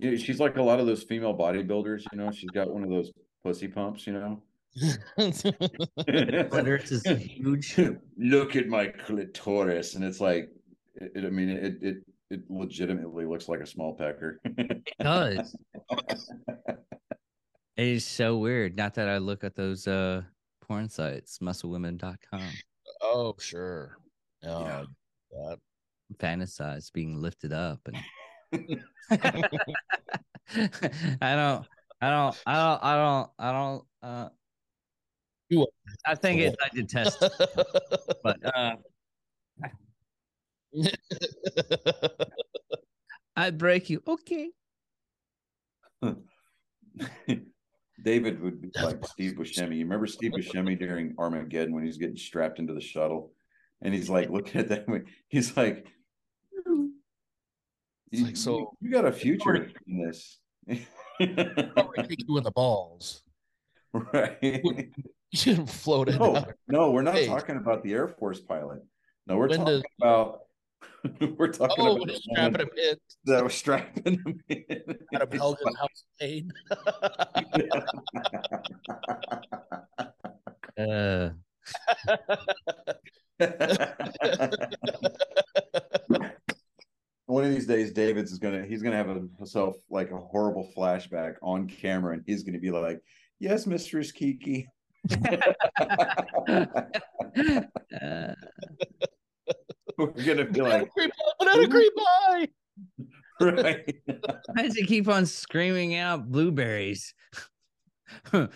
Yeah, 0.00 0.16
She's 0.16 0.40
like 0.40 0.56
a 0.56 0.62
lot 0.62 0.80
of 0.80 0.86
those 0.86 1.02
female 1.02 1.36
bodybuilders, 1.36 2.04
you 2.10 2.18
know. 2.18 2.32
She's 2.32 2.50
got 2.50 2.70
one 2.70 2.82
of 2.82 2.88
those 2.90 3.12
pussy 3.44 3.68
pumps, 3.68 4.06
you 4.06 4.14
know. 4.14 4.42
Clitoris 5.16 6.90
is 6.90 7.04
huge. 7.04 7.78
Look 8.18 8.56
at 8.56 8.66
my 8.68 8.86
clitoris, 8.88 9.94
and 9.94 10.04
it's 10.04 10.20
like, 10.20 10.50
it, 10.96 11.12
it- 11.14 11.24
I 11.24 11.30
mean, 11.30 11.48
it 11.50 11.76
it 11.82 11.96
it 12.30 12.40
legitimately 12.50 13.26
looks 13.26 13.48
like 13.48 13.60
a 13.60 13.66
small 13.66 13.94
pecker. 13.94 14.40
It 14.44 14.82
does. 15.00 15.54
It 17.76 17.88
is 17.88 18.06
so 18.06 18.36
weird. 18.38 18.76
Not 18.76 18.94
that 18.94 19.08
I 19.08 19.18
look 19.18 19.42
at 19.42 19.56
those 19.56 19.88
uh 19.88 20.22
porn 20.60 20.88
sites, 20.88 21.40
musclewomen.com, 21.40 22.48
oh, 23.02 23.34
sure. 23.40 23.98
Oh, 24.44 24.60
Yeah. 24.60 24.84
that- 25.32 25.58
fantasize 26.18 26.92
being 26.92 27.20
lifted 27.20 27.52
up 27.52 27.80
and 28.52 28.52
I 29.10 29.16
don't 31.34 31.66
I 32.00 32.10
don't 32.10 32.36
I 32.46 32.54
don't 32.54 32.84
I 32.84 32.96
don't 32.96 33.30
I 33.40 33.52
don't 33.52 33.84
uh 34.02 34.28
You- 34.28 34.30
I 36.06 36.14
think 36.14 36.40
it's 36.40 36.56
I 36.62 36.68
detest 36.74 37.22
it, 37.22 37.32
but 38.22 38.38
uh 38.56 38.76
I'd 43.36 43.58
break 43.58 43.90
you. 43.90 44.02
Okay. 44.06 44.50
David 48.04 48.40
would 48.42 48.60
be 48.60 48.70
like 48.82 49.04
Steve 49.06 49.32
Buscemi. 49.32 49.76
You 49.76 49.84
remember 49.84 50.06
Steve 50.06 50.32
Buscemi 50.32 50.78
during 50.78 51.14
Armageddon 51.18 51.74
when 51.74 51.84
he's 51.84 51.96
getting 51.96 52.16
strapped 52.16 52.58
into 52.58 52.74
the 52.74 52.80
shuttle, 52.80 53.32
and 53.82 53.94
he's 53.94 54.08
like 54.10 54.30
looking 54.30 54.60
at 54.60 54.68
that. 54.68 54.86
He's 55.28 55.56
like, 55.56 55.86
It's 56.52 58.20
"You- 58.20 58.24
like, 58.26 58.36
so- 58.36 58.58
you, 58.58 58.70
you 58.82 58.90
got 58.90 59.04
a 59.06 59.12
future 59.12 59.70
in 59.86 59.98
this, 60.06 60.38
Probably 60.66 62.02
kick 62.08 62.18
you 62.28 62.36
in 62.38 62.44
the 62.44 62.52
balls. 62.54 63.22
right?" 63.92 64.90
You 65.34 65.66
float 65.66 66.08
it 66.10 66.20
No, 66.20 66.44
no, 66.68 66.90
we're 66.92 67.02
not 67.02 67.14
Hey. 67.14 67.26
talking 67.26 67.56
about 67.56 67.82
the 67.82 67.92
Air 67.92 68.06
Force 68.08 68.40
pilot. 68.40 68.82
No, 69.26 69.36
we're 69.36 69.48
When 69.48 69.58
talking 69.58 69.82
about 70.00 70.40
we're 71.38 71.48
talking 71.52 71.84
Oh, 71.86 71.96
about 71.96 72.16
strapping 72.16 72.60
him 72.60 72.68
in 72.76 72.96
that 73.24 73.42
was 73.42 73.54
strapping 73.54 74.14
him 74.20 74.40
in. 74.48 74.98
out 75.14 75.22
of 75.22 75.30
Helga's 75.30 75.76
house. 75.80 76.04
Uh 80.78 81.30
One 87.26 87.44
of 87.44 87.50
these 87.50 87.66
days, 87.66 87.90
David's 87.92 88.32
is 88.32 88.38
gonna 88.38 88.64
he's 88.64 88.82
gonna 88.82 88.96
have 88.96 89.08
a, 89.08 89.26
himself 89.38 89.76
like 89.90 90.10
a 90.10 90.16
horrible 90.18 90.70
flashback 90.76 91.34
on 91.42 91.66
camera, 91.66 92.12
and 92.14 92.22
he's 92.26 92.42
gonna 92.42 92.58
be 92.60 92.70
like, 92.70 93.00
"Yes, 93.40 93.66
Mistress 93.66 94.12
Kiki." 94.12 94.68
Uh, 95.10 96.66
We're 99.98 100.06
gonna 100.24 100.46
be 100.46 100.62
like, 100.62 100.90
Creep 100.92 101.12
a 101.40 101.68
cream 101.68 101.90
pie. 101.96 102.48
right. 103.40 103.96
Why 104.52 104.62
does 104.62 104.74
he 104.74 104.86
keep 104.86 105.08
on 105.08 105.26
screaming 105.26 105.96
out 105.96 106.30
blueberries? 106.30 107.12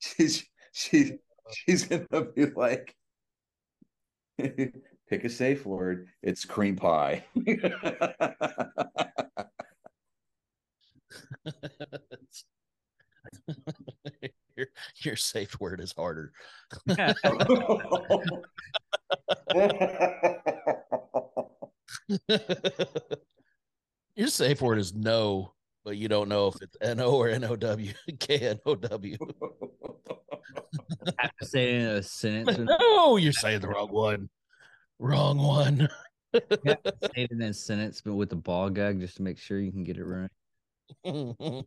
she's 0.00 0.44
she 0.72 1.18
she's 1.52 1.84
gonna 1.84 2.24
be 2.34 2.46
like 2.46 2.96
pick 4.38 5.24
a 5.24 5.28
safe 5.28 5.66
word. 5.66 6.08
It's 6.22 6.44
cream 6.44 6.76
pie. 6.76 7.24
your, 14.56 14.66
your 14.96 15.16
safe 15.16 15.58
word 15.60 15.80
is 15.80 15.92
harder. 15.96 16.32
your 24.16 24.28
safe 24.28 24.60
word 24.60 24.78
is 24.78 24.94
no, 24.94 25.52
but 25.84 25.96
you 25.96 26.08
don't 26.08 26.28
know 26.28 26.48
if 26.48 26.60
it's 26.60 26.76
N 26.80 27.00
O 27.00 27.12
or 27.12 27.28
N 27.28 27.44
O 27.44 27.56
W, 27.56 27.92
K 28.18 28.38
N 28.38 28.60
O 28.66 28.74
W. 28.74 29.16
have 31.18 31.36
to 31.40 31.46
say 31.46 31.74
it 31.74 31.74
in 31.74 31.86
a 31.86 32.02
sentence. 32.02 32.70
No, 32.80 33.16
you're 33.16 33.32
saying 33.32 33.60
the 33.60 33.68
wrong 33.68 33.88
one. 33.88 34.28
Wrong 34.98 35.38
one. 35.38 35.88
Say 36.34 36.76
it 37.14 37.30
in 37.30 37.42
a 37.42 37.54
sentence, 37.54 38.00
but 38.04 38.14
with 38.14 38.30
the 38.30 38.36
ball 38.36 38.70
gag, 38.70 39.00
just 39.00 39.16
to 39.16 39.22
make 39.22 39.38
sure 39.38 39.60
you 39.60 39.72
can 39.72 39.84
get 39.84 39.96
it 39.96 40.04
right. 40.04 40.30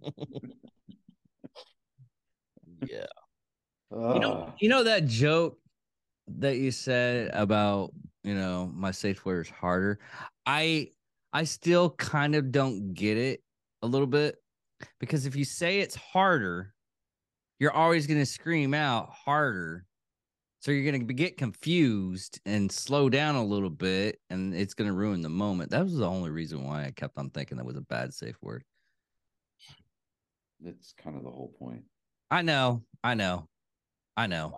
yeah. 2.88 3.06
You 3.92 4.20
know, 4.20 4.54
you 4.60 4.70
know 4.70 4.84
that 4.84 5.06
joke 5.06 5.58
that 6.28 6.58
you 6.58 6.72
said 6.72 7.30
about 7.34 7.92
you 8.24 8.34
know 8.34 8.72
my 8.74 8.92
safe 8.92 9.26
word 9.26 9.46
is 9.46 9.52
harder. 9.52 10.00
I 10.46 10.92
I 11.34 11.44
still 11.44 11.92
kind 11.92 12.36
of 12.36 12.52
don't 12.52 12.94
get 12.94 13.18
it 13.18 13.44
a 13.82 13.88
little 13.88 14.08
bit 14.08 14.36
because 15.00 15.26
if 15.26 15.36
you 15.36 15.46
say 15.46 15.80
it's 15.80 15.96
harder, 15.96 16.74
you're 17.60 17.74
always 17.74 18.08
going 18.08 18.20
to 18.20 18.26
scream 18.26 18.74
out 18.74 19.10
harder. 19.10 19.86
So 20.62 20.72
you're 20.72 20.90
going 20.90 21.08
to 21.08 21.14
get 21.14 21.38
confused 21.38 22.40
and 22.46 22.72
slow 22.72 23.10
down 23.10 23.34
a 23.34 23.44
little 23.44 23.70
bit, 23.72 24.20
and 24.30 24.54
it's 24.54 24.76
going 24.76 24.88
to 24.88 24.94
ruin 24.94 25.22
the 25.22 25.30
moment. 25.30 25.72
That 25.72 25.84
was 25.84 25.96
the 25.96 26.08
only 26.08 26.30
reason 26.30 26.64
why 26.64 26.86
I 26.86 26.92
kept 26.92 27.18
on 27.18 27.32
thinking 27.32 27.58
that 27.58 27.66
was 27.66 27.78
a 27.78 27.82
bad 27.82 28.14
safe 28.14 28.36
word. 28.42 28.64
That's 30.60 30.94
kind 30.94 31.18
of 31.18 31.24
the 31.24 31.32
whole 31.32 31.52
point. 31.58 31.82
I 32.32 32.42
know, 32.44 32.82
I 33.04 33.14
know, 33.14 33.50
I 34.16 34.26
know. 34.28 34.58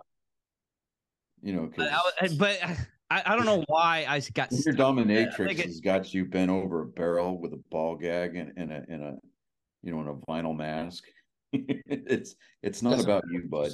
You 1.42 1.54
know, 1.54 1.70
But, 1.76 1.90
I, 1.92 2.28
but 2.38 2.58
I, 3.10 3.22
I 3.26 3.36
don't 3.36 3.46
know 3.46 3.64
why 3.66 4.06
I 4.08 4.20
got 4.32 4.52
your 4.52 4.60
stuck. 4.60 4.76
dominatrix 4.76 5.46
think 5.46 5.58
it- 5.58 5.66
has 5.66 5.80
got 5.80 6.14
you 6.14 6.24
bent 6.24 6.52
over 6.52 6.82
a 6.82 6.86
barrel 6.86 7.38
with 7.40 7.52
a 7.52 7.60
ball 7.72 7.96
gag 7.96 8.36
and, 8.36 8.52
and 8.56 8.70
a 8.72 8.84
and 8.88 9.02
a 9.02 9.16
you 9.82 9.92
know 9.92 10.00
in 10.00 10.06
a 10.08 10.14
vinyl 10.14 10.56
mask. 10.56 11.02
it's 11.52 12.36
it's 12.62 12.80
not 12.80 12.92
Doesn't 12.92 13.10
about 13.10 13.24
you, 13.28 13.42
bud. 13.48 13.72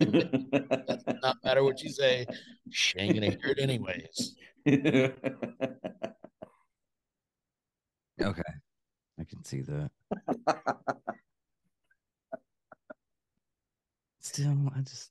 Not 1.22 1.36
matter 1.42 1.64
what 1.64 1.82
you 1.82 1.88
say, 1.90 2.26
she 2.70 2.98
ain't 2.98 3.14
gonna 3.14 3.30
hear 3.30 3.54
it 3.56 3.58
anyways. 3.58 4.34
Okay, 8.22 8.42
I 9.18 9.24
can 9.24 9.42
see 9.44 9.62
that. 9.62 9.90
Still, 14.32 14.56
I 14.76 14.80
just. 14.82 15.10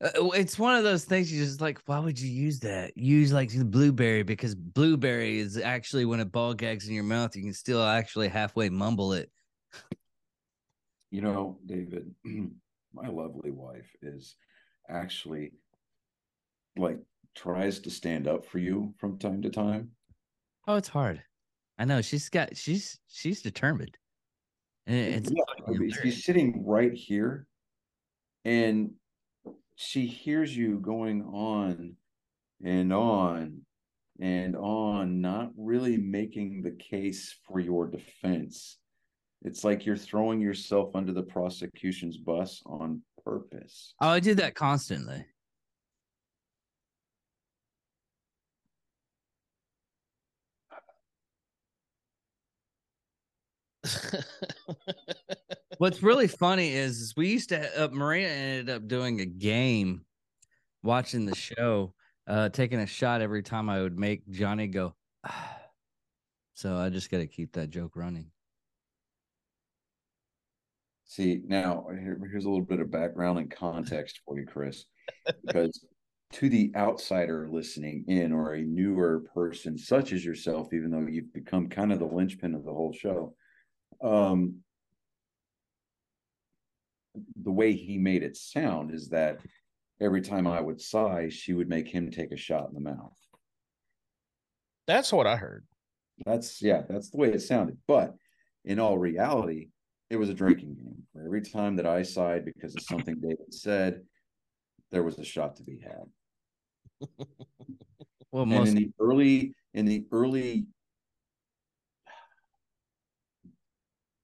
Uh, 0.00 0.30
It's 0.34 0.56
one 0.56 0.76
of 0.76 0.84
those 0.84 1.04
things 1.04 1.32
you 1.32 1.44
just 1.44 1.60
like. 1.60 1.80
Why 1.86 1.98
would 1.98 2.16
you 2.20 2.30
use 2.30 2.60
that? 2.60 2.96
Use 2.96 3.32
like 3.32 3.50
the 3.50 3.64
blueberry 3.64 4.22
because 4.22 4.54
blueberry 4.54 5.40
is 5.40 5.58
actually 5.58 6.04
when 6.04 6.20
a 6.20 6.24
ball 6.24 6.54
gags 6.54 6.86
in 6.86 6.94
your 6.94 7.02
mouth, 7.02 7.34
you 7.34 7.42
can 7.42 7.54
still 7.54 7.82
actually 7.82 8.28
halfway 8.28 8.68
mumble 8.68 9.14
it. 9.14 9.32
you 11.10 11.22
know, 11.22 11.58
David, 11.66 12.14
my 12.94 13.08
lovely 13.08 13.50
wife 13.50 13.90
is 14.00 14.36
actually 14.88 15.54
like 16.76 17.00
tries 17.34 17.80
to 17.80 17.90
stand 17.90 18.28
up 18.28 18.46
for 18.46 18.60
you 18.60 18.94
from 18.96 19.18
time 19.18 19.42
to 19.42 19.50
time. 19.50 19.90
Oh, 20.68 20.76
it's 20.76 20.88
hard. 20.88 21.20
I 21.80 21.84
know 21.84 22.00
she's 22.00 22.28
got 22.28 22.56
she's 22.56 22.96
she's 23.08 23.42
determined. 23.42 23.98
And 24.86 25.26
it's 25.26 25.30
Yeah, 25.30 26.02
she's 26.02 26.24
sitting 26.24 26.64
right 26.64 26.92
here 26.92 27.46
and 28.44 28.90
she 29.74 30.06
hears 30.06 30.56
you 30.56 30.78
going 30.78 31.22
on 31.22 31.96
and 32.64 32.92
on 32.92 33.62
and 34.20 34.56
on, 34.56 35.20
not 35.20 35.50
really 35.56 35.96
making 35.96 36.62
the 36.62 36.70
case 36.70 37.36
for 37.46 37.60
your 37.60 37.86
defense. 37.86 38.78
It's 39.42 39.64
like 39.64 39.84
you're 39.84 39.96
throwing 39.96 40.40
yourself 40.40 40.94
under 40.94 41.12
the 41.12 41.22
prosecution's 41.22 42.16
bus 42.16 42.62
on 42.64 43.02
purpose. 43.22 43.94
Oh, 44.00 44.08
I 44.08 44.20
do 44.20 44.34
that 44.36 44.54
constantly. 44.54 45.26
What's 55.78 56.02
really 56.02 56.28
funny 56.28 56.72
is, 56.72 57.00
is 57.00 57.14
we 57.16 57.28
used 57.28 57.50
to 57.50 57.84
uh, 57.84 57.88
Maria 57.92 58.28
ended 58.28 58.70
up 58.70 58.88
doing 58.88 59.20
a 59.20 59.26
game, 59.26 60.04
watching 60.82 61.26
the 61.26 61.34
show, 61.34 61.94
uh, 62.26 62.48
taking 62.48 62.80
a 62.80 62.86
shot 62.86 63.20
every 63.20 63.42
time 63.42 63.68
I 63.68 63.82
would 63.82 63.98
make 63.98 64.28
Johnny 64.30 64.68
go. 64.68 64.94
"Ah." 65.24 65.52
So 66.54 66.78
I 66.78 66.88
just 66.88 67.10
got 67.10 67.18
to 67.18 67.26
keep 67.26 67.52
that 67.52 67.68
joke 67.68 67.96
running. 67.96 68.30
See, 71.04 71.42
now 71.46 71.86
here, 71.90 72.18
here's 72.30 72.46
a 72.46 72.48
little 72.48 72.64
bit 72.64 72.80
of 72.80 72.90
background 72.90 73.38
and 73.38 73.50
context 73.50 74.20
for 74.24 74.38
you, 74.38 74.46
Chris, 74.46 74.86
because 75.44 75.84
to 76.32 76.48
the 76.48 76.72
outsider 76.74 77.48
listening 77.50 78.04
in 78.08 78.32
or 78.32 78.54
a 78.54 78.62
newer 78.62 79.24
person 79.34 79.78
such 79.78 80.12
as 80.12 80.24
yourself, 80.24 80.72
even 80.72 80.90
though 80.90 81.06
you've 81.06 81.32
become 81.32 81.68
kind 81.68 81.92
of 81.92 81.98
the 81.98 82.06
linchpin 82.06 82.54
of 82.54 82.64
the 82.64 82.72
whole 82.72 82.92
show, 82.92 83.34
um, 84.02 84.56
the 87.42 87.52
way 87.52 87.72
he 87.72 87.98
made 87.98 88.22
it 88.22 88.36
sound 88.36 88.92
is 88.92 89.08
that 89.10 89.38
every 90.00 90.20
time 90.20 90.46
I 90.46 90.60
would 90.60 90.80
sigh, 90.80 91.28
she 91.28 91.54
would 91.54 91.68
make 91.68 91.88
him 91.88 92.10
take 92.10 92.32
a 92.32 92.36
shot 92.36 92.68
in 92.68 92.74
the 92.74 92.80
mouth. 92.80 93.16
That's 94.86 95.12
what 95.12 95.26
I 95.26 95.36
heard. 95.36 95.64
That's 96.24 96.62
yeah, 96.62 96.82
that's 96.88 97.10
the 97.10 97.18
way 97.18 97.32
it 97.32 97.42
sounded. 97.42 97.78
But 97.86 98.14
in 98.64 98.78
all 98.78 98.98
reality, 98.98 99.68
it 100.10 100.16
was 100.16 100.28
a 100.28 100.34
drinking 100.34 100.74
game. 100.76 101.02
For 101.12 101.24
every 101.24 101.42
time 101.42 101.76
that 101.76 101.86
I 101.86 102.02
sighed 102.02 102.44
because 102.44 102.74
of 102.74 102.82
something 102.82 103.16
David 103.20 103.52
said, 103.52 104.02
there 104.92 105.02
was 105.02 105.18
a 105.18 105.24
shot 105.24 105.56
to 105.56 105.62
be 105.62 105.80
had. 105.82 107.08
Well, 108.32 108.44
most 108.44 108.68
in 108.68 108.74
the 108.74 108.90
early 109.00 109.54
in 109.72 109.86
the 109.86 110.04
early 110.12 110.66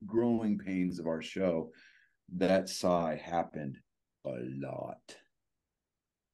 growing 0.07 0.59
pains 0.59 0.99
of 0.99 1.07
our 1.07 1.23
show, 1.23 1.71
that 2.37 2.69
sigh 2.69 3.21
happened 3.23 3.79
a 4.25 4.35
lot. 4.61 5.17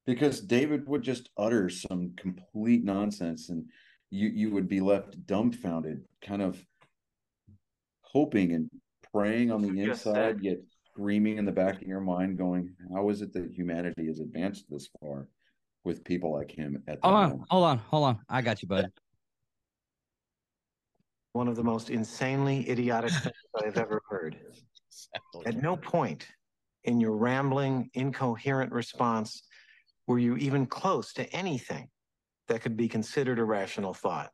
Because 0.06 0.40
David 0.40 0.86
would 0.88 1.02
just 1.02 1.28
utter 1.36 1.68
some 1.68 2.12
complete 2.16 2.84
nonsense 2.84 3.50
and 3.50 3.64
you 4.10 4.28
you 4.28 4.50
would 4.50 4.68
be 4.68 4.80
left 4.80 5.26
dumbfounded, 5.26 6.04
kind 6.22 6.40
of 6.40 6.64
hoping 8.02 8.52
and 8.52 8.70
praying 9.12 9.50
on 9.50 9.60
the 9.60 9.82
inside, 9.82 9.96
said- 9.96 10.42
yet 10.42 10.58
screaming 10.90 11.38
in 11.38 11.44
the 11.44 11.52
back 11.52 11.76
of 11.76 11.86
your 11.86 12.00
mind, 12.00 12.38
going, 12.38 12.74
How 12.92 13.08
is 13.10 13.22
it 13.22 13.32
that 13.34 13.52
humanity 13.52 14.06
has 14.06 14.18
advanced 14.20 14.64
this 14.68 14.88
far 15.00 15.28
with 15.84 16.04
people 16.04 16.32
like 16.32 16.50
him 16.50 16.82
at 16.88 17.00
the 17.00 17.06
hold 17.08 17.18
on, 17.18 17.44
hold 17.50 17.64
on, 17.64 17.78
hold 17.78 18.04
on. 18.04 18.18
I 18.28 18.42
got 18.42 18.62
you, 18.62 18.68
bud. 18.68 18.90
One 21.38 21.46
of 21.46 21.54
the 21.54 21.62
most 21.62 21.88
insanely 21.88 22.68
idiotic 22.68 23.12
things 23.22 23.32
I've 23.64 23.76
ever 23.76 24.02
heard. 24.10 24.40
At 25.46 25.62
no 25.62 25.76
point 25.76 26.26
in 26.82 26.98
your 26.98 27.16
rambling, 27.16 27.90
incoherent 27.94 28.72
response 28.72 29.44
were 30.08 30.18
you 30.18 30.36
even 30.38 30.66
close 30.66 31.12
to 31.12 31.32
anything 31.32 31.90
that 32.48 32.62
could 32.62 32.76
be 32.76 32.88
considered 32.88 33.38
a 33.38 33.44
rational 33.44 33.94
thought. 33.94 34.32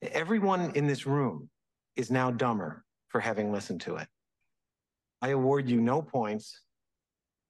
Everyone 0.00 0.72
in 0.74 0.86
this 0.86 1.04
room 1.04 1.50
is 1.96 2.10
now 2.10 2.30
dumber 2.30 2.86
for 3.08 3.20
having 3.20 3.52
listened 3.52 3.82
to 3.82 3.96
it. 3.96 4.08
I 5.20 5.28
award 5.28 5.68
you 5.68 5.82
no 5.82 6.00
points, 6.00 6.62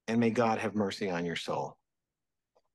and 0.08 0.18
may 0.18 0.30
God 0.30 0.58
have 0.58 0.74
mercy 0.74 1.08
on 1.08 1.24
your 1.24 1.36
soul. 1.36 1.76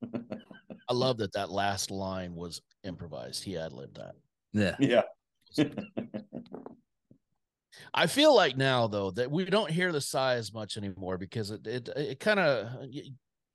I 0.14 0.94
love 0.94 1.18
that 1.18 1.34
that 1.34 1.50
last 1.50 1.92
line 1.92 2.34
was 2.34 2.62
improvised. 2.86 3.44
He 3.44 3.58
ad 3.58 3.74
libbed 3.74 3.98
that. 3.98 4.16
Yeah. 4.54 4.78
Yeah. 4.80 5.02
I 7.94 8.08
feel 8.08 8.36
like 8.36 8.58
now 8.58 8.88
though 8.88 9.12
that 9.12 9.30
we 9.30 9.46
don't 9.46 9.70
hear 9.70 9.92
the 9.92 10.02
sigh 10.02 10.36
as 10.36 10.54
much 10.54 10.78
anymore 10.78 11.18
because 11.18 11.52
it 11.52 11.68
it, 11.68 11.90
it 11.96 12.20
kind 12.20 12.40
of 12.40 12.70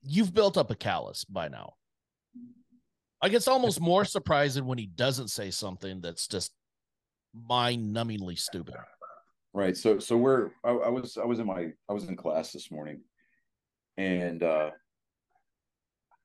you've 0.03 0.35
built 0.35 0.57
up 0.57 0.71
a 0.71 0.75
callus 0.75 1.25
by 1.25 1.49
now. 1.49 1.75
I 3.23 3.29
guess 3.31 3.49
almost 3.49 3.81
more 3.81 4.05
surprising 4.05 4.67
when 4.67 4.79
he 4.79 4.87
doesn't 4.87 5.29
say 5.29 5.51
something 5.51 6.01
that's 6.03 6.29
just 6.29 6.53
mind-numbingly 7.35 8.39
stupid. 8.39 8.75
Right. 9.55 9.77
So 9.77 9.99
so 9.99 10.17
we're 10.17 10.51
I, 10.65 10.71
I 10.71 10.89
was 10.91 11.17
I 11.17 11.25
was 11.25 11.39
in 11.39 11.47
my 11.47 11.69
I 11.89 11.93
was 11.93 12.05
in 12.05 12.17
class 12.17 12.53
this 12.53 12.71
morning, 12.71 13.01
and 13.97 14.43
uh 14.43 14.71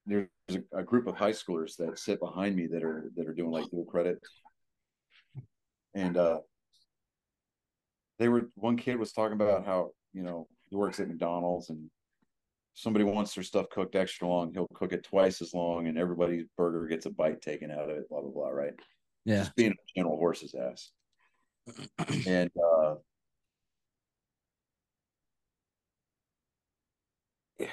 there's 0.06 0.28
a, 0.50 0.80
a 0.80 0.84
group 0.84 1.08
of 1.08 1.16
high 1.16 1.32
schoolers 1.32 1.78
that 1.78 1.98
sit 1.98 2.20
behind 2.20 2.56
me 2.56 2.68
that 2.68 2.84
are 2.84 3.12
that 3.16 3.28
are 3.28 3.34
doing 3.34 3.52
like 3.52 3.70
dual 3.72 3.86
credit, 3.86 4.20
and 5.94 6.18
uh 6.18 6.40
they 8.20 8.30
were 8.30 8.50
one 8.56 8.78
kid 8.78 8.98
was 8.98 9.12
talking 9.12 9.34
about 9.34 9.66
how 9.66 9.92
you 10.14 10.24
know 10.24 10.48
he 10.70 10.76
works 10.76 11.00
at 11.00 11.08
McDonald's 11.08 11.70
and 11.70 11.90
somebody 12.74 13.04
wants 13.04 13.34
their 13.36 13.44
stuff 13.44 13.70
cooked 13.70 13.96
extra 13.96 14.28
long, 14.28 14.54
he'll 14.54 14.68
cook 14.74 14.94
it 14.94 15.04
twice 15.04 15.42
as 15.42 15.54
long, 15.54 15.88
and 15.88 15.98
everybody's 15.98 16.46
burger 16.58 16.88
gets 16.88 17.06
a 17.06 17.10
bite 17.10 17.42
taken 17.42 17.72
out 17.72 17.90
of 17.90 17.98
it. 17.98 18.08
Blah 18.10 18.22
blah 18.22 18.32
blah. 18.32 18.50
Right. 18.50 18.74
Yeah. 19.26 19.40
Just 19.40 19.56
being 19.56 19.72
a 19.72 19.76
general 19.96 20.18
horse's 20.18 20.56
ass. 20.56 20.92
and 22.28 22.50
uh 22.58 22.96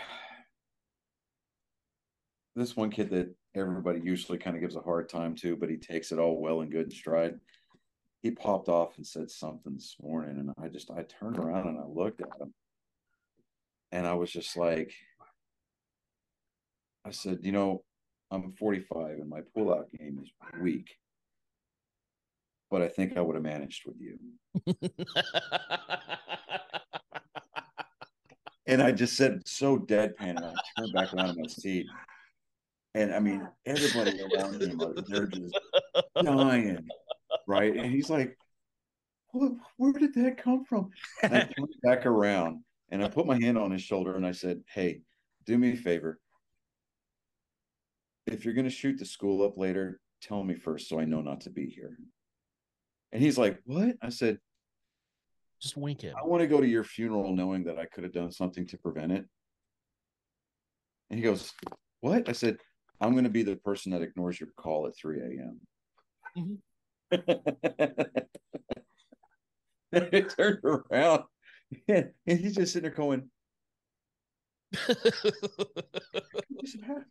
this 2.56 2.76
one 2.76 2.90
kid 2.90 3.10
that 3.10 3.34
everybody 3.54 4.00
usually 4.02 4.38
kind 4.38 4.56
of 4.56 4.62
gives 4.62 4.76
a 4.76 4.80
hard 4.80 5.08
time 5.08 5.34
to, 5.36 5.56
but 5.56 5.70
he 5.70 5.76
takes 5.76 6.12
it 6.12 6.18
all 6.18 6.40
well 6.40 6.60
and 6.60 6.70
good 6.70 6.84
in 6.86 6.90
stride. 6.90 7.38
He 8.28 8.34
popped 8.34 8.68
off 8.68 8.98
and 8.98 9.06
said 9.06 9.30
something 9.30 9.72
this 9.72 9.96
morning, 10.02 10.36
and 10.36 10.52
I 10.62 10.68
just 10.68 10.90
I 10.90 11.02
turned 11.04 11.38
around 11.38 11.66
and 11.66 11.78
I 11.80 11.86
looked 11.86 12.20
at 12.20 12.28
him, 12.38 12.52
and 13.90 14.06
I 14.06 14.12
was 14.12 14.30
just 14.30 14.54
like, 14.54 14.92
I 17.06 17.10
said, 17.10 17.38
you 17.40 17.52
know, 17.52 17.84
I'm 18.30 18.52
45 18.52 19.12
and 19.20 19.30
my 19.30 19.40
pullout 19.56 19.90
game 19.98 20.20
is 20.22 20.30
weak, 20.60 20.90
but 22.70 22.82
I 22.82 22.88
think 22.88 23.16
I 23.16 23.22
would 23.22 23.34
have 23.34 23.42
managed 23.42 23.86
with 23.86 23.96
you. 23.98 24.18
And 28.66 28.82
I 28.82 28.92
just 28.92 29.16
said 29.16 29.48
so 29.48 29.78
deadpan, 29.78 30.36
and 30.36 30.44
I 30.44 30.52
turned 30.76 30.92
back 30.92 31.14
around 31.14 31.30
in 31.30 31.40
my 31.40 31.46
seat. 31.48 31.86
And 32.94 33.14
I 33.14 33.18
mean, 33.18 33.48
everybody 33.64 34.20
around 34.20 34.60
him, 34.60 34.78
are- 34.82 34.92
they're 35.06 35.26
just 35.26 35.58
dying, 36.22 36.86
right? 37.48 37.74
And 37.74 37.90
he's 37.90 38.08
like, 38.10 38.38
"What? 39.32 39.52
Where 39.78 39.92
did 39.92 40.14
that 40.14 40.40
come 40.40 40.64
from?" 40.64 40.90
And 41.24 41.34
I 41.34 41.40
turned 41.40 41.74
back 41.82 42.06
around 42.06 42.62
and 42.90 43.02
I 43.02 43.08
put 43.08 43.26
my 43.26 43.40
hand 43.40 43.58
on 43.58 43.72
his 43.72 43.82
shoulder 43.82 44.14
and 44.14 44.24
I 44.24 44.32
said, 44.32 44.62
"Hey, 44.68 45.00
do 45.46 45.58
me 45.58 45.72
a 45.72 45.76
favor. 45.76 46.20
If 48.26 48.44
you're 48.44 48.54
going 48.54 48.64
to 48.66 48.70
shoot 48.70 48.98
the 48.98 49.06
school 49.06 49.44
up 49.44 49.56
later, 49.56 49.98
tell 50.20 50.44
me 50.44 50.54
first 50.54 50.88
so 50.88 51.00
I 51.00 51.06
know 51.06 51.22
not 51.22 51.40
to 51.42 51.50
be 51.50 51.66
here." 51.66 51.98
And 53.10 53.20
he's 53.20 53.38
like, 53.38 53.58
"What?" 53.64 53.96
I 54.02 54.10
said, 54.10 54.38
Just 55.60 55.76
wink 55.76 56.04
it. 56.04 56.14
I 56.16 56.24
want 56.24 56.42
to 56.42 56.46
go 56.46 56.60
to 56.60 56.68
your 56.68 56.84
funeral 56.84 57.34
knowing 57.34 57.64
that 57.64 57.78
I 57.78 57.86
could 57.86 58.04
have 58.04 58.12
done 58.12 58.30
something 58.30 58.66
to 58.68 58.78
prevent 58.78 59.10
it. 59.10 59.24
And 61.10 61.18
he 61.18 61.24
goes, 61.24 61.52
What? 62.00 62.28
I 62.28 62.32
said, 62.32 62.58
I'm 63.00 63.12
going 63.12 63.24
to 63.24 63.30
be 63.30 63.42
the 63.42 63.56
person 63.56 63.90
that 63.92 64.02
ignores 64.02 64.38
your 64.38 64.50
call 64.56 64.86
at 64.86 64.96
3 64.96 65.20
a.m. 65.20 65.60
Mhm. 66.36 66.58
And 67.10 67.24
it 69.92 70.30
turned 70.36 70.60
around 70.64 71.24
and, 71.88 72.10
and 72.26 72.38
he's 72.38 72.54
just 72.54 72.72
sitting 72.72 72.90
there 72.90 72.96
going, 72.96 73.30
"What's 76.52 76.76
happening?" 76.86 77.06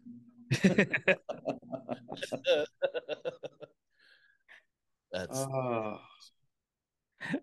That's 5.12 5.40
Oh, 5.40 6.00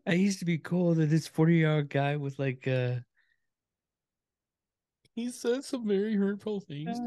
I 0.07 0.13
used 0.13 0.39
to 0.41 0.45
be 0.45 0.59
cool 0.59 0.95
that 0.95 1.07
this 1.07 1.27
40 1.27 1.55
year 1.55 1.77
old 1.77 1.89
guy 1.89 2.17
with 2.17 2.39
like 2.39 2.69
uh 2.69 2.97
he 5.15 5.31
said 5.31 5.65
some 5.65 5.87
very 5.87 6.17
hurtful 6.17 6.61
things. 6.61 6.99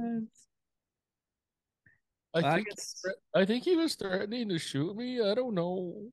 I 2.34 2.40
I 2.40 2.56
think 2.56 2.68
guess- 2.70 3.04
I 3.36 3.46
think 3.46 3.64
he 3.64 3.76
was 3.76 3.96
threatening 3.96 4.50
to 4.50 4.60
shoot 4.60 4.96
me. 4.96 5.22
I 5.22 5.34
don't 5.34 5.54
know. 5.56 6.12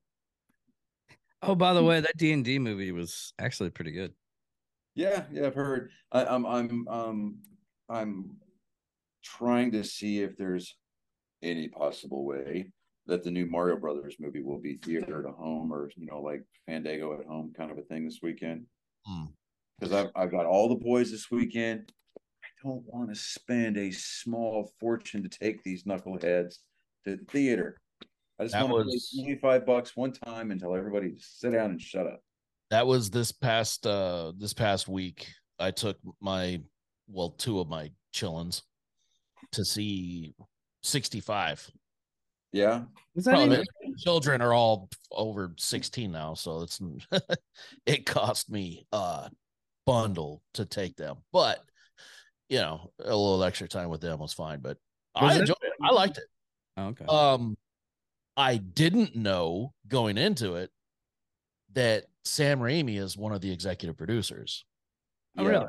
Oh, 1.41 1.55
by 1.55 1.73
the 1.73 1.83
way, 1.83 1.99
that 1.99 2.17
D 2.17 2.31
and 2.31 2.43
D 2.43 2.57
movie 2.57 2.91
was 2.91 3.33
actually 3.39 3.69
pretty 3.69 3.91
good. 3.91 4.13
yeah, 4.95 5.25
yeah, 5.31 5.45
I've 5.47 5.55
heard. 5.55 5.91
I, 6.11 6.25
I'm, 6.25 6.45
I'm, 6.45 6.87
um, 6.87 7.37
I'm 7.89 8.37
trying 9.23 9.71
to 9.73 9.83
see 9.83 10.21
if 10.21 10.35
there's 10.37 10.75
any 11.43 11.67
possible 11.67 12.25
way 12.25 12.71
that 13.05 13.23
the 13.23 13.29
new 13.29 13.45
Mario 13.45 13.75
Brothers 13.77 14.15
movie 14.19 14.41
will 14.41 14.57
be 14.59 14.77
theater 14.77 15.21
to 15.21 15.31
home 15.31 15.71
or 15.71 15.91
you 15.95 16.07
know 16.07 16.21
like 16.21 16.43
Fandango 16.65 17.19
at 17.19 17.27
home 17.27 17.53
kind 17.55 17.69
of 17.69 17.77
a 17.77 17.83
thing 17.83 18.05
this 18.05 18.19
weekend. 18.23 18.65
Hmm. 19.05 19.25
Because 19.79 19.93
I've 19.93 20.09
I've 20.15 20.31
got 20.31 20.45
all 20.47 20.69
the 20.69 20.75
boys 20.83 21.11
this 21.11 21.29
weekend. 21.29 21.91
I 22.63 22.67
don't 22.67 22.83
want 22.87 23.09
to 23.09 23.15
spend 23.15 23.77
a 23.77 23.91
small 23.91 24.71
fortune 24.79 25.23
to 25.23 25.29
take 25.29 25.63
these 25.63 25.83
knuckleheads 25.83 26.55
to 27.03 27.17
the 27.17 27.25
theater. 27.29 27.77
I 28.39 28.43
just 28.43 28.53
That 28.53 28.67
want 28.69 28.85
was- 28.85 29.09
to 29.09 29.17
pay 29.17 29.23
twenty 29.23 29.39
five 29.39 29.65
bucks 29.65 29.95
one 29.95 30.11
time 30.11 30.51
and 30.51 30.59
tell 30.59 30.75
everybody 30.75 31.11
to 31.11 31.19
sit 31.19 31.51
down 31.51 31.71
and 31.71 31.81
shut 31.81 32.07
up. 32.07 32.21
That 32.71 32.87
was 32.87 33.09
this 33.09 33.31
past 33.31 33.85
uh 33.85 34.33
this 34.37 34.53
past 34.53 34.87
week. 34.87 35.27
I 35.59 35.71
took 35.71 35.97
my 36.19 36.61
well, 37.07 37.29
two 37.31 37.59
of 37.59 37.69
my 37.69 37.91
chillins 38.13 38.63
to 39.51 39.63
see 39.63 40.33
65. 40.81 41.69
Yeah, 42.51 42.85
Was 43.13 43.25
that 43.25 43.31
Probably 43.35 43.63
children 43.99 44.41
are 44.41 44.53
all 44.53 44.89
over 45.11 45.53
16 45.57 46.11
now, 46.11 46.33
so 46.33 46.61
it's 46.61 46.81
it 47.85 48.05
cost 48.07 48.49
me 48.49 48.87
a 48.91 49.29
bundle 49.85 50.41
to 50.55 50.65
take 50.65 50.95
them. 50.95 51.17
But 51.31 51.59
you 52.49 52.59
know, 52.59 52.91
a 52.99 53.03
little 53.15 53.43
extra 53.43 53.67
time 53.67 53.89
with 53.89 54.01
them 54.01 54.19
was 54.19 54.33
fine. 54.33 54.59
But 54.59 54.77
Was 55.19 55.33
I 55.33 55.35
it- 55.37 55.39
enjoyed 55.41 55.57
it. 55.61 55.73
I 55.81 55.91
liked 55.91 56.17
it. 56.17 56.25
Oh, 56.77 56.87
okay. 56.87 57.05
Um, 57.05 57.57
I 58.37 58.57
didn't 58.57 59.15
know 59.15 59.73
going 59.87 60.17
into 60.17 60.55
it 60.55 60.69
that 61.73 62.05
Sam 62.23 62.59
Raimi 62.59 62.97
is 62.99 63.15
one 63.17 63.31
of 63.33 63.41
the 63.41 63.51
executive 63.51 63.97
producers, 63.97 64.65
Oh, 65.37 65.43
yeah. 65.43 65.49
really? 65.49 65.65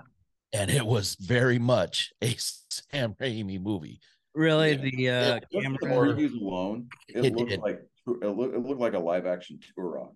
and 0.53 0.70
it 0.70 0.85
was 0.85 1.16
very 1.20 1.59
much 1.59 2.12
a 2.22 2.35
Sam 2.39 3.14
Raimi 3.14 3.61
movie. 3.61 4.01
Really? 4.35 4.72
Yeah. 4.72 4.77
The 4.77 5.09
uh 5.11 5.41
Just 5.41 5.51
the 5.53 5.61
camera 5.62 5.79
previews 6.14 6.41
alone, 6.41 6.89
it, 7.09 7.24
It 7.27 7.35
looked 7.37 7.51
did. 7.51 7.61
like 7.61 7.81
it 8.07 8.27
looked, 8.37 8.55
it 8.55 8.59
looked 8.61 8.81
like 8.81 8.95
a 8.95 8.99
live 8.99 9.27
action 9.27 9.59
Turok. 9.79 10.14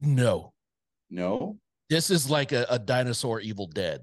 No, 0.00 0.52
No, 1.10 1.58
this 1.88 2.10
is 2.10 2.28
like 2.28 2.52
a, 2.52 2.66
a 2.68 2.78
dinosaur 2.78 3.40
Evil 3.40 3.66
Dead. 3.68 4.02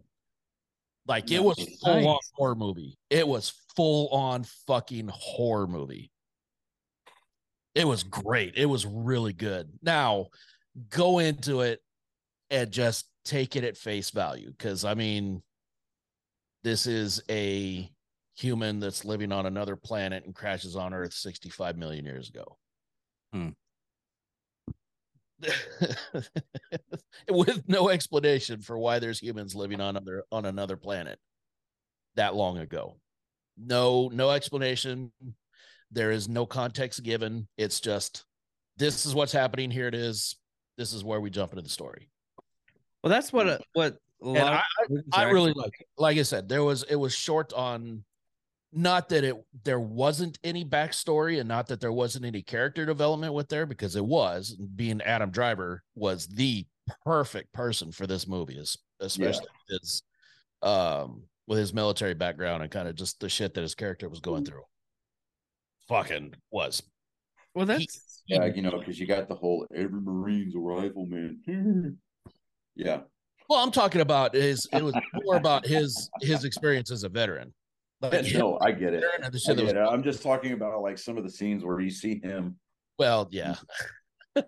Like 1.09 1.31
it 1.31 1.43
was 1.43 1.57
full 1.83 2.07
on 2.07 2.19
horror 2.35 2.53
movie. 2.53 2.95
It 3.09 3.27
was 3.27 3.51
full 3.75 4.09
on 4.09 4.45
fucking 4.67 5.09
horror 5.11 5.65
movie. 5.65 6.11
It 7.73 7.87
was 7.87 8.03
great. 8.03 8.53
It 8.55 8.67
was 8.67 8.85
really 8.85 9.33
good. 9.33 9.71
Now 9.81 10.27
go 10.89 11.17
into 11.17 11.61
it 11.61 11.81
and 12.51 12.69
just 12.69 13.07
take 13.25 13.55
it 13.55 13.63
at 13.63 13.75
face 13.75 14.11
value. 14.11 14.53
Cause 14.59 14.85
I 14.85 14.93
mean, 14.93 15.41
this 16.63 16.85
is 16.85 17.23
a 17.27 17.89
human 18.35 18.79
that's 18.79 19.03
living 19.03 19.31
on 19.31 19.47
another 19.47 19.75
planet 19.75 20.25
and 20.25 20.35
crashes 20.35 20.75
on 20.75 20.93
Earth 20.93 21.13
65 21.13 21.75
million 21.75 22.05
years 22.05 22.29
ago. 22.29 22.57
Hmm. 23.33 23.49
With 27.29 27.67
no 27.67 27.89
explanation 27.89 28.61
for 28.61 28.77
why 28.77 28.99
there's 28.99 29.19
humans 29.19 29.55
living 29.55 29.81
on 29.81 29.95
other 29.95 30.23
on 30.31 30.45
another 30.45 30.75
planet 30.77 31.19
that 32.15 32.35
long 32.35 32.57
ago. 32.57 32.97
No, 33.57 34.09
no 34.11 34.31
explanation. 34.31 35.11
There 35.91 36.11
is 36.11 36.29
no 36.29 36.45
context 36.45 37.03
given. 37.03 37.47
It's 37.57 37.79
just 37.79 38.25
this 38.77 39.05
is 39.05 39.15
what's 39.15 39.31
happening. 39.31 39.71
Here 39.71 39.87
it 39.87 39.95
is. 39.95 40.35
This 40.77 40.93
is 40.93 41.03
where 41.03 41.19
we 41.19 41.29
jump 41.29 41.51
into 41.51 41.63
the 41.63 41.69
story. 41.69 42.09
Well, 43.03 43.11
that's 43.11 43.31
what 43.31 43.47
a, 43.47 43.59
what 43.73 43.97
I, 44.23 44.61
of 44.89 45.03
I 45.13 45.23
really 45.23 45.53
like. 45.53 45.73
Like 45.97 46.17
I 46.17 46.23
said, 46.23 46.49
there 46.49 46.63
was 46.63 46.83
it 46.83 46.95
was 46.95 47.13
short 47.13 47.53
on 47.53 48.03
not 48.71 49.09
that 49.09 49.23
it 49.23 49.35
there 49.63 49.79
wasn't 49.79 50.37
any 50.43 50.63
backstory 50.63 51.39
and 51.39 51.47
not 51.49 51.67
that 51.67 51.81
there 51.81 51.91
wasn't 51.91 52.25
any 52.25 52.41
character 52.41 52.85
development 52.85 53.33
with 53.33 53.49
there 53.49 53.65
because 53.65 53.95
it 53.95 54.05
was 54.05 54.55
being 54.75 55.01
Adam 55.01 55.31
Driver 55.31 55.83
was 55.95 56.27
the 56.27 56.65
perfect 57.03 57.51
person 57.53 57.91
for 57.91 58.05
this 58.07 58.27
movie, 58.27 58.61
especially 58.99 59.47
with 59.69 59.81
his 59.81 60.03
um 60.61 61.23
with 61.47 61.57
his 61.57 61.73
military 61.73 62.13
background 62.13 62.61
and 62.61 62.71
kind 62.71 62.87
of 62.87 62.95
just 62.95 63.19
the 63.19 63.29
shit 63.29 63.53
that 63.55 63.61
his 63.61 63.73
character 63.75 64.07
was 64.07 64.19
going 64.19 64.45
through. 64.45 64.63
Fucking 65.87 66.35
was. 66.51 66.83
well 67.55 67.65
He- 67.65 67.73
that's 67.73 68.23
yeah, 68.27 68.45
you 68.45 68.61
know, 68.61 68.77
because 68.77 68.99
you 68.99 69.07
got 69.07 69.27
the 69.27 69.33
whole 69.33 69.65
every 69.73 69.99
Marine's 69.99 70.53
a 70.55 70.59
rifleman. 70.59 71.39
yeah, 72.75 72.99
Well, 73.49 73.63
I'm 73.63 73.71
talking 73.71 74.01
about 74.01 74.35
his 74.35 74.67
it 74.71 74.83
was 74.83 74.93
more 75.23 75.37
about 75.37 75.65
his 75.65 76.11
his 76.21 76.43
experience 76.43 76.91
as 76.91 77.03
a 77.03 77.09
veteran. 77.09 77.51
Like, 78.01 78.33
no, 78.33 78.57
I 78.61 78.71
get 78.71 78.93
it. 78.93 79.03
I 79.21 79.29
get 79.29 79.59
it. 79.59 79.77
I'm 79.77 80.03
just 80.03 80.23
talking 80.23 80.53
about 80.53 80.81
like 80.81 80.97
some 80.97 81.17
of 81.17 81.23
the 81.23 81.29
scenes 81.29 81.65
where 81.65 81.79
you 81.79 81.91
see 81.91 82.19
him 82.19 82.55
well, 82.99 83.27
yeah. 83.31 83.55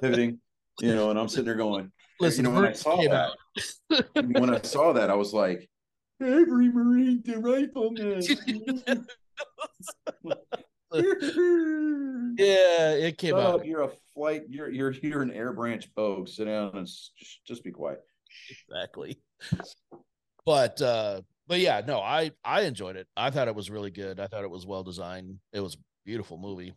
pivoting, 0.00 0.38
you 0.80 0.94
know, 0.94 1.10
and 1.10 1.18
I'm 1.18 1.28
sitting 1.28 1.44
there 1.44 1.56
going, 1.56 1.92
Listen, 2.20 2.44
you 2.44 2.50
know, 2.50 2.60
when 2.60 2.68
I 2.68 2.72
saw 2.72 2.96
that, 2.96 3.30
when 4.14 4.54
I 4.54 4.60
saw 4.62 4.92
that, 4.92 5.10
I 5.10 5.14
was 5.14 5.34
like, 5.34 5.68
every 6.20 6.70
Marine 6.70 7.22
the 7.24 7.38
rifleman. 7.38 8.22
yeah, 12.38 12.92
it 12.92 13.18
came 13.18 13.30
Shut 13.30 13.40
out 13.40 13.66
you're 13.66 13.82
a 13.82 13.90
flight. 14.14 14.42
You're 14.48 14.70
you're 14.70 14.92
you're 14.92 15.22
an 15.22 15.32
air 15.32 15.52
branch 15.52 15.92
bogue. 15.94 16.28
Sit 16.28 16.46
down 16.46 16.76
and 16.76 16.86
just, 16.86 17.12
just 17.46 17.64
be 17.64 17.70
quiet. 17.70 18.00
exactly. 18.48 19.20
But 20.44 20.80
uh 20.80 21.22
but 21.48 21.60
yeah, 21.60 21.80
no, 21.84 22.00
I 22.00 22.30
I 22.44 22.62
enjoyed 22.62 22.96
it. 22.96 23.08
I 23.16 23.30
thought 23.30 23.48
it 23.48 23.54
was 23.54 23.70
really 23.70 23.90
good. 23.90 24.20
I 24.20 24.26
thought 24.26 24.44
it 24.44 24.50
was 24.50 24.66
well 24.66 24.84
designed. 24.84 25.38
It 25.52 25.60
was 25.60 25.74
a 25.74 25.78
beautiful 26.04 26.36
movie. 26.36 26.74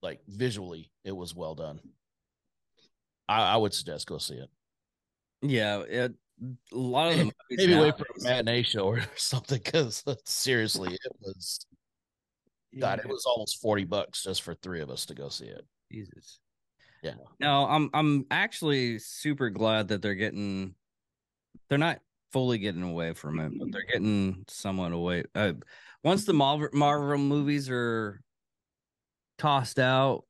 Like 0.00 0.20
visually, 0.28 0.90
it 1.04 1.12
was 1.14 1.34
well 1.34 1.54
done. 1.54 1.80
I, 3.28 3.54
I 3.54 3.56
would 3.56 3.74
suggest 3.74 4.06
go 4.06 4.18
see 4.18 4.34
it. 4.34 4.48
Yeah, 5.42 5.80
it, 5.80 6.14
a 6.72 6.76
lot 6.76 7.12
of 7.12 7.18
the 7.18 7.24
movies 7.50 7.66
Maybe 7.66 7.76
wait 7.76 7.98
for 7.98 8.04
a 8.04 8.22
matinee 8.22 8.62
show 8.62 8.86
or 8.86 9.02
something 9.16 9.60
because 9.62 10.04
seriously, 10.24 10.94
it 10.94 11.12
was 11.20 11.66
God, 12.78 13.00
it 13.00 13.08
was 13.08 13.24
almost 13.26 13.60
40 13.60 13.84
bucks 13.84 14.22
just 14.22 14.42
for 14.42 14.54
three 14.54 14.80
of 14.80 14.88
us 14.88 15.04
to 15.06 15.14
go 15.14 15.28
see 15.28 15.46
it. 15.46 15.66
Jesus. 15.90 16.40
Yeah. 17.02 17.14
No, 17.40 17.66
I'm 17.66 17.90
I'm 17.92 18.26
actually 18.30 18.98
super 19.00 19.50
glad 19.50 19.88
that 19.88 20.00
they're 20.00 20.14
getting 20.14 20.74
they're 21.68 21.78
not 21.78 22.00
fully 22.32 22.58
getting 22.58 22.82
away 22.82 23.12
from 23.12 23.38
it, 23.40 23.52
but 23.58 23.70
they're 23.70 23.84
getting 23.92 24.44
somewhat 24.48 24.92
away. 24.92 25.24
Uh, 25.34 25.52
once 26.02 26.24
the 26.24 26.32
Marvel 26.32 26.68
Marvel 26.72 27.18
movies 27.18 27.68
are 27.70 28.20
tossed 29.38 29.78
out, 29.78 30.24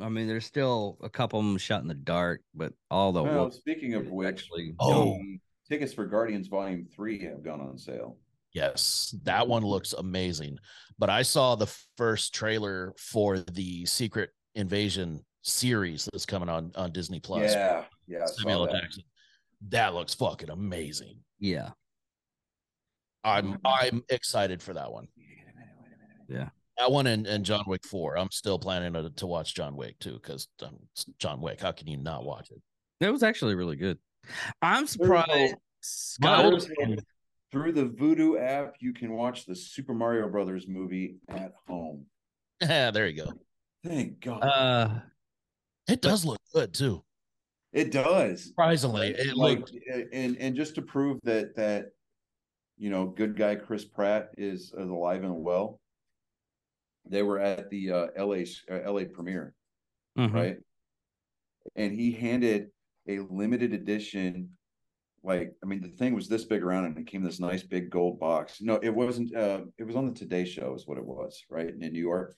I 0.00 0.08
mean, 0.08 0.26
there's 0.26 0.46
still 0.46 0.98
a 1.02 1.08
couple 1.10 1.38
of 1.40 1.46
them 1.46 1.58
shot 1.58 1.82
in 1.82 1.88
the 1.88 1.94
dark, 1.94 2.40
but 2.54 2.72
all 2.90 3.12
the 3.12 3.22
Well, 3.22 3.50
speaking 3.50 3.94
of 3.94 4.08
which, 4.10 4.28
actually 4.28 4.74
Oh. 4.80 5.16
the 5.18 5.38
tickets 5.68 5.92
for 5.92 6.06
Guardians 6.06 6.48
Volume 6.48 6.86
Three 6.94 7.22
have 7.24 7.42
gone 7.42 7.60
on 7.60 7.78
sale. 7.78 8.18
Yes, 8.52 9.14
that 9.24 9.48
one 9.48 9.64
looks 9.64 9.92
amazing. 9.92 10.58
But 10.98 11.10
I 11.10 11.22
saw 11.22 11.54
the 11.56 11.66
first 11.96 12.32
trailer 12.34 12.94
for 12.98 13.38
the 13.38 13.84
Secret 13.86 14.30
Invasion 14.54 15.24
series 15.42 16.08
that's 16.12 16.24
coming 16.26 16.48
on 16.48 16.70
on 16.76 16.92
Disney 16.92 17.20
Plus. 17.20 17.52
Yeah, 17.52 17.84
yeah. 18.06 18.24
Samuel 18.26 18.66
Jackson. 18.68 19.02
That 19.68 19.94
looks 19.94 20.14
fucking 20.14 20.50
amazing. 20.50 21.18
yeah. 21.38 21.70
I'm 23.24 23.58
I'm 23.64 24.04
excited 24.10 24.62
for 24.62 24.74
that 24.74 24.92
one. 24.92 25.08
Wait 25.16 25.24
a 25.24 25.56
minute, 25.56 25.74
wait 25.80 25.92
a 26.28 26.32
minute. 26.34 26.52
That 26.78 26.90
one 26.90 27.06
and, 27.06 27.26
and 27.26 27.44
John 27.44 27.64
Wick 27.66 27.84
4. 27.84 28.18
I'm 28.18 28.30
still 28.30 28.58
planning 28.58 28.92
to, 28.94 29.10
to 29.10 29.26
watch 29.26 29.54
John 29.54 29.76
Wick 29.76 29.98
too, 29.98 30.14
because 30.14 30.48
um, 30.62 30.76
John 31.18 31.40
Wick. 31.40 31.60
How 31.60 31.72
can 31.72 31.86
you 31.86 31.96
not 31.96 32.24
watch 32.24 32.50
it? 32.50 32.60
It 33.00 33.10
was 33.10 33.22
actually 33.22 33.54
really 33.54 33.76
good. 33.76 33.98
I'm 34.60 34.86
surprised 34.86 35.54
Scott 35.80 36.66
Through 37.52 37.72
the 37.72 37.84
Vudu 37.84 38.40
app, 38.40 38.74
you 38.80 38.92
can 38.92 39.12
watch 39.12 39.46
the 39.46 39.54
Super 39.54 39.94
Mario 39.94 40.28
Brothers 40.28 40.66
movie 40.66 41.16
at 41.28 41.52
home. 41.68 42.06
Yeah, 42.60 42.90
there 42.92 43.06
you 43.06 43.24
go. 43.24 43.32
Thank 43.84 44.20
God. 44.20 44.40
uh 44.40 45.00
It 45.88 46.00
does 46.00 46.24
look 46.24 46.40
good 46.52 46.74
too. 46.74 47.04
It 47.74 47.92
does. 47.92 48.44
Surprisingly, 48.44 49.08
it 49.08 49.36
like 49.36 49.58
looked 49.58 49.72
and 50.12 50.36
and 50.38 50.56
just 50.56 50.74
to 50.76 50.82
prove 50.82 51.18
that 51.24 51.54
that 51.56 51.86
you 52.76 52.90
know 52.90 53.06
good 53.06 53.36
guy 53.36 53.54
chris 53.54 53.84
pratt 53.84 54.30
is, 54.36 54.72
is 54.76 54.88
alive 54.88 55.22
and 55.22 55.42
well 55.42 55.80
they 57.08 57.22
were 57.22 57.38
at 57.38 57.70
the 57.70 57.90
uh 57.90 58.06
la 58.18 58.36
uh, 58.70 58.92
la 58.92 59.02
premiere 59.12 59.54
mhm. 60.18 60.32
right 60.32 60.56
and 61.76 61.92
he 61.92 62.10
handed 62.12 62.68
a 63.08 63.20
limited 63.30 63.72
edition 63.72 64.48
like 65.22 65.52
i 65.62 65.66
mean 65.66 65.80
the 65.80 65.88
thing 65.88 66.14
was 66.14 66.28
this 66.28 66.44
big 66.44 66.62
around 66.62 66.84
and 66.84 66.98
it 66.98 67.06
came 67.06 67.20
in 67.20 67.26
this 67.26 67.40
nice 67.40 67.62
big 67.62 67.90
gold 67.90 68.18
box 68.18 68.60
no 68.60 68.78
it 68.82 68.94
wasn't 68.94 69.34
uh 69.36 69.60
it 69.78 69.84
was 69.84 69.96
on 69.96 70.06
the 70.06 70.12
today 70.12 70.44
show 70.44 70.74
is 70.74 70.86
what 70.86 70.98
it 70.98 71.04
was 71.04 71.44
right 71.50 71.68
in 71.68 71.78
new 71.78 72.00
york 72.00 72.34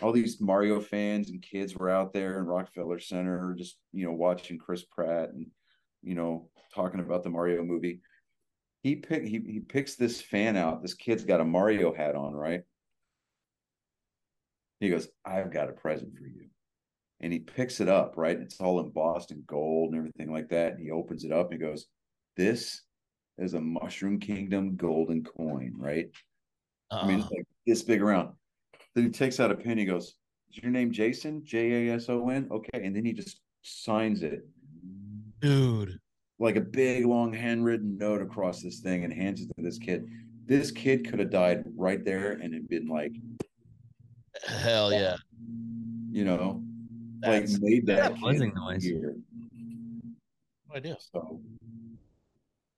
all 0.00 0.12
these 0.12 0.40
mario 0.40 0.80
fans 0.80 1.30
and 1.30 1.42
kids 1.42 1.76
were 1.76 1.90
out 1.90 2.12
there 2.12 2.38
in 2.38 2.46
rockefeller 2.46 2.98
center 2.98 3.54
just 3.56 3.78
you 3.92 4.04
know 4.04 4.12
watching 4.12 4.58
chris 4.58 4.84
pratt 4.84 5.30
and 5.30 5.46
you 6.02 6.14
know 6.14 6.48
talking 6.74 7.00
about 7.00 7.22
the 7.22 7.30
mario 7.30 7.62
movie 7.62 8.00
he 8.82 8.96
pick 8.96 9.22
he, 9.22 9.40
he 9.46 9.60
picks 9.60 9.94
this 9.94 10.20
fan 10.20 10.56
out 10.56 10.82
this 10.82 10.94
kid's 10.94 11.24
got 11.24 11.40
a 11.40 11.44
mario 11.44 11.94
hat 11.94 12.14
on 12.14 12.32
right 12.34 12.62
he 14.80 14.88
goes 14.88 15.08
i've 15.24 15.52
got 15.52 15.68
a 15.68 15.72
present 15.72 16.16
for 16.16 16.26
you 16.26 16.48
and 17.22 17.32
he 17.32 17.38
picks 17.38 17.80
it 17.80 17.88
up, 17.88 18.14
right? 18.16 18.38
It's 18.38 18.60
all 18.60 18.80
embossed 18.80 19.30
in 19.30 19.44
gold 19.46 19.90
and 19.90 19.98
everything 19.98 20.32
like 20.32 20.48
that. 20.48 20.72
And 20.72 20.82
he 20.82 20.90
opens 20.90 21.24
it 21.24 21.32
up 21.32 21.50
and 21.50 21.60
he 21.60 21.66
goes, 21.66 21.86
This 22.36 22.82
is 23.38 23.54
a 23.54 23.60
Mushroom 23.60 24.18
Kingdom 24.18 24.76
golden 24.76 25.22
coin, 25.22 25.72
right? 25.76 26.08
I 26.90 27.06
mean, 27.06 27.20
it's 27.20 27.28
ah. 27.28 27.34
like 27.36 27.46
this 27.66 27.82
big 27.82 28.02
around. 28.02 28.34
Then 28.94 29.04
he 29.04 29.10
takes 29.10 29.40
out 29.40 29.50
a 29.50 29.54
pen. 29.54 29.78
He 29.78 29.84
goes, 29.84 30.14
Is 30.50 30.62
your 30.62 30.70
name 30.70 30.92
Jason? 30.92 31.42
J 31.44 31.88
A 31.88 31.94
S 31.94 32.08
O 32.08 32.28
N? 32.28 32.48
Okay. 32.50 32.84
And 32.84 32.94
then 32.94 33.04
he 33.04 33.12
just 33.12 33.40
signs 33.62 34.22
it 34.22 34.46
dude. 35.40 35.98
like 36.38 36.56
a 36.56 36.60
big, 36.60 37.06
long 37.06 37.32
handwritten 37.32 37.96
note 37.96 38.20
across 38.22 38.62
this 38.62 38.80
thing 38.80 39.04
and 39.04 39.12
hands 39.12 39.40
it 39.40 39.48
to 39.56 39.62
this 39.62 39.78
kid. 39.78 40.06
This 40.46 40.70
kid 40.70 41.08
could 41.08 41.20
have 41.20 41.30
died 41.30 41.64
right 41.76 42.04
there 42.04 42.32
and 42.32 42.52
it'd 42.54 42.68
been 42.68 42.88
like, 42.88 43.12
Hell 44.46 44.92
yeah. 44.92 45.16
you 46.10 46.24
know, 46.24 46.62
like 47.24 47.48
made 47.60 47.86
that 47.86 48.12
that 48.12 48.20
buzzing 48.20 48.52
noise. 48.54 48.84
weird. 48.84 49.22
no 50.68 50.74
idea. 50.76 50.96
So 51.12 51.40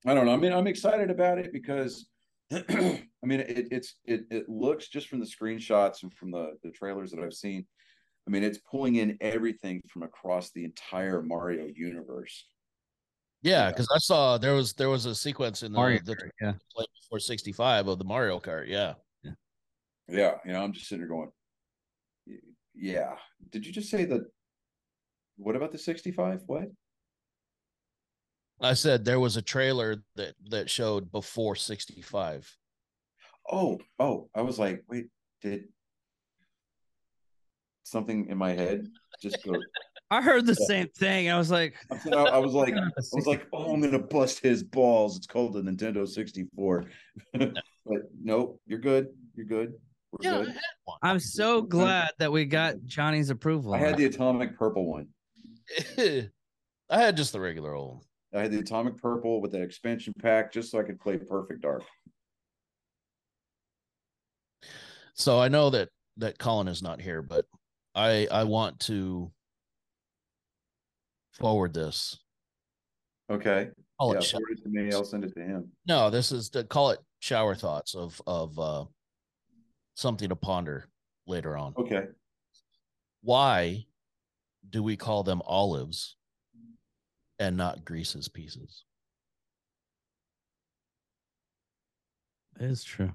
I 0.07 0.13
don't 0.15 0.27
know. 0.27 0.35
I 0.35 0.37
mean, 0.37 0.53
I'm 0.53 0.67
excited 0.67 1.11
about 1.11 1.39
it 1.39 1.53
because 1.53 2.07
I 2.69 3.27
mean 3.27 3.41
it, 3.41 3.69
it's 3.71 3.97
it 4.05 4.25
it 4.31 4.49
looks 4.49 4.89
just 4.89 5.09
from 5.09 5.21
the 5.21 5.27
screenshots 5.27 6.03
and 6.03 6.13
from 6.15 6.31
the 6.31 6.57
the 6.63 6.71
trailers 6.71 7.11
that 7.11 7.21
I've 7.21 7.35
seen. 7.35 7.67
I 8.27 8.31
mean, 8.31 8.43
it's 8.43 8.59
pulling 8.59 8.97
in 8.97 9.19
everything 9.21 9.83
from 9.89 10.03
across 10.03 10.51
the 10.51 10.65
entire 10.65 11.23
Mario 11.23 11.67
universe. 11.75 12.47
Yeah, 13.43 13.69
because 13.69 13.89
I 13.95 13.99
saw 13.99 14.39
there 14.39 14.55
was 14.55 14.73
there 14.73 14.89
was 14.89 15.05
a 15.05 15.15
sequence 15.15 15.63
in 15.63 15.73
the, 15.73 15.77
Mario 15.77 16.01
the 16.05 16.17
Kart, 16.17 16.31
yeah. 16.41 16.53
play 16.75 16.87
before 17.03 17.19
65 17.19 17.89
of 17.89 17.99
the 17.99 18.05
Mario 18.05 18.41
Kart. 18.41 18.67
Yeah. 18.69 18.95
Yeah, 20.09 20.35
you 20.45 20.53
know, 20.53 20.63
I'm 20.63 20.73
just 20.73 20.89
sitting 20.89 21.01
there 21.01 21.09
going, 21.09 21.31
yeah. 22.75 23.15
Did 23.51 23.67
you 23.67 23.73
just 23.73 23.91
say 23.91 24.05
that? 24.05 24.23
What 25.37 25.57
about 25.57 25.73
the 25.73 25.79
65? 25.79 26.43
What? 26.47 26.69
I 28.61 28.75
said 28.75 29.05
there 29.05 29.21
was 29.21 29.37
a 29.37 29.43
trailer 29.43 30.03
that 30.17 30.35
that 30.51 30.71
showed 30.71 31.11
before 31.11 31.57
65. 31.57 32.57
Oh, 33.51 33.79
oh, 33.99 34.31
I 34.35 34.41
was 34.43 34.59
like, 34.59 34.85
wait, 34.89 35.09
did 35.43 35.65
something 37.83 38.27
in 38.29 38.39
my 38.39 38.53
head 38.53 38.89
just 39.21 39.45
go? 39.45 39.65
I 40.11 40.23
heard 40.23 40.47
the 40.47 40.57
Yeah. 40.59 40.67
same 40.67 40.89
thing. 40.97 41.31
I 41.31 41.37
was 41.37 41.51
like, 41.51 41.75
I, 41.91 42.19
I 42.19 42.39
was 42.39 42.53
like, 42.53 42.75
I 42.77 42.91
was 43.13 43.27
like, 43.27 43.47
oh, 43.53 43.73
I'm 43.73 43.81
gonna 43.81 43.99
bust 43.99 44.41
his 44.41 44.63
balls. 44.63 45.17
It's 45.17 45.27
called 45.27 45.55
the 45.55 45.63
Nintendo 45.63 46.07
64. 46.07 46.85
but 47.33 47.53
nope, 48.19 48.61
you're 48.67 48.79
good. 48.79 49.09
You're 49.35 49.47
good. 49.47 49.75
We're 50.13 50.31
Yeah, 50.31 50.45
good. 50.45 50.55
I'm 51.03 51.19
so 51.19 51.63
glad 51.63 52.11
that 52.19 52.31
we 52.31 52.45
got 52.45 52.77
Johnny's 52.87 53.31
approval. 53.31 53.75
I 53.75 53.79
had 53.79 53.97
the 53.97 54.05
atomic 54.05 54.57
purple 54.57 54.87
one. 54.87 55.09
I 55.99 56.31
had 56.91 57.17
just 57.17 57.33
the 57.33 57.41
regular 57.41 57.75
old. 57.75 58.05
I 58.35 58.43
had 58.43 58.51
the 58.51 58.59
atomic 58.59 58.97
purple 58.97 59.41
with 59.41 59.53
that 59.53 59.63
expansion 59.63 60.13
pack 60.19 60.53
just 60.53 60.71
so 60.71 60.81
I 60.81 60.83
could 60.83 61.01
play 61.01 61.19
Perfect 61.19 61.61
Dark. 61.61 61.85
So 65.15 65.39
I 65.39 65.49
know 65.49 65.71
that 65.71 65.89
that 66.17 66.39
Colin 66.39 66.69
is 66.69 66.83
not 66.83 67.01
here, 67.01 67.23
but 67.23 67.47
I 67.95 68.27
I 68.31 68.45
want 68.45 68.81
to 68.81 69.31
forward 71.33 71.73
this. 71.73 72.19
Okay. 73.31 73.71
Call 74.01 74.13
yeah, 74.13 74.19
it 74.19 74.25
forward 74.27 74.51
it 74.51 74.63
to 74.65 74.69
me. 74.69 74.93
I'll 74.93 75.05
send 75.05 75.25
it 75.25 75.35
to 75.35 75.41
him. 75.41 75.71
no, 75.87 76.11
this 76.11 76.33
is 76.33 76.51
to 76.51 76.65
call 76.65 76.91
it 76.91 76.99
shower 77.21 77.55
thoughts 77.55 77.95
of 77.95 78.21
of 78.27 78.59
uh 78.59 78.85
something 79.95 80.29
to 80.29 80.37
ponder 80.37 80.89
later 81.27 81.57
on. 81.57 81.75
Okay. 81.79 82.07
Why 83.23 83.87
do 84.69 84.83
we 84.83 84.97
call 84.97 85.23
them 85.23 85.41
olives 85.47 86.17
and 87.45 87.59
not 87.59 87.85
Greece's 87.85 88.27
pieces? 88.27 88.85
It 92.59 92.71
is 92.71 92.83
true. 92.83 93.13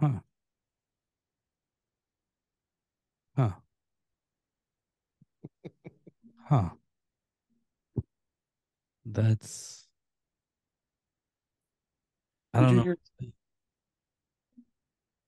Huh. 0.00 0.20
Huh. 3.36 3.50
huh. 6.48 6.68
That's. 9.04 9.88
I 12.52 12.60
don't 12.60 12.76
know. 12.76 12.82
hear- 12.84 12.98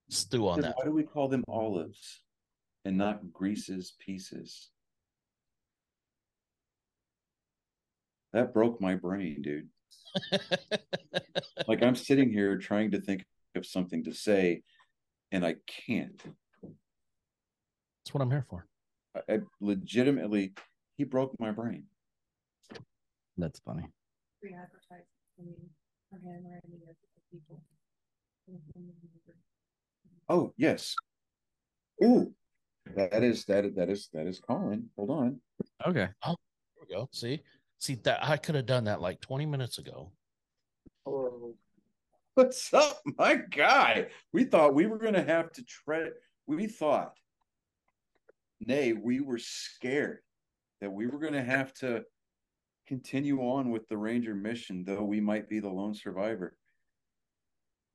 stew 0.08 0.48
on 0.48 0.60
that. 0.60 0.76
Why 0.76 0.84
do 0.84 0.92
we 0.92 1.02
call 1.02 1.26
them 1.26 1.42
olives 1.48 2.20
and 2.84 2.96
not 2.96 3.32
Greece's 3.32 3.94
pieces? 3.98 4.70
That 8.36 8.52
broke 8.52 8.82
my 8.82 8.94
brain, 8.96 9.40
dude. 9.40 9.68
Like 11.66 11.82
I'm 11.82 11.96
sitting 11.96 12.30
here 12.30 12.58
trying 12.58 12.90
to 12.90 13.00
think 13.00 13.24
of 13.56 13.64
something 13.64 14.04
to 14.04 14.12
say, 14.12 14.62
and 15.32 15.44
I 15.44 15.56
can't. 15.66 16.22
That's 16.62 18.12
what 18.12 18.20
I'm 18.20 18.30
here 18.30 18.44
for. 18.48 18.66
I, 19.16 19.20
I 19.34 19.38
legitimately, 19.60 20.52
he 20.96 21.04
broke 21.04 21.34
my 21.40 21.50
brain. 21.50 21.84
That's 23.38 23.58
funny. 23.60 23.84
free 24.40 24.54
advertising 24.54 25.06
for 25.34 25.42
me 25.42 25.70
for 26.10 26.20
handwriting 26.24 26.80
it 26.86 26.96
people. 27.32 27.62
Oh 30.28 30.52
yes. 30.58 30.94
Ooh, 32.04 32.32
that 32.94 33.24
is 33.24 33.46
that 33.46 33.64
is 33.64 33.74
that 33.74 33.88
is 33.88 34.08
that 34.12 34.26
is 34.26 34.40
Colin. 34.40 34.90
Hold 34.96 35.10
on. 35.10 35.40
Okay. 35.86 36.08
Oh, 36.22 36.36
there 36.76 36.86
we 36.88 36.94
go. 36.94 37.08
See, 37.12 37.42
see 37.78 37.96
that 38.04 38.20
I 38.22 38.36
could 38.36 38.54
have 38.54 38.66
done 38.66 38.84
that 38.84 39.00
like 39.00 39.20
20 39.20 39.46
minutes 39.46 39.78
ago. 39.78 40.12
What's 42.34 42.72
up, 42.74 43.00
my 43.18 43.36
guy? 43.50 44.08
We 44.32 44.44
thought 44.44 44.74
we 44.74 44.86
were 44.86 44.98
gonna 44.98 45.22
have 45.22 45.52
to 45.52 45.64
tread. 45.64 46.12
We 46.46 46.66
thought, 46.66 47.12
nay, 48.60 48.92
we 48.92 49.20
were 49.20 49.38
scared 49.38 50.18
that 50.80 50.92
we 50.92 51.06
were 51.06 51.18
gonna 51.18 51.42
have 51.42 51.72
to 51.74 52.04
continue 52.86 53.40
on 53.40 53.70
with 53.70 53.88
the 53.88 53.96
Ranger 53.96 54.34
mission, 54.34 54.84
though 54.84 55.02
we 55.02 55.20
might 55.20 55.48
be 55.48 55.60
the 55.60 55.70
lone 55.70 55.94
survivor. 55.94 56.56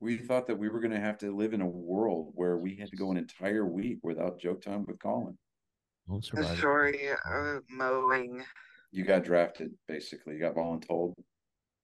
We 0.00 0.16
thought 0.16 0.48
that 0.48 0.58
we 0.58 0.68
were 0.68 0.80
gonna 0.80 0.98
have 0.98 1.18
to 1.18 1.34
live 1.34 1.54
in 1.54 1.60
a 1.60 1.68
world 1.68 2.32
where 2.34 2.56
we 2.56 2.74
had 2.74 2.90
to 2.90 2.96
go 2.96 3.10
an 3.10 3.16
entire 3.16 3.66
week 3.66 3.98
without 4.02 4.40
joke 4.40 4.62
time 4.62 4.84
with 4.86 4.98
Colin. 4.98 5.38
Lone 6.08 6.22
survivor. 6.22 6.56
Sorry, 6.60 7.10
uh, 7.10 7.60
mowing. 7.70 8.42
You 8.92 9.04
got 9.04 9.24
drafted, 9.24 9.72
basically. 9.88 10.34
You 10.34 10.40
got 10.40 10.54
voluntold. 10.54 11.14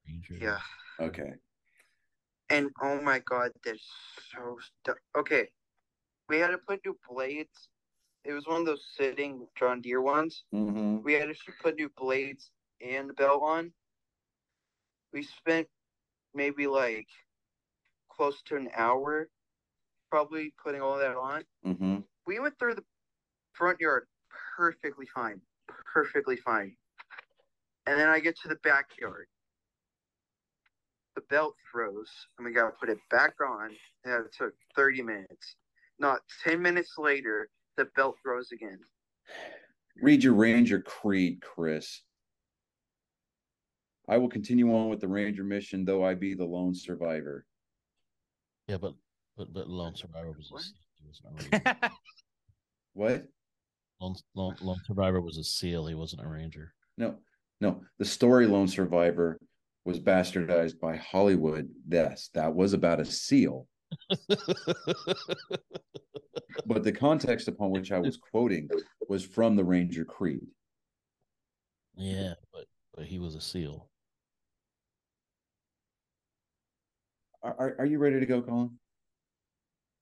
Ranger. 0.07 0.35
Yeah. 0.35 0.59
Okay. 1.01 1.33
And 2.51 2.71
oh 2.83 3.01
my 3.01 3.21
god, 3.21 3.53
they're 3.65 3.77
so 4.33 4.59
stuck. 4.83 4.99
Okay. 5.17 5.49
We 6.29 6.39
had 6.39 6.49
to 6.49 6.59
put 6.59 6.81
new 6.85 6.97
blades. 7.09 7.69
It 8.25 8.33
was 8.33 8.47
one 8.47 8.61
of 8.61 8.67
those 8.67 8.85
sitting 8.97 9.47
John 9.59 9.81
Deere 9.81 10.03
ones. 10.03 10.45
Mm-hmm. 10.55 11.03
We 11.03 11.15
had 11.15 11.29
to 11.29 11.35
put 11.63 11.77
new 11.77 11.91
blades 11.97 12.51
and 12.87 13.09
the 13.09 13.15
belt 13.15 13.41
on. 13.43 13.73
We 15.13 15.23
spent 15.23 15.67
maybe 16.35 16.67
like 16.67 17.09
close 18.11 18.43
to 18.47 18.57
an 18.57 18.69
hour 18.77 19.29
probably 20.11 20.53
putting 20.63 20.83
all 20.83 20.99
that 20.99 21.17
on. 21.17 21.45
Mm-hmm. 21.67 21.97
We 22.27 22.41
went 22.41 22.59
through 22.59 22.75
the 22.75 22.85
front 23.53 23.81
yard 23.81 24.07
perfectly 24.57 25.07
fine. 25.15 25.41
Perfectly 25.93 26.37
fine. 26.37 26.77
And 27.89 27.99
then 27.99 28.09
I 28.11 28.21
get 28.21 28.37
to 28.43 28.49
the 28.49 28.59
backyard. 28.63 29.27
The 31.17 31.23
belt 31.31 31.55
froze, 31.73 32.11
and 32.37 32.47
we 32.47 32.53
gotta 32.53 32.75
put 32.79 32.91
it 32.91 32.99
back 33.11 33.33
on. 33.41 33.71
And 34.05 34.27
it 34.27 34.33
took 34.37 34.53
30 34.77 35.03
minutes. 35.03 35.57
Not 35.99 36.21
10 36.45 36.61
minutes 36.61 36.95
later, 36.99 37.49
the 37.79 37.87
belt 37.97 38.17
froze 38.23 38.53
again. 38.53 38.79
Read 40.03 40.23
your 40.23 40.35
Ranger 40.35 40.81
creed, 40.83 41.41
Chris. 41.41 42.03
I 44.07 44.19
will 44.19 44.29
continue 44.29 44.75
on 44.75 44.91
with 44.91 45.01
the 45.01 45.09
Ranger 45.09 45.43
mission, 45.43 45.85
though 45.87 46.05
I 46.05 46.15
be 46.15 46.35
the 46.35 46.45
lone 46.45 46.75
survivor. 46.75 47.47
Yeah, 48.67 48.77
but 48.77 48.95
but 49.37 49.53
but 49.55 49.67
lone 49.69 49.97
survivor 49.97 50.33
was 50.33 50.51
a 50.51 50.55
What? 50.55 50.63
seal. 50.63 50.75
He 51.01 51.07
wasn't 51.07 51.65
a. 51.65 51.91
What? 52.93 53.29
lone, 54.01 54.17
lone, 54.35 54.57
lone 54.61 54.81
survivor 54.85 55.21
was 55.21 55.39
a 55.39 55.45
seal. 55.45 55.87
He 55.87 55.95
wasn't 55.95 56.23
a 56.23 56.29
ranger. 56.29 56.75
No, 56.97 57.17
no. 57.61 57.83
The 57.99 58.05
story 58.05 58.47
Lone 58.47 58.69
Survivor 58.69 59.39
was 59.85 59.99
bastardized 59.99 60.79
by 60.81 60.97
Hollywood. 60.97 61.69
Yes, 61.89 62.31
that 62.35 62.55
was 62.55 62.73
about 62.73 63.01
a 63.01 63.05
seal. 63.05 63.67
But 66.67 66.85
the 66.85 66.93
context 66.93 67.49
upon 67.49 67.71
which 67.71 67.93
I 67.93 67.99
was 67.99 68.17
quoting 68.19 68.69
was 69.09 69.25
from 69.25 69.57
the 69.57 69.65
Ranger 69.65 70.05
Creed. 70.05 70.47
yeah, 71.97 72.35
but 72.53 72.65
but 72.95 73.07
he 73.07 73.19
was 73.19 73.35
a 73.35 73.41
seal. 73.41 73.89
Are, 77.43 77.55
are, 77.59 77.77
are 77.81 77.87
you 77.87 77.99
ready 77.99 78.21
to 78.21 78.27
go, 78.27 78.43
Colin? 78.43 78.79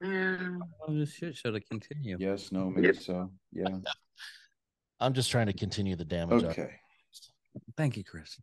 Yeah. 0.03 0.59
Oh, 0.87 0.99
this 0.99 1.13
shit 1.15 1.37
should 1.37 1.55
have 1.55 1.63
continued. 1.71 2.21
Yes, 2.21 2.51
no, 2.51 2.71
maybe 2.71 2.95
so. 2.95 3.31
Yeah. 3.53 3.69
I'm 5.01 5.13
just 5.13 5.31
trying 5.31 5.47
to 5.47 5.53
continue 5.53 5.95
the 5.95 6.05
damage. 6.05 6.43
up. 6.45 6.57
Thank 7.77 7.97
you, 7.97 8.05
Chris. 8.05 8.39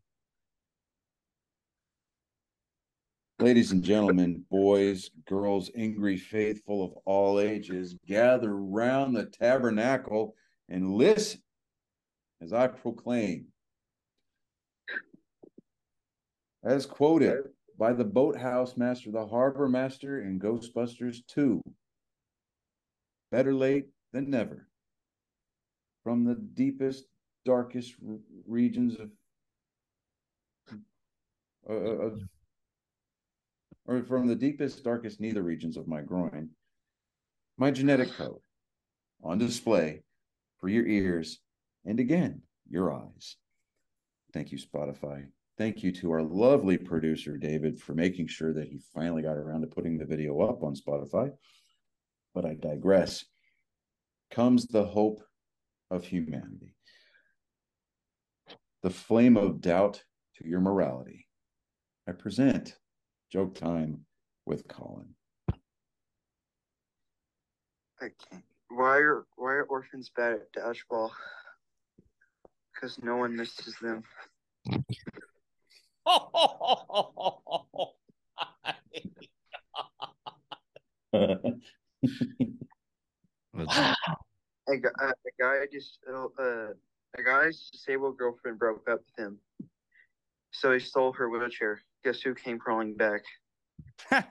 Ladies 3.40 3.72
and 3.72 3.84
gentlemen, 3.84 4.46
boys, 4.50 5.10
girls, 5.28 5.70
angry 5.76 6.18
faithful 6.18 6.84
of 6.84 6.94
all 7.06 7.40
ages, 7.40 7.96
gather 8.08 8.56
round 8.56 9.16
the 9.16 9.26
tabernacle 9.26 10.36
and 10.70 10.94
listen 10.94 11.42
as 12.42 12.54
I 12.54 12.68
proclaim. 12.68 13.48
As 16.64 16.86
quoted 16.86 17.50
by 17.78 17.92
the 17.92 18.06
boathouse 18.06 18.78
master, 18.78 19.12
the 19.12 19.28
harbor 19.28 19.68
master 19.68 20.22
in 20.22 20.40
Ghostbusters 20.40 21.18
2. 21.28 21.62
Better 23.32 23.54
late 23.54 23.88
than 24.14 24.30
never. 24.30 24.68
From 26.04 26.24
the 26.24 26.36
deepest, 26.36 27.06
darkest 27.46 27.96
regions 28.48 28.98
of, 29.00 29.10
uh, 31.70 31.74
of 31.74 32.22
or 33.86 34.02
from 34.04 34.28
the 34.28 34.36
deepest, 34.36 34.84
darkest 34.84 35.20
neither 35.20 35.42
regions 35.42 35.76
of 35.76 35.88
my 35.88 36.02
groin, 36.02 36.50
my 37.58 37.72
genetic 37.72 38.12
code 38.18 38.40
on 39.24 39.38
display 39.38 40.02
for 40.60 40.70
your 40.70 40.86
ears 40.86 41.40
and 41.86 42.00
again, 42.00 42.42
your 42.70 42.94
eyes. 42.94 43.36
Thank 44.34 44.52
you, 44.52 44.58
Spotify. 44.58 45.26
Thank 45.58 45.84
you 45.84 45.92
to 45.94 46.12
our 46.12 46.24
lovely 46.24 46.78
producer, 46.78 47.38
David, 47.38 47.80
for 47.80 47.94
making 47.94 48.28
sure 48.28 48.54
that 48.54 48.68
he 48.68 48.80
finally 48.94 49.22
got 49.22 49.38
around 49.38 49.62
to 49.62 49.68
putting 49.68 49.98
the 49.98 50.06
video 50.06 50.42
up 50.42 50.64
on 50.64 50.76
Spotify. 50.76 51.32
But 52.34 52.46
I 52.46 52.56
digress. 52.56 53.26
Comes 54.32 54.66
the 54.66 54.84
hope 54.84 55.22
of 55.92 56.06
humanity, 56.06 56.74
the 58.84 58.90
flame 58.90 59.38
of 59.38 59.62
doubt 59.62 60.04
to 60.36 60.48
your 60.48 60.60
morality. 60.60 61.28
I 62.08 62.12
present 62.12 62.76
Joke 63.32 63.56
Time 63.56 64.06
with 64.46 64.68
Colin. 64.68 65.16
I 68.02 68.10
can't. 68.30 68.44
Why 68.70 68.98
are 68.98 69.26
why 69.38 69.54
are 69.54 69.64
orphans 69.64 70.12
bad 70.16 70.34
at 70.34 70.54
dodgeball? 70.54 71.12
Because 72.74 73.02
no 73.02 73.18
one 73.18 73.36
misses 73.36 73.76
them. 73.82 74.04
That's- 83.54 83.96
A, 84.70 84.78
gu- 84.78 84.90
a, 85.02 85.06
a 85.08 85.32
guy 85.40 85.66
just 85.72 86.00
uh, 86.10 86.28
a 87.18 87.24
guy's 87.24 87.70
disabled 87.72 88.18
girlfriend 88.18 88.60
broke 88.60 88.90
up 88.90 89.02
with 89.06 89.26
him, 89.26 89.38
so 90.52 90.72
he 90.72 90.80
stole 90.80 91.14
her 91.14 91.30
wheelchair. 91.30 91.82
Guess 92.04 92.22
who 92.22 92.34
came 92.34 92.60
crawling 92.60 92.96
back? 92.96 93.22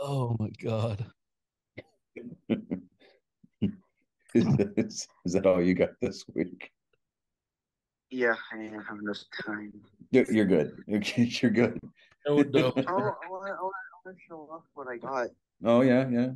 oh 0.00 0.36
my 0.38 0.50
god. 0.62 1.06
is, 4.34 5.08
is 5.24 5.32
that 5.32 5.46
all 5.46 5.62
you 5.62 5.74
got 5.74 5.90
this 6.00 6.24
week? 6.34 6.70
Yeah, 8.10 8.34
I 8.52 8.56
didn't 8.58 8.82
have 8.84 8.98
enough 9.00 9.18
time. 9.44 9.72
You're, 10.10 10.30
you're 10.30 10.46
good. 10.46 10.76
You're, 10.86 11.02
you're 11.16 11.50
good. 11.50 11.80
No, 12.26 12.36
no. 12.36 12.72
Oh, 12.76 12.82
I 12.86 13.28
want, 13.28 13.72
I 14.04 14.10
want, 14.10 14.10
I 14.10 14.10
want 14.10 14.18
to 14.18 14.22
show 14.28 14.48
off 14.52 14.62
what 14.74 14.88
I 14.88 14.96
got. 14.96 15.28
Oh 15.64 15.80
yeah, 15.80 16.08
yeah. 16.08 16.30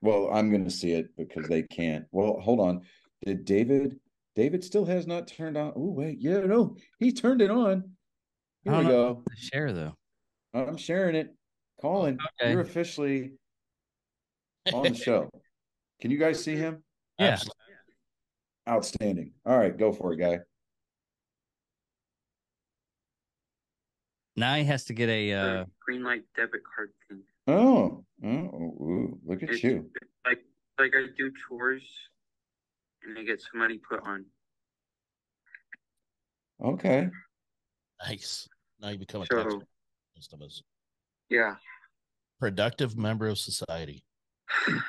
Well, 0.00 0.30
I'm 0.32 0.50
going 0.50 0.64
to 0.64 0.70
see 0.70 0.92
it 0.92 1.14
because 1.16 1.46
they 1.48 1.62
can't. 1.62 2.06
Well, 2.10 2.40
hold 2.40 2.60
on. 2.60 2.82
Did 3.24 3.44
David? 3.44 3.98
David 4.34 4.64
still 4.64 4.86
has 4.86 5.06
not 5.06 5.28
turned 5.28 5.58
on. 5.58 5.72
Oh 5.76 5.90
wait, 5.90 6.18
yeah, 6.20 6.38
no, 6.40 6.76
he 6.98 7.12
turned 7.12 7.42
it 7.42 7.50
on. 7.50 7.90
Here 8.64 8.76
we 8.78 8.84
go. 8.84 9.24
Share 9.36 9.72
though. 9.72 9.94
I'm 10.54 10.76
sharing 10.76 11.16
it. 11.16 11.34
Colin, 11.80 12.18
Okay. 12.40 12.52
you're 12.52 12.60
officially 12.60 13.32
on 14.72 14.84
the 14.84 14.94
show. 14.94 15.28
Can 16.00 16.10
you 16.10 16.18
guys 16.18 16.42
see 16.42 16.56
him? 16.56 16.82
Yeah. 17.18 17.32
Absolutely. 17.32 17.54
Outstanding. 18.68 19.32
All 19.44 19.56
right, 19.58 19.76
go 19.76 19.92
for 19.92 20.12
it, 20.14 20.16
guy. 20.16 20.38
Now 24.36 24.54
he 24.54 24.64
has 24.64 24.84
to 24.86 24.94
get 24.94 25.08
a. 25.08 25.32
Uh, 25.32 25.64
Greenlight 25.88 26.22
debit 26.36 26.62
card 26.74 26.90
thing. 27.08 27.22
Oh, 27.46 28.04
oh, 28.24 28.28
ooh, 28.28 29.18
look 29.24 29.42
at 29.42 29.50
It's- 29.50 29.62
you. 29.64 29.90
Like 30.24 30.38
like 30.78 30.92
I 30.94 31.06
do 31.16 31.30
chores 31.48 31.82
and 33.02 33.18
I 33.18 33.24
get 33.24 33.40
some 33.40 33.58
money 33.60 33.78
put 33.78 34.00
on. 34.06 34.24
Okay. 36.64 37.08
Nice. 38.08 38.48
Now 38.80 38.88
you 38.90 38.98
become 38.98 39.22
a 39.22 39.26
So- 39.26 39.42
tax 39.42 39.54
most 40.16 40.32
of 40.32 40.42
us. 40.42 40.62
Yeah. 41.28 41.56
Productive 42.40 42.96
member 42.96 43.26
of 43.28 43.38
society. 43.38 44.04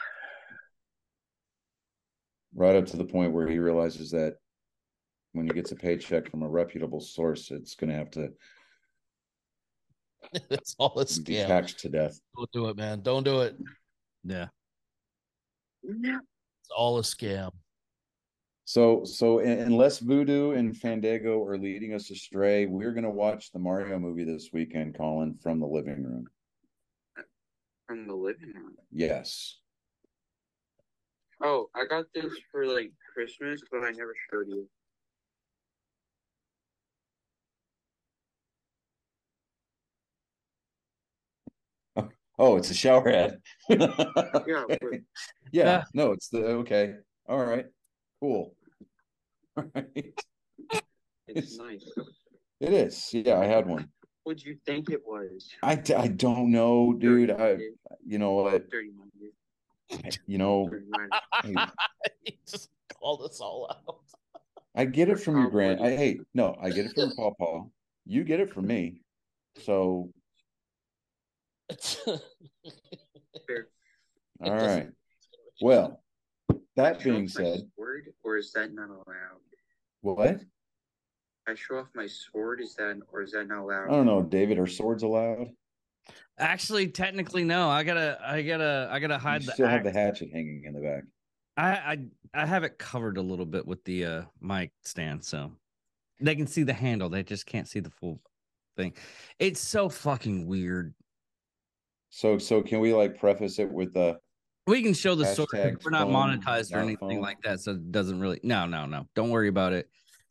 Right 2.55 2.75
up 2.75 2.85
to 2.87 2.97
the 2.97 3.05
point 3.05 3.33
where 3.33 3.47
he 3.47 3.57
realizes 3.57 4.11
that 4.11 4.37
when 5.31 5.47
he 5.47 5.53
gets 5.53 5.71
a 5.71 5.75
paycheck 5.75 6.29
from 6.29 6.43
a 6.43 6.47
reputable 6.47 6.99
source, 7.01 7.49
it's 7.49 7.73
going 7.73 7.89
to 7.89 7.95
have 7.95 8.11
to 8.11 8.31
That's 10.49 10.75
all 10.77 10.97
a 10.99 11.05
be 11.05 11.11
scam. 11.11 11.47
taxed 11.47 11.79
to 11.79 11.89
death. 11.89 12.19
Don't 12.35 12.51
do 12.51 12.69
it, 12.69 12.77
man. 12.77 13.01
Don't 13.01 13.23
do 13.23 13.41
it. 13.41 13.55
yeah. 14.23 14.47
Yeah. 15.83 16.19
It's 16.61 16.71
all 16.75 16.97
a 16.97 17.01
scam. 17.01 17.51
So, 18.65 19.03
so 19.03 19.39
unless 19.39 19.99
Vudu 19.99 20.57
and 20.57 20.75
Fandango 20.75 21.43
are 21.45 21.57
leading 21.57 21.93
us 21.93 22.09
astray, 22.09 22.65
we're 22.65 22.93
going 22.93 23.03
to 23.03 23.09
watch 23.09 23.51
the 23.51 23.59
Mario 23.59 23.99
movie 23.99 24.23
this 24.23 24.51
weekend, 24.53 24.95
Colin, 24.95 25.35
from 25.43 25.59
the 25.59 25.67
living 25.67 26.01
room. 26.01 26.25
From 27.87 28.07
the 28.07 28.15
living 28.15 28.53
room. 28.55 28.75
Yes. 28.91 29.59
Oh, 31.43 31.67
I 31.75 31.83
got 31.85 32.05
this 32.15 32.31
for 32.51 32.65
like 32.65 32.93
Christmas, 33.13 33.61
but 33.69 33.83
I 33.83 33.91
never 33.91 34.15
showed 34.31 34.47
you. 34.47 34.67
Oh, 42.39 42.57
it's 42.57 42.69
a 42.71 42.73
shower 42.73 43.09
head. 43.09 43.39
Yeah, 43.69 43.87
but 44.27 44.47
yeah. 44.47 44.97
Yeah. 45.51 45.83
No, 45.93 46.11
it's 46.11 46.29
the 46.29 46.45
okay. 46.63 46.95
All 47.27 47.45
right. 47.45 47.65
Cool. 48.19 48.55
All 49.57 49.65
right. 49.75 50.13
it's 51.27 51.57
nice. 51.59 51.85
It 52.59 52.73
is. 52.73 53.13
Yeah, 53.13 53.39
I 53.39 53.45
had 53.45 53.67
one. 53.67 53.89
What'd 54.23 54.43
you 54.43 54.57
think 54.65 54.89
it 54.89 55.01
was? 55.05 55.49
I, 55.61 55.73
I 55.95 56.07
don't 56.07 56.51
know, 56.51 56.93
dude. 56.93 57.29
I 57.29 57.57
you 58.05 58.17
know 58.17 58.31
what? 58.31 58.69
Dirty 58.69 58.91
Monday. 58.95 60.13
You 60.25 60.37
know, 60.37 60.67
Dirty 60.69 60.87
Monday. 60.89 61.71
he 62.23 62.37
just 62.49 62.69
called 62.99 63.21
us 63.21 63.39
all 63.39 63.69
out. 63.69 63.99
I 64.75 64.85
get 64.85 65.09
it 65.09 65.19
from 65.19 65.37
your 65.37 65.49
grand. 65.51 65.73
I 65.79 65.89
Probably. 65.89 65.97
hey, 65.97 66.19
no, 66.33 66.57
I 66.59 66.69
get 66.69 66.85
it 66.85 66.93
from 66.95 67.09
your 67.09 67.15
pawpaw. 67.15 67.65
You 68.05 68.23
get 68.23 68.39
it 68.39 68.51
from 68.51 68.65
me. 68.65 69.01
So 69.61 70.09
Fair. 73.47 73.67
all. 74.41 74.81
Well, 75.61 76.03
that 76.75 77.03
being 77.03 77.27
said, 77.27 77.61
sword, 77.75 78.13
or 78.23 78.37
is 78.37 78.51
that 78.53 78.73
not 78.73 78.89
allowed? 78.89 79.41
what? 80.01 80.41
I 81.47 81.55
show 81.55 81.77
off 81.77 81.87
my 81.93 82.07
sword, 82.07 82.61
is 82.61 82.75
that 82.75 82.99
or 83.11 83.21
is 83.21 83.31
that 83.31 83.47
not 83.47 83.59
allowed? 83.59 83.85
I 83.85 83.91
don't 83.91 84.05
know, 84.05 84.21
David. 84.21 84.59
Are 84.59 84.67
swords 84.67 85.03
allowed? 85.03 85.49
Actually, 86.39 86.87
technically, 86.87 87.43
no. 87.43 87.69
I 87.69 87.83
gotta, 87.83 88.17
I 88.25 88.41
gotta, 88.41 88.89
I 88.91 88.99
gotta 88.99 89.15
You 89.15 89.19
hide 89.19 89.43
the. 89.43 89.51
still 89.51 89.67
have 89.67 89.83
the 89.83 89.91
hatchet 89.91 90.29
hanging 90.31 90.63
in 90.65 90.73
the 90.73 90.79
back. 90.79 91.03
I, 91.55 91.69
I, 91.71 92.05
I 92.33 92.45
have 92.45 92.63
it 92.63 92.79
covered 92.79 93.17
a 93.17 93.21
little 93.21 93.45
bit 93.45 93.65
with 93.67 93.83
the 93.83 94.05
uh 94.05 94.21
mic 94.41 94.71
stand, 94.83 95.23
so 95.23 95.51
they 96.19 96.35
can 96.35 96.47
see 96.47 96.63
the 96.63 96.73
handle. 96.73 97.09
They 97.09 97.23
just 97.23 97.45
can't 97.45 97.67
see 97.67 97.79
the 97.79 97.91
full 97.91 98.19
thing. 98.75 98.93
It's 99.37 99.59
so 99.59 99.89
fucking 99.89 100.47
weird. 100.47 100.93
So, 102.15 102.37
so 102.37 102.61
can 102.61 102.79
we 102.79 102.93
like 102.93 103.17
preface 103.17 103.57
it 103.57 103.71
with 103.71 103.95
the 103.95 104.19
We 104.67 104.83
can 104.83 104.93
show 104.93 105.15
the 105.15 105.25
sword. 105.25 105.49
Hashtag 105.51 105.83
We're 105.83 105.89
not 105.89 106.09
monetized 106.09 106.71
or 106.71 106.77
anything 106.77 107.09
phone. 107.09 107.21
like 107.21 107.41
that, 107.41 107.59
so 107.59 107.71
it 107.71 107.91
doesn't 107.91 108.19
really. 108.19 108.39
No, 108.43 108.67
no, 108.67 108.85
no. 108.85 109.07
Don't 109.15 109.31
worry 109.31 109.47
about 109.47 109.73
it. 109.73 109.89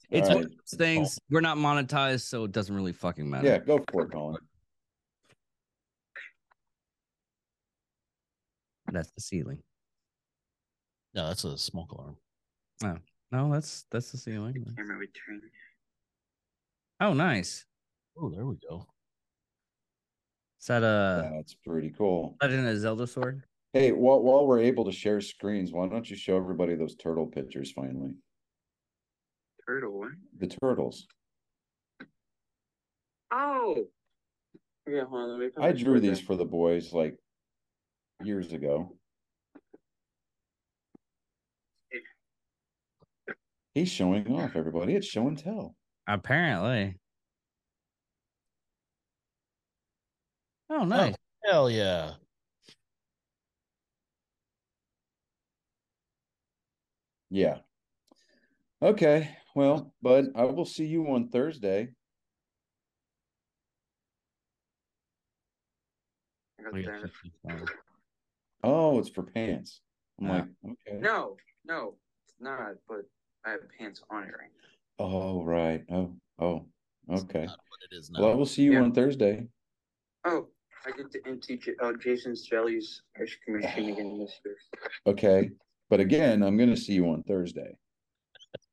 It's 0.08 0.28
All 0.28 0.36
one 0.36 0.44
of 0.44 0.50
those 0.50 0.78
things. 0.78 1.18
We're 1.28 1.40
not 1.40 1.56
monetized, 1.56 2.20
so 2.20 2.44
it 2.44 2.52
doesn't 2.52 2.72
really 2.72 2.92
fucking 2.92 3.28
matter. 3.28 3.48
Yeah, 3.48 3.58
go 3.58 3.82
for 3.90 4.02
it, 4.02 4.12
Colin. 4.12 4.36
That's 8.92 9.10
the 9.16 9.20
ceiling. 9.20 9.58
No, 11.14 11.26
that's 11.26 11.42
a 11.42 11.58
smoke 11.58 11.90
alarm. 11.90 12.16
No, 12.80 12.98
No, 13.32 13.52
that's 13.52 13.86
that's 13.90 14.12
the 14.12 14.18
ceiling. 14.18 14.54
Camera 14.76 14.98
would 14.98 15.08
turn. 15.14 15.42
Oh, 17.00 17.12
nice. 17.12 17.66
Oh, 18.16 18.30
there 18.30 18.46
we 18.46 18.54
go. 18.70 18.86
Is 20.62 20.68
that 20.68 20.84
a 20.84 21.28
That's 21.34 21.54
pretty 21.66 21.90
cool. 21.90 22.36
that 22.40 22.52
in 22.52 22.64
a 22.64 22.76
Zelda 22.78 23.04
sword? 23.08 23.42
Hey, 23.72 23.90
while 23.90 24.22
while 24.22 24.46
we're 24.46 24.60
able 24.60 24.84
to 24.84 24.92
share 24.92 25.20
screens, 25.20 25.72
why 25.72 25.88
don't 25.88 26.08
you 26.08 26.14
show 26.14 26.36
everybody 26.36 26.76
those 26.76 26.94
turtle 26.94 27.26
pictures 27.26 27.72
finally? 27.72 28.12
Turtle, 29.66 29.98
what? 29.98 30.10
The 30.38 30.46
turtles. 30.46 31.08
Oh! 33.32 33.86
Yeah, 34.88 35.04
hold 35.04 35.22
on, 35.22 35.40
let 35.40 35.56
me 35.56 35.64
I 35.64 35.72
drew 35.72 35.98
these 35.98 36.18
down. 36.18 36.26
for 36.26 36.36
the 36.36 36.44
boys 36.44 36.92
like 36.92 37.16
years 38.22 38.52
ago. 38.52 38.96
He's 43.74 43.88
showing 43.88 44.30
off 44.32 44.54
everybody. 44.54 44.94
It's 44.94 45.08
show 45.08 45.26
and 45.26 45.36
tell. 45.36 45.74
Apparently. 46.06 47.00
Oh, 50.74 50.78
oh, 50.80 50.84
nice. 50.86 51.14
Hell 51.44 51.68
yeah. 51.68 52.14
Yeah. 57.28 57.58
Okay. 58.80 59.36
Well, 59.54 59.92
bud, 60.00 60.28
I 60.34 60.44
will 60.44 60.64
see 60.64 60.86
you 60.86 61.06
on 61.08 61.28
Thursday. 61.28 61.90
I 66.58 66.62
got 66.62 66.72
We 66.72 66.84
got 66.84 67.02
that. 67.02 67.10
55. 67.10 67.68
Oh, 68.64 68.98
it's 68.98 69.10
for 69.10 69.24
pants. 69.24 69.82
I'm 70.18 70.28
Yeah. 70.28 70.32
like, 70.32 70.48
okay. 70.64 70.98
No, 71.00 71.36
no, 71.66 71.96
it's 72.24 72.34
not, 72.40 72.76
but 72.88 73.02
I 73.44 73.50
have 73.50 73.60
pants 73.78 74.02
on 74.08 74.22
it 74.22 74.28
right 74.28 74.48
now. 74.56 75.04
Oh, 75.04 75.44
right. 75.44 75.84
Oh, 75.90 76.16
oh, 76.38 76.64
okay. 77.10 77.44
It 77.44 77.94
is 77.94 78.10
Well, 78.16 78.30
I 78.30 78.34
will 78.34 78.46
see 78.46 78.62
you 78.62 78.72
Yeah. 78.72 78.82
on 78.84 78.92
Thursday. 78.92 79.48
Oh, 80.24 80.48
I 80.84 80.90
get 80.90 81.10
to 81.12 81.20
empty 81.26 81.56
J- 81.56 81.74
uh, 81.80 81.92
Jason's 82.00 82.42
Jellies 82.42 83.02
ice 83.20 83.36
cream 83.44 83.60
machine 83.60 83.90
again 83.90 84.18
this 84.18 84.40
year. 84.44 84.56
Okay. 85.06 85.50
But 85.90 86.00
again, 86.00 86.42
I'm 86.42 86.56
going 86.56 86.70
to 86.70 86.76
see 86.76 86.94
you 86.94 87.08
on 87.10 87.22
Thursday. 87.22 87.76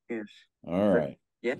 Yes. 0.10 0.26
All 0.68 0.90
right. 0.90 1.18
Yeah. 1.42 1.56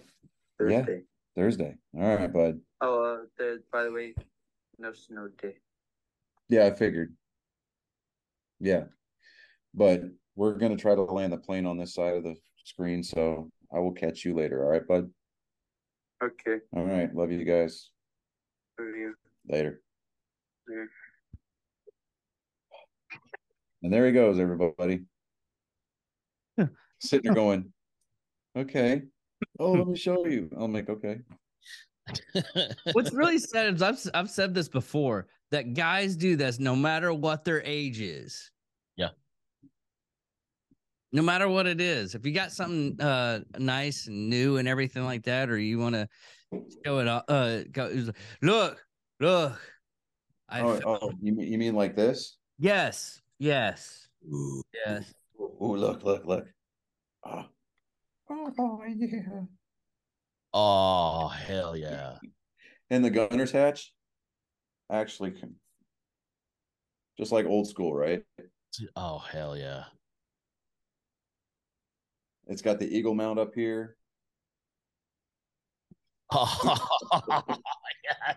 Yeah. 0.60 0.80
Thursday. 0.80 1.02
Thursday. 1.36 1.76
All 1.96 2.16
right, 2.16 2.32
bud. 2.32 2.60
Oh, 2.82 3.04
uh, 3.04 3.18
the, 3.38 3.62
by 3.72 3.84
the 3.84 3.92
way, 3.92 4.14
no 4.78 4.94
snow 4.94 5.30
day. 5.42 5.56
Yeah, 6.48 6.66
I 6.66 6.72
figured. 6.72 7.14
Yeah. 8.60 8.86
But 9.74 10.04
we're 10.36 10.54
going 10.54 10.76
to 10.76 10.82
try 10.82 10.96
to 10.96 11.04
land 11.04 11.34
the 11.34 11.38
plane 11.38 11.66
on 11.66 11.78
this 11.78 11.94
side 11.94 12.16
of 12.16 12.24
the 12.24 12.36
screen. 12.64 13.04
So 13.04 13.52
I 13.74 13.80
will 13.80 13.92
catch 13.92 14.26
you 14.26 14.34
later. 14.34 14.64
All 14.64 14.72
right, 14.72 14.88
bud. 14.88 15.10
Okay. 16.24 16.58
All 16.76 16.86
right. 16.86 17.14
Love 17.14 17.32
you 17.32 17.46
guys. 17.46 17.92
Love 18.80 18.96
you. 18.96 19.14
Later. 19.48 19.82
Yeah. 20.70 20.86
And 23.84 23.94
there 23.94 24.06
he 24.06 24.12
goes, 24.12 24.40
everybody. 24.40 25.06
Yeah. 26.58 26.68
Sitting 27.00 27.24
there 27.24 27.34
going, 27.34 27.72
okay. 28.56 29.04
Oh, 29.60 29.72
let 29.72 29.88
me 29.88 29.98
show 29.98 30.26
you. 30.26 30.50
I'm 30.56 30.74
like, 30.74 30.90
okay. 30.90 31.20
What's 32.94 33.14
really 33.14 33.38
sad 33.38 33.76
is 33.76 33.82
I've 33.82 34.00
I've 34.14 34.30
said 34.30 34.54
this 34.54 34.68
before 34.68 35.28
that 35.52 35.74
guys 35.74 36.16
do 36.16 36.36
this 36.36 36.60
no 36.60 36.76
matter 36.76 37.14
what 37.14 37.44
their 37.46 37.62
age 37.64 38.02
is. 38.02 38.52
Yeah. 38.96 39.10
No 41.12 41.22
matter 41.22 41.48
what 41.48 41.68
it 41.68 41.80
is, 41.80 42.16
if 42.16 42.26
you 42.26 42.34
got 42.34 42.52
something 42.52 43.00
uh 43.00 43.42
nice 43.58 44.08
and 44.08 44.30
new 44.30 44.58
and 44.58 44.68
everything 44.68 45.06
like 45.06 45.24
that, 45.24 45.50
or 45.50 45.58
you 45.58 45.80
want 45.80 45.96
to 45.96 46.08
show 46.86 47.00
it, 47.00 47.08
off, 47.08 47.24
uh, 47.28 47.60
go, 47.72 48.12
look, 48.42 48.84
look. 49.20 49.60
I 50.50 50.62
Oh, 50.62 50.74
found- 50.80 50.84
oh, 50.86 51.12
you 51.22 51.34
mean 51.34 51.52
you 51.52 51.58
mean 51.58 51.76
like 51.76 51.96
this? 51.96 52.38
yes, 52.58 53.22
yes, 53.38 54.08
yes. 54.86 55.14
Oh, 55.40 55.72
look, 55.72 56.04
look, 56.04 56.26
look. 56.26 56.48
Oh, 57.26 57.46
oh 58.30 58.84
yeah. 58.88 59.42
oh, 60.54 61.28
hell 61.28 61.78
yeah. 61.78 62.18
And 62.90 63.04
the 63.06 63.10
gunner's 63.10 63.52
hatch 63.52 63.94
actually 64.90 65.32
can 65.32 65.56
just 67.18 67.32
like 67.32 67.46
old 67.46 67.68
school, 67.68 67.94
right? 67.94 68.24
Oh, 68.96 69.20
hell 69.20 69.56
yeah. 69.58 69.84
It's 72.48 72.62
got 72.64 72.80
the 72.80 72.88
eagle 72.90 73.14
mount 73.14 73.38
up 73.40 73.54
here. 73.54 73.96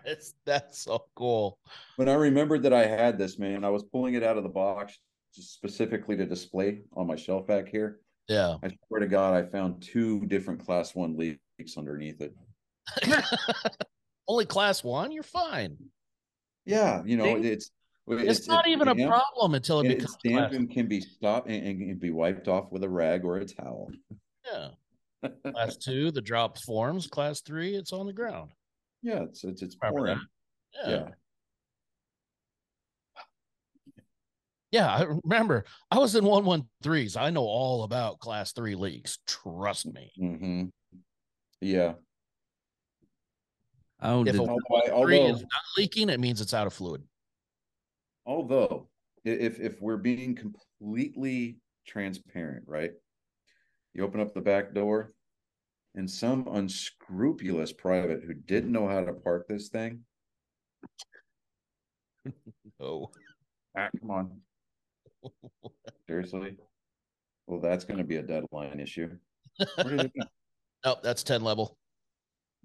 yes, 0.05 0.33
that's 0.45 0.79
so 0.79 1.05
cool. 1.15 1.59
When 1.97 2.09
I 2.09 2.13
remembered 2.13 2.63
that 2.63 2.73
I 2.73 2.85
had 2.85 3.17
this, 3.17 3.37
man, 3.37 3.63
I 3.63 3.69
was 3.69 3.83
pulling 3.83 4.15
it 4.15 4.23
out 4.23 4.37
of 4.37 4.43
the 4.43 4.49
box 4.49 4.99
just 5.35 5.53
specifically 5.53 6.15
to 6.17 6.25
display 6.25 6.81
on 6.95 7.07
my 7.07 7.15
shelf 7.15 7.45
back 7.47 7.67
here. 7.67 7.99
Yeah. 8.27 8.57
I 8.63 8.69
swear 8.87 9.01
to 9.01 9.07
God, 9.07 9.33
I 9.33 9.43
found 9.43 9.81
two 9.81 10.25
different 10.25 10.65
class 10.65 10.95
one 10.95 11.17
leaks 11.17 11.77
underneath 11.77 12.21
it. 12.21 12.33
Only 14.27 14.45
class 14.45 14.83
one, 14.83 15.11
you're 15.11 15.23
fine. 15.23 15.77
Yeah, 16.65 17.03
you 17.05 17.17
know, 17.17 17.41
See? 17.41 17.49
it's 17.49 17.71
It's, 18.07 18.47
not 18.47 18.67
even 18.67 18.87
a 18.87 18.95
problem 18.95 19.53
until 19.53 19.81
it 19.81 19.89
becomes 19.89 20.17
It's 20.23 20.35
damp 20.35 20.53
and 20.53 20.69
can 20.69 20.87
be 20.87 21.01
stopped 21.01 21.49
and, 21.49 21.65
and 21.65 21.79
can 21.79 21.97
be 21.97 22.11
wiped 22.11 22.47
off 22.47 22.71
with 22.71 22.83
a 22.83 22.89
rag 22.89 23.25
or 23.25 23.37
a 23.37 23.45
towel. 23.45 23.89
Yeah. 24.45 24.69
Class 25.53 25.77
two, 25.77 26.11
the 26.11 26.21
drop 26.21 26.57
forms. 26.59 27.07
Class 27.07 27.41
three, 27.41 27.75
it's 27.75 27.93
on 27.93 28.05
the 28.05 28.13
ground. 28.13 28.51
Yeah, 29.01 29.23
it's 29.23 29.43
it's 29.43 29.61
it's 29.61 29.75
pouring. 29.75 30.19
Yeah. 30.85 30.89
Yeah. 30.89 31.07
Yeah, 34.71 34.87
I 34.91 35.05
remember 35.23 35.65
I 35.91 35.99
was 35.99 36.15
in 36.15 36.23
113s. 36.23 37.15
I 37.15 37.29
know 37.29 37.43
all 37.43 37.83
about 37.83 38.17
class 38.19 38.53
three 38.53 38.73
leaks. 38.75 39.19
Trust 39.27 39.85
me. 39.85 40.11
Mm-hmm. 40.19 40.63
Yeah. 41.61 41.93
Oh, 44.01 44.21
If 44.21 44.31
did- 44.31 44.35
a 44.35 44.39
Although, 44.41 44.57
Three 45.03 45.19
although, 45.19 45.27
is 45.35 45.41
not 45.41 45.63
leaking, 45.77 46.09
it 46.09 46.19
means 46.19 46.41
it's 46.41 46.53
out 46.55 46.65
of 46.67 46.73
fluid. 46.73 47.03
although 48.25 48.89
if 49.23 49.59
if 49.59 49.79
we're 49.81 49.97
being 49.97 50.35
completely 50.35 51.57
transparent, 51.85 52.63
right? 52.67 52.91
You 53.93 54.03
open 54.03 54.19
up 54.21 54.33
the 54.33 54.41
back 54.41 54.73
door, 54.73 55.13
and 55.95 56.09
some 56.09 56.47
unscrupulous 56.47 57.71
private 57.71 58.23
who 58.23 58.33
didn't 58.33 58.71
know 58.71 58.87
how 58.87 59.03
to 59.03 59.13
park 59.13 59.47
this 59.47 59.69
thing. 59.69 60.01
Oh, 62.79 63.11
Ah, 63.77 63.89
come 63.99 64.11
on. 64.11 64.41
Seriously? 66.07 66.57
Well, 67.47 67.59
that's 67.59 67.85
going 67.85 67.97
to 67.97 68.03
be 68.03 68.17
a 68.17 68.23
deadline 68.23 68.79
issue. 68.79 69.09
It 69.59 70.11
go? 70.83 70.95
that's 71.03 71.23
10 71.23 71.43
level. 71.43 71.77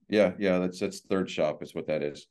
Yeah, 0.08 0.32
yeah, 0.38 0.58
that's 0.58 0.80
that's 0.80 1.00
third 1.00 1.30
shop 1.30 1.62
is 1.62 1.74
what 1.74 1.86
that 1.88 2.02
is. 2.02 2.26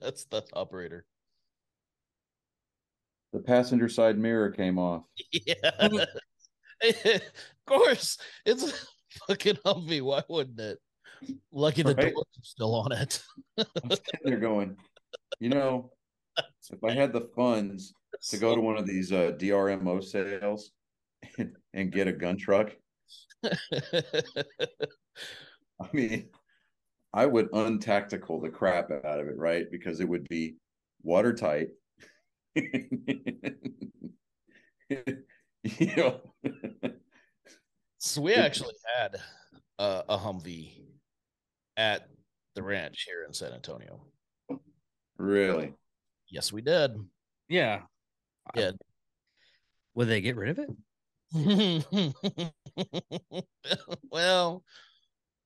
that's 0.00 0.24
the 0.24 0.42
operator. 0.54 1.04
The 3.36 3.42
passenger 3.42 3.86
side 3.90 4.16
mirror 4.16 4.50
came 4.50 4.78
off. 4.78 5.04
Yeah. 5.46 5.54
of 6.82 7.20
course, 7.66 8.16
it's 8.46 8.62
a 8.62 8.72
fucking 9.28 9.56
Humvee. 9.56 10.00
Why 10.00 10.22
wouldn't 10.26 10.58
it? 10.58 10.78
Lucky 11.52 11.82
the 11.82 11.94
Right. 11.94 12.14
doors 12.14 12.24
still 12.40 12.74
on 12.74 12.92
it. 12.92 13.22
I'm 13.58 13.90
sitting 13.90 14.20
there 14.24 14.38
going, 14.38 14.78
you 15.38 15.50
know, 15.50 15.90
if 16.38 16.82
I 16.82 16.92
had 16.92 17.12
the 17.12 17.28
funds 17.36 17.92
to 18.30 18.38
go 18.38 18.54
to 18.54 18.60
one 18.62 18.78
of 18.78 18.86
these 18.86 19.12
uh, 19.12 19.32
DRMO 19.36 20.02
sales 20.02 20.70
and, 21.36 21.54
and 21.74 21.92
get 21.92 22.08
a 22.08 22.12
gun 22.12 22.38
truck, 22.38 22.74
I 23.44 23.52
mean, 25.92 26.30
I 27.12 27.26
would 27.26 27.50
untactical 27.52 28.40
the 28.40 28.48
crap 28.48 28.90
out 28.90 29.20
of 29.20 29.28
it, 29.28 29.36
right? 29.36 29.66
Because 29.70 30.00
it 30.00 30.08
would 30.08 30.26
be 30.26 30.56
watertight. 31.02 31.68
you 34.88 35.94
know, 35.96 36.20
so 37.98 38.22
we 38.22 38.34
actually 38.34 38.74
had 38.96 39.16
uh, 39.78 40.02
a 40.08 40.16
Humvee 40.16 40.84
at 41.76 42.08
the 42.54 42.62
ranch 42.62 43.04
here 43.06 43.24
in 43.26 43.34
San 43.34 43.52
Antonio. 43.52 44.00
really. 45.18 45.74
Yes, 46.30 46.52
we 46.52 46.62
did. 46.62 46.92
yeah. 47.48 47.82
Yeah. 48.54 48.70
Would 49.94 50.08
they 50.08 50.20
get 50.20 50.36
rid 50.36 50.58
of 50.58 50.60
it? 50.60 50.70
well, 54.10 54.62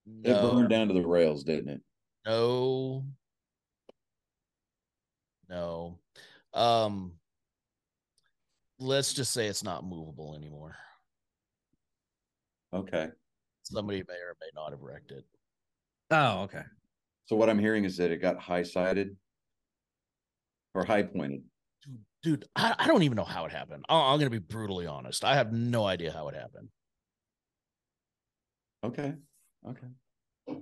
It 0.07 0.29
no, 0.29 0.53
burned 0.53 0.69
down 0.69 0.89
to 0.89 0.95
the 0.95 1.07
rails, 1.07 1.45
didn't 1.45 1.71
it? 1.71 1.81
no, 2.27 3.05
no. 5.49 5.99
Um, 6.55 7.13
let's 8.79 9.13
just 9.13 9.33
say 9.33 9.47
it's 9.47 9.63
not 9.63 9.85
movable 9.85 10.35
anymore. 10.35 10.77
Okay. 12.73 13.09
Somebody 13.63 14.03
may 14.09 14.15
or 14.15 14.37
may 14.41 14.51
not 14.55 14.71
have 14.71 14.81
wrecked 14.81 15.13
it. 15.13 15.25
Oh, 16.11 16.43
okay. 16.43 16.63
So 17.27 17.37
what 17.37 17.49
I'm 17.49 17.59
hearing 17.59 17.85
is 17.85 17.97
that 17.99 18.11
it 18.11 18.19
got 18.19 18.39
high 18.39 18.63
sided 18.63 19.17
or 20.75 20.85
high 20.85 21.03
pointed. 21.03 21.43
Dude, 21.85 22.01
dude 22.23 22.45
I, 22.57 22.75
I 22.79 22.87
don't 22.87 23.03
even 23.03 23.17
know 23.17 23.25
how 23.25 23.45
it 23.45 23.53
happened. 23.53 23.85
I, 23.89 24.13
I'm 24.13 24.19
gonna 24.19 24.31
be 24.31 24.39
brutally 24.39 24.87
honest. 24.87 25.25
I 25.25 25.37
have 25.37 25.53
no 25.53 25.85
idea 25.85 26.13
how 26.13 26.29
it 26.29 26.35
happened. 26.35 26.69
Okay. 28.85 29.15
Okay. 29.69 30.61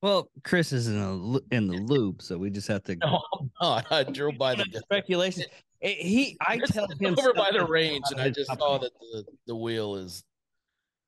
Well, 0.00 0.30
Chris 0.44 0.72
is 0.72 0.86
in 0.88 0.96
a 0.96 1.54
in 1.54 1.66
the 1.66 1.78
loop, 1.78 2.22
so 2.22 2.38
we 2.38 2.50
just 2.50 2.68
have 2.68 2.84
to 2.84 2.96
No, 2.96 3.20
I'm 3.40 3.50
not. 3.60 3.92
I 3.92 4.04
drove 4.04 4.38
by 4.38 4.54
the 4.54 4.64
speculation. 4.84 5.44
Eh, 5.82 5.94
He, 5.98 6.36
I 6.46 6.54
It's 6.56 6.72
tell 6.72 6.86
him 6.86 7.18
over 7.18 7.32
by 7.34 7.50
the 7.52 7.64
range, 7.66 8.04
and 8.10 8.20
I 8.20 8.28
his 8.28 8.36
just 8.36 8.58
saw 8.58 8.78
that 8.78 8.92
the, 9.00 9.24
the 9.46 9.56
wheel 9.56 9.96
is, 9.96 10.22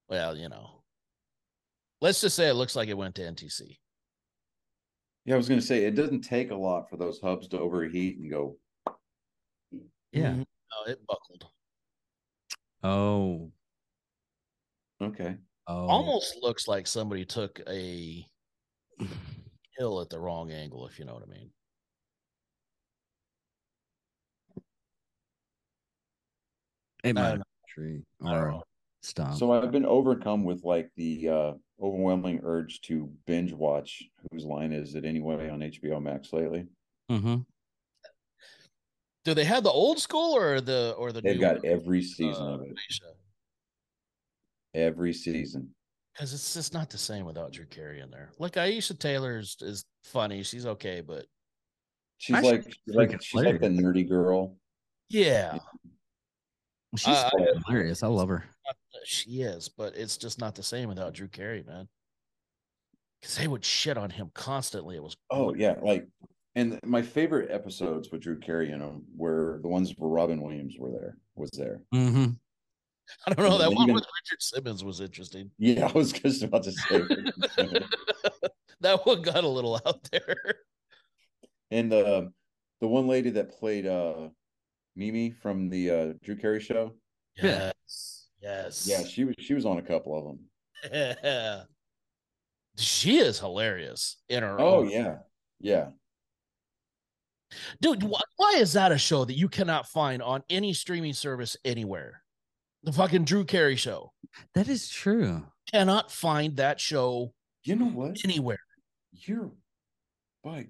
well, 0.08 0.36
you 0.36 0.48
know, 0.48 0.82
let's 2.00 2.20
just 2.20 2.34
say 2.34 2.48
it 2.48 2.54
looks 2.54 2.74
like 2.74 2.88
it 2.88 2.96
went 2.96 3.14
to 3.16 3.22
NTC. 3.22 3.76
Yeah, 5.24 5.34
I 5.34 5.36
was 5.36 5.48
going 5.48 5.60
to 5.60 5.66
say 5.66 5.84
it 5.84 5.94
doesn't 5.94 6.22
take 6.22 6.50
a 6.50 6.56
lot 6.56 6.88
for 6.90 6.96
those 6.96 7.20
hubs 7.20 7.46
to 7.48 7.60
overheat 7.60 8.18
and 8.18 8.30
go. 8.30 8.56
Yeah. 10.12 10.32
Mhm. 10.32 10.38
No, 10.46 10.92
it 10.92 11.06
buckled. 11.06 11.46
Oh. 12.82 13.52
Okay. 15.00 15.36
Oh. 15.66 15.86
Almost 15.86 16.38
looks 16.42 16.66
like 16.66 16.86
somebody 16.86 17.24
took 17.24 17.60
a 17.68 18.26
hill 19.76 20.00
at 20.00 20.10
the 20.10 20.18
wrong 20.18 20.50
angle, 20.52 20.86
if 20.86 20.98
you 20.98 21.04
know 21.04 21.14
what 21.14 21.22
I 21.22 21.32
mean. 21.32 21.50
It 27.02 27.14
might 27.14 27.20
I 27.20 27.24
have 27.24 27.30
don't 27.30 27.38
been 27.38 27.42
a 27.42 27.74
tree 27.74 28.02
or 28.20 28.50
know. 28.50 28.62
stump. 29.02 29.38
So 29.38 29.52
I've 29.52 29.72
been 29.72 29.86
overcome 29.86 30.44
with 30.44 30.64
like 30.64 30.90
the 30.96 31.28
uh 31.28 31.52
overwhelming 31.82 32.40
urge 32.44 32.82
to 32.82 33.10
binge 33.26 33.52
watch 33.52 34.02
whose 34.30 34.44
line 34.44 34.72
is 34.72 34.94
it 34.94 35.06
anyway 35.06 35.48
on 35.48 35.60
HBO 35.60 36.02
Max 36.02 36.32
lately. 36.32 36.66
mm-hmm. 37.10 37.36
Do 39.24 39.34
they 39.34 39.44
have 39.44 39.64
the 39.64 39.70
old 39.70 39.98
school 39.98 40.36
or 40.36 40.60
the 40.60 40.94
or 40.98 41.12
the 41.12 41.22
They've 41.22 41.36
new 41.36 41.40
got 41.40 41.64
every 41.64 42.02
season 42.02 42.42
uh, 42.42 42.54
of 42.54 42.62
it. 42.62 42.76
Every 44.74 45.12
season. 45.12 45.74
Because 46.14 46.34
it's 46.34 46.52
just 46.54 46.74
not 46.74 46.90
the 46.90 46.98
same 46.98 47.24
without 47.24 47.52
Drew 47.52 47.66
Carey 47.66 48.00
in 48.00 48.10
there. 48.10 48.30
Like 48.38 48.54
Aisha 48.54 48.98
Tyler 48.98 49.38
is, 49.38 49.56
is 49.60 49.84
funny, 50.04 50.42
she's 50.42 50.66
okay, 50.66 51.00
but 51.00 51.26
She's 52.18 52.36
Actually, 52.36 52.52
like 52.52 52.64
she's 52.84 52.94
like 52.94 53.22
she's 53.22 53.42
like 53.44 53.60
the 53.60 53.68
nerdy 53.68 54.06
girl. 54.06 54.56
yeah, 55.08 55.56
She's 56.96 57.06
I- 57.08 57.30
fucking 57.30 57.46
hilarious. 57.66 58.02
I 58.02 58.08
love 58.08 58.28
her. 58.28 58.44
she 59.04 59.40
is, 59.40 59.70
but 59.70 59.96
it's 59.96 60.18
just 60.18 60.38
not 60.38 60.54
the 60.54 60.62
same 60.62 60.88
without 60.90 61.14
Drew 61.14 61.28
Carey, 61.28 61.64
man. 61.66 61.88
Because 63.20 63.36
they 63.36 63.48
would 63.48 63.64
shit 63.64 63.96
on 63.96 64.10
him 64.10 64.30
constantly. 64.34 64.96
It 64.96 65.02
was 65.02 65.16
Oh 65.30 65.54
yeah, 65.54 65.76
like 65.80 66.08
and 66.56 66.78
my 66.84 67.00
favorite 67.00 67.50
episodes 67.50 68.10
with 68.10 68.20
Drew 68.20 68.38
Carey 68.38 68.70
in 68.70 68.80
them 68.80 69.04
were 69.16 69.60
the 69.62 69.68
ones 69.68 69.94
where 69.96 70.10
Robin 70.10 70.42
Williams 70.42 70.74
were 70.78 70.90
there 70.90 71.16
was 71.36 71.50
there. 71.52 71.80
Mm-hmm. 71.94 72.32
I 73.26 73.34
don't 73.34 73.48
know. 73.48 73.58
That 73.58 73.72
one 73.72 73.92
with 73.92 74.04
Richard 74.22 74.40
Simmons 74.42 74.84
was 74.84 75.00
interesting. 75.00 75.50
Yeah, 75.58 75.86
I 75.88 75.92
was 75.92 76.12
just 76.12 76.42
about 76.42 76.62
to 76.64 76.72
say. 76.72 77.02
that 78.80 79.04
one 79.06 79.22
got 79.22 79.44
a 79.44 79.48
little 79.48 79.80
out 79.86 80.08
there. 80.10 80.36
and 81.70 81.92
uh, 81.92 82.22
the 82.80 82.88
one 82.88 83.06
lady 83.08 83.30
that 83.30 83.58
played 83.58 83.86
uh 83.86 84.28
Mimi 84.96 85.30
from 85.30 85.68
the 85.68 85.90
uh 85.90 86.12
Drew 86.22 86.36
Carey 86.36 86.60
show. 86.60 86.94
Yes. 87.36 88.26
Yes. 88.42 88.86
Yeah, 88.88 89.04
she 89.04 89.24
was 89.24 89.34
she 89.38 89.54
was 89.54 89.66
on 89.66 89.78
a 89.78 89.82
couple 89.82 90.16
of 90.18 90.24
them. 90.24 90.38
Yeah. 90.92 91.62
She 92.76 93.18
is 93.18 93.38
hilarious 93.38 94.16
in 94.28 94.42
her 94.42 94.58
Oh 94.60 94.80
own. 94.80 94.90
yeah. 94.90 95.16
Yeah. 95.60 95.88
Dude, 97.80 98.02
wh- 98.02 98.20
why 98.36 98.54
is 98.58 98.72
that 98.74 98.92
a 98.92 98.98
show 98.98 99.24
that 99.24 99.34
you 99.36 99.48
cannot 99.48 99.86
find 99.88 100.22
on 100.22 100.42
any 100.48 100.72
streaming 100.72 101.12
service 101.12 101.56
anywhere? 101.64 102.22
The 102.82 102.92
fucking 102.92 103.24
Drew 103.24 103.44
Carey 103.44 103.76
show. 103.76 104.12
That 104.54 104.68
is 104.68 104.88
true. 104.88 105.44
Cannot 105.72 106.10
find 106.10 106.56
that 106.56 106.80
show 106.80 107.34
You 107.64 107.76
know 107.76 107.86
what? 107.86 108.18
anywhere. 108.24 108.58
You're 109.12 109.50
by 110.42 110.68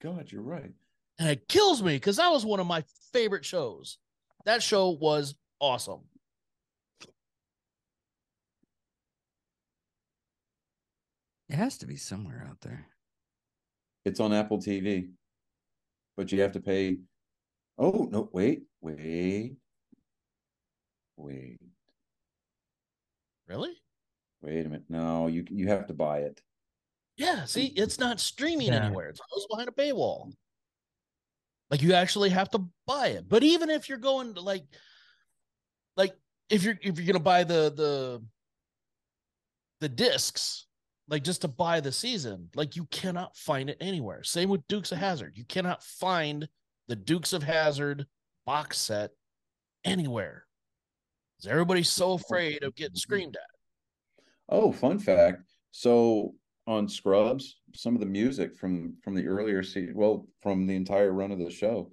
God, 0.00 0.32
you're 0.32 0.42
right. 0.42 0.72
And 1.18 1.28
it 1.28 1.46
kills 1.48 1.82
me 1.82 1.94
because 1.96 2.16
that 2.16 2.30
was 2.30 2.46
one 2.46 2.60
of 2.60 2.66
my 2.66 2.82
favorite 3.12 3.44
shows. 3.44 3.98
That 4.46 4.62
show 4.62 4.90
was 4.90 5.34
awesome. 5.60 6.00
It 11.48 11.56
has 11.56 11.78
to 11.78 11.86
be 11.86 11.96
somewhere 11.96 12.46
out 12.48 12.60
there. 12.62 12.86
It's 14.04 14.20
on 14.20 14.32
Apple 14.32 14.58
TV, 14.58 15.10
but 16.16 16.32
you 16.32 16.40
have 16.40 16.52
to 16.52 16.60
pay. 16.60 16.98
Oh 17.78 18.08
no! 18.10 18.28
Wait, 18.32 18.62
wait, 18.80 19.56
wait, 21.16 21.58
Really? 23.46 23.72
wait 24.40 24.60
a 24.66 24.68
minute. 24.68 24.84
No, 24.88 25.26
you 25.26 25.44
you 25.50 25.68
have 25.68 25.86
to 25.88 25.94
buy 25.94 26.20
it. 26.20 26.40
Yeah. 27.16 27.44
See, 27.44 27.66
it's 27.66 27.98
not 27.98 28.20
streaming 28.20 28.68
Yeah. 28.68 28.86
anywhere. 28.86 29.08
It's 29.08 29.20
always 29.30 29.46
behind 29.48 29.68
a 29.68 29.72
paywall. 29.72 30.32
Like 31.70 31.82
you 31.82 31.92
actually 31.94 32.30
have 32.30 32.50
to 32.50 32.66
buy 32.86 33.08
it. 33.08 33.28
But 33.28 33.42
even 33.42 33.70
if 33.70 33.88
you're 33.88 33.98
going 33.98 34.34
to 34.34 34.40
like, 34.40 34.64
like 35.96 36.14
if 36.50 36.62
you're 36.62 36.78
if 36.82 36.98
you're 36.98 37.06
gonna 37.06 37.20
buy 37.20 37.44
the 37.44 37.72
the 37.74 38.24
the 39.80 39.88
discs, 39.88 40.66
like 41.08 41.24
just 41.24 41.42
to 41.42 41.48
buy 41.48 41.80
the 41.80 41.92
season, 41.92 42.48
like 42.54 42.76
you 42.76 42.86
cannot 42.86 43.36
find 43.36 43.68
it 43.68 43.76
anywhere. 43.80 44.22
Same 44.22 44.48
with 44.48 44.66
Dukes 44.68 44.92
of 44.92 44.98
Hazzard. 44.98 45.36
You 45.36 45.44
cannot 45.44 45.82
find 45.82 46.48
the 46.88 46.96
Dukes 46.96 47.32
of 47.32 47.42
Hazzard 47.42 48.06
box 48.46 48.78
set 48.78 49.10
anywhere. 49.84 50.46
Because 51.42 51.52
everybody's 51.52 51.90
so 51.90 52.12
afraid 52.12 52.62
of 52.62 52.74
getting 52.76 52.94
screamed 52.94 53.36
at. 53.36 54.24
Oh, 54.48 54.70
fun 54.70 54.98
fact. 54.98 55.42
So 55.72 56.34
on 56.68 56.88
Scrubs, 56.88 57.56
some 57.74 57.94
of 57.94 58.00
the 58.00 58.06
music 58.06 58.56
from 58.56 58.94
from 59.02 59.14
the 59.14 59.26
earlier 59.26 59.62
season, 59.62 59.94
well, 59.96 60.28
from 60.40 60.66
the 60.66 60.76
entire 60.76 61.12
run 61.12 61.32
of 61.32 61.38
the 61.38 61.50
show, 61.50 61.90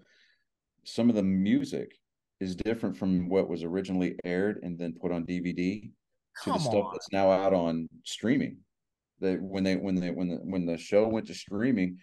some 0.84 1.10
of 1.10 1.16
the 1.16 1.24
music 1.24 1.98
is 2.40 2.56
different 2.56 2.96
from 2.96 3.28
what 3.28 3.50
was 3.50 3.64
originally 3.64 4.16
aired 4.24 4.60
and 4.62 4.78
then 4.78 4.94
put 4.94 5.12
on 5.12 5.26
DVD 5.26 5.82
to 5.82 5.90
the 6.46 6.52
Come 6.52 6.60
stuff 6.60 6.90
that's 6.92 7.12
now 7.12 7.32
out 7.32 7.54
on 7.54 7.90
streaming. 8.06 8.58
That 9.20 9.42
when 9.42 9.64
they 9.64 9.78
when 9.78 9.96
they 9.96 10.12
when 10.12 10.30
the 10.30 10.36
when 10.38 10.66
the 10.66 10.78
show 10.78 11.08
went 11.08 11.26
to 11.28 11.34
streaming, 11.34 11.98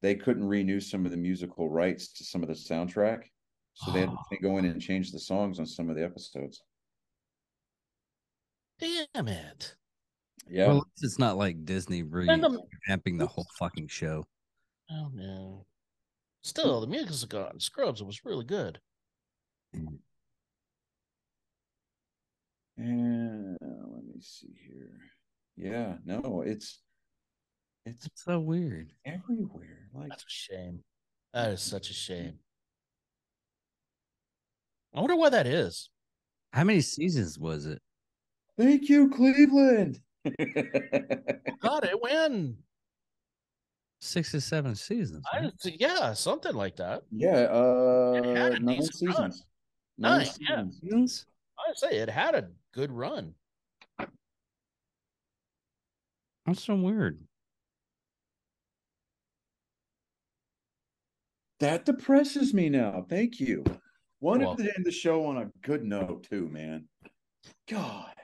they 0.00 0.14
couldn't 0.14 0.48
renew 0.48 0.80
some 0.80 1.04
of 1.04 1.10
the 1.10 1.18
musical 1.18 1.68
rights 1.68 2.12
to 2.14 2.24
some 2.24 2.42
of 2.42 2.48
the 2.48 2.54
soundtrack. 2.54 3.24
So 3.74 3.92
they 3.92 4.00
had 4.00 4.10
to 4.10 4.38
go 4.42 4.56
in 4.56 4.64
and 4.64 4.80
change 4.80 5.12
the 5.12 5.20
songs 5.20 5.58
on 5.58 5.66
some 5.66 5.90
of 5.90 5.96
the 5.96 6.04
episodes. 6.04 6.62
Damn 8.80 9.28
it. 9.28 9.74
Yeah. 10.48 10.68
Well, 10.68 10.76
at 10.78 10.82
least 10.84 11.02
it's 11.04 11.18
not 11.18 11.36
like 11.36 11.64
Disney 11.64 12.00
And 12.00 12.42
the- 12.42 12.62
revamping 12.88 13.18
the 13.18 13.26
whole 13.26 13.46
fucking 13.58 13.88
show. 13.88 14.24
Oh 14.90 15.10
no. 15.12 15.66
Still, 16.42 16.80
the 16.80 16.86
music 16.86 17.34
on 17.34 17.60
Scrubs 17.60 18.02
was 18.02 18.24
really 18.24 18.44
good. 18.44 18.80
And 22.76 23.58
let 23.60 24.04
me 24.04 24.20
see 24.20 24.54
here. 24.66 24.98
Yeah, 25.56 25.96
no, 26.04 26.42
it's 26.46 26.80
it's 27.84 28.06
It's 28.06 28.22
so 28.24 28.38
weird. 28.38 28.92
everywhere. 29.04 29.88
Like 29.92 30.10
That's 30.10 30.22
a 30.22 30.26
shame. 30.28 30.84
That 31.34 31.50
is 31.50 31.60
such 31.60 31.90
a 31.90 31.94
shame. 31.94 32.38
I 34.94 35.00
wonder 35.00 35.16
why 35.16 35.28
that 35.30 35.46
is. 35.46 35.90
How 36.52 36.64
many 36.64 36.80
seasons 36.80 37.38
was 37.38 37.66
it? 37.66 37.82
Thank 38.58 38.88
you, 38.88 39.08
Cleveland. 39.10 40.00
God, 41.62 41.84
it 41.84 42.00
went. 42.02 42.56
Six 44.00 44.34
or 44.34 44.40
seven 44.40 44.74
seasons. 44.76 45.24
I, 45.32 45.50
yeah, 45.64 46.12
something 46.12 46.54
like 46.54 46.76
that. 46.76 47.02
yeah, 47.10 47.46
uh 47.50 48.22
had 48.34 48.52
a 48.52 48.60
nine 48.60 48.78
decent 48.78 49.08
run. 49.08 49.32
seasons. 49.32 49.46
Nine, 49.96 50.20
yeah. 50.20 50.26
seasons. 50.26 50.80
Seasons? 50.80 51.26
I 51.58 51.72
say 51.74 51.96
it 51.98 52.08
had 52.08 52.34
a 52.34 52.48
good 52.72 52.92
run. 52.92 53.34
That's 56.46 56.64
so 56.64 56.76
weird. 56.76 57.18
That 61.60 61.84
depresses 61.84 62.54
me 62.54 62.68
now. 62.68 63.04
Thank 63.08 63.40
you. 63.40 63.64
Wanted 64.20 64.46
welcome. 64.46 64.64
to 64.64 64.76
end 64.76 64.86
the 64.86 64.92
show 64.92 65.24
on 65.26 65.38
a 65.38 65.50
good 65.62 65.84
note 65.84 66.24
too, 66.24 66.48
man. 66.48 66.84
God. 67.68 68.14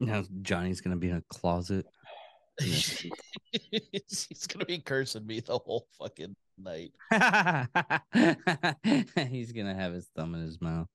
Now 0.00 0.24
Johnny's 0.42 0.80
gonna 0.80 0.96
be 0.96 1.10
in 1.10 1.16
a 1.16 1.22
closet. 1.28 1.86
He's 2.60 4.46
gonna 4.48 4.64
be 4.64 4.78
cursing 4.78 5.26
me 5.26 5.40
the 5.40 5.58
whole 5.58 5.86
fucking 5.98 6.34
night. 6.58 6.92
He's 9.30 9.52
gonna 9.52 9.74
have 9.74 9.92
his 9.92 10.08
thumb 10.16 10.34
in 10.34 10.42
his 10.42 10.60
mouth. 10.60 10.88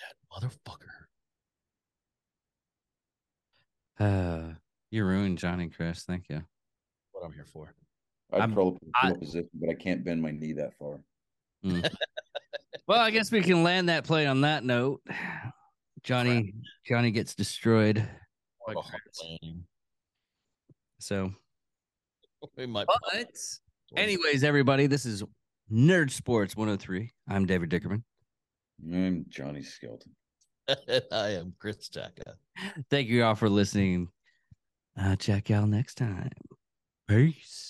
That 0.00 0.50
motherfucker. 0.50 1.06
Uh, 3.98 4.52
you 4.90 5.04
ruined 5.04 5.38
Johnny, 5.38 5.68
Chris. 5.68 6.04
Thank 6.04 6.28
you. 6.28 6.42
What 7.12 7.24
I'm 7.24 7.32
here 7.32 7.46
for. 7.46 7.74
I'd 8.32 8.40
I'm- 8.40 8.54
curl 8.54 8.68
up 8.68 8.76
in 8.82 8.90
I- 9.02 9.12
position, 9.12 9.48
but 9.54 9.70
I 9.70 9.74
can't 9.74 10.04
bend 10.04 10.22
my 10.22 10.30
knee 10.30 10.52
that 10.54 10.74
far. 10.78 11.00
Well, 12.86 13.00
I 13.00 13.10
guess 13.10 13.30
we 13.30 13.42
can 13.42 13.62
land 13.62 13.90
that 13.90 14.04
play 14.04 14.26
on 14.26 14.40
that 14.42 14.64
note. 14.64 15.02
Johnny, 16.02 16.54
Johnny 16.86 17.10
gets 17.10 17.34
destroyed. 17.34 18.08
What 18.74 18.84
Like 18.92 19.02
a. 19.22 19.54
So, 21.00 21.32
We 22.56 22.66
might. 22.66 22.86
but 22.86 23.26
anyways, 23.96 24.44
everybody, 24.44 24.86
this 24.86 25.06
is 25.06 25.22
Nerd 25.72 26.10
Sports 26.10 26.54
103. 26.54 27.10
I'm 27.28 27.46
David 27.46 27.70
Dickerman. 27.70 28.02
I'm 28.92 29.24
Johnny 29.28 29.62
Skelton. 29.62 30.12
I 31.12 31.30
am 31.30 31.54
Chris 31.58 31.88
Jacka. 31.88 32.34
Thank 32.90 33.08
you 33.08 33.24
all 33.24 33.34
for 33.34 33.48
listening. 33.48 34.08
Uh, 35.00 35.16
check 35.16 35.48
y'all 35.48 35.66
next 35.66 35.94
time. 35.96 36.30
Peace. 37.06 37.67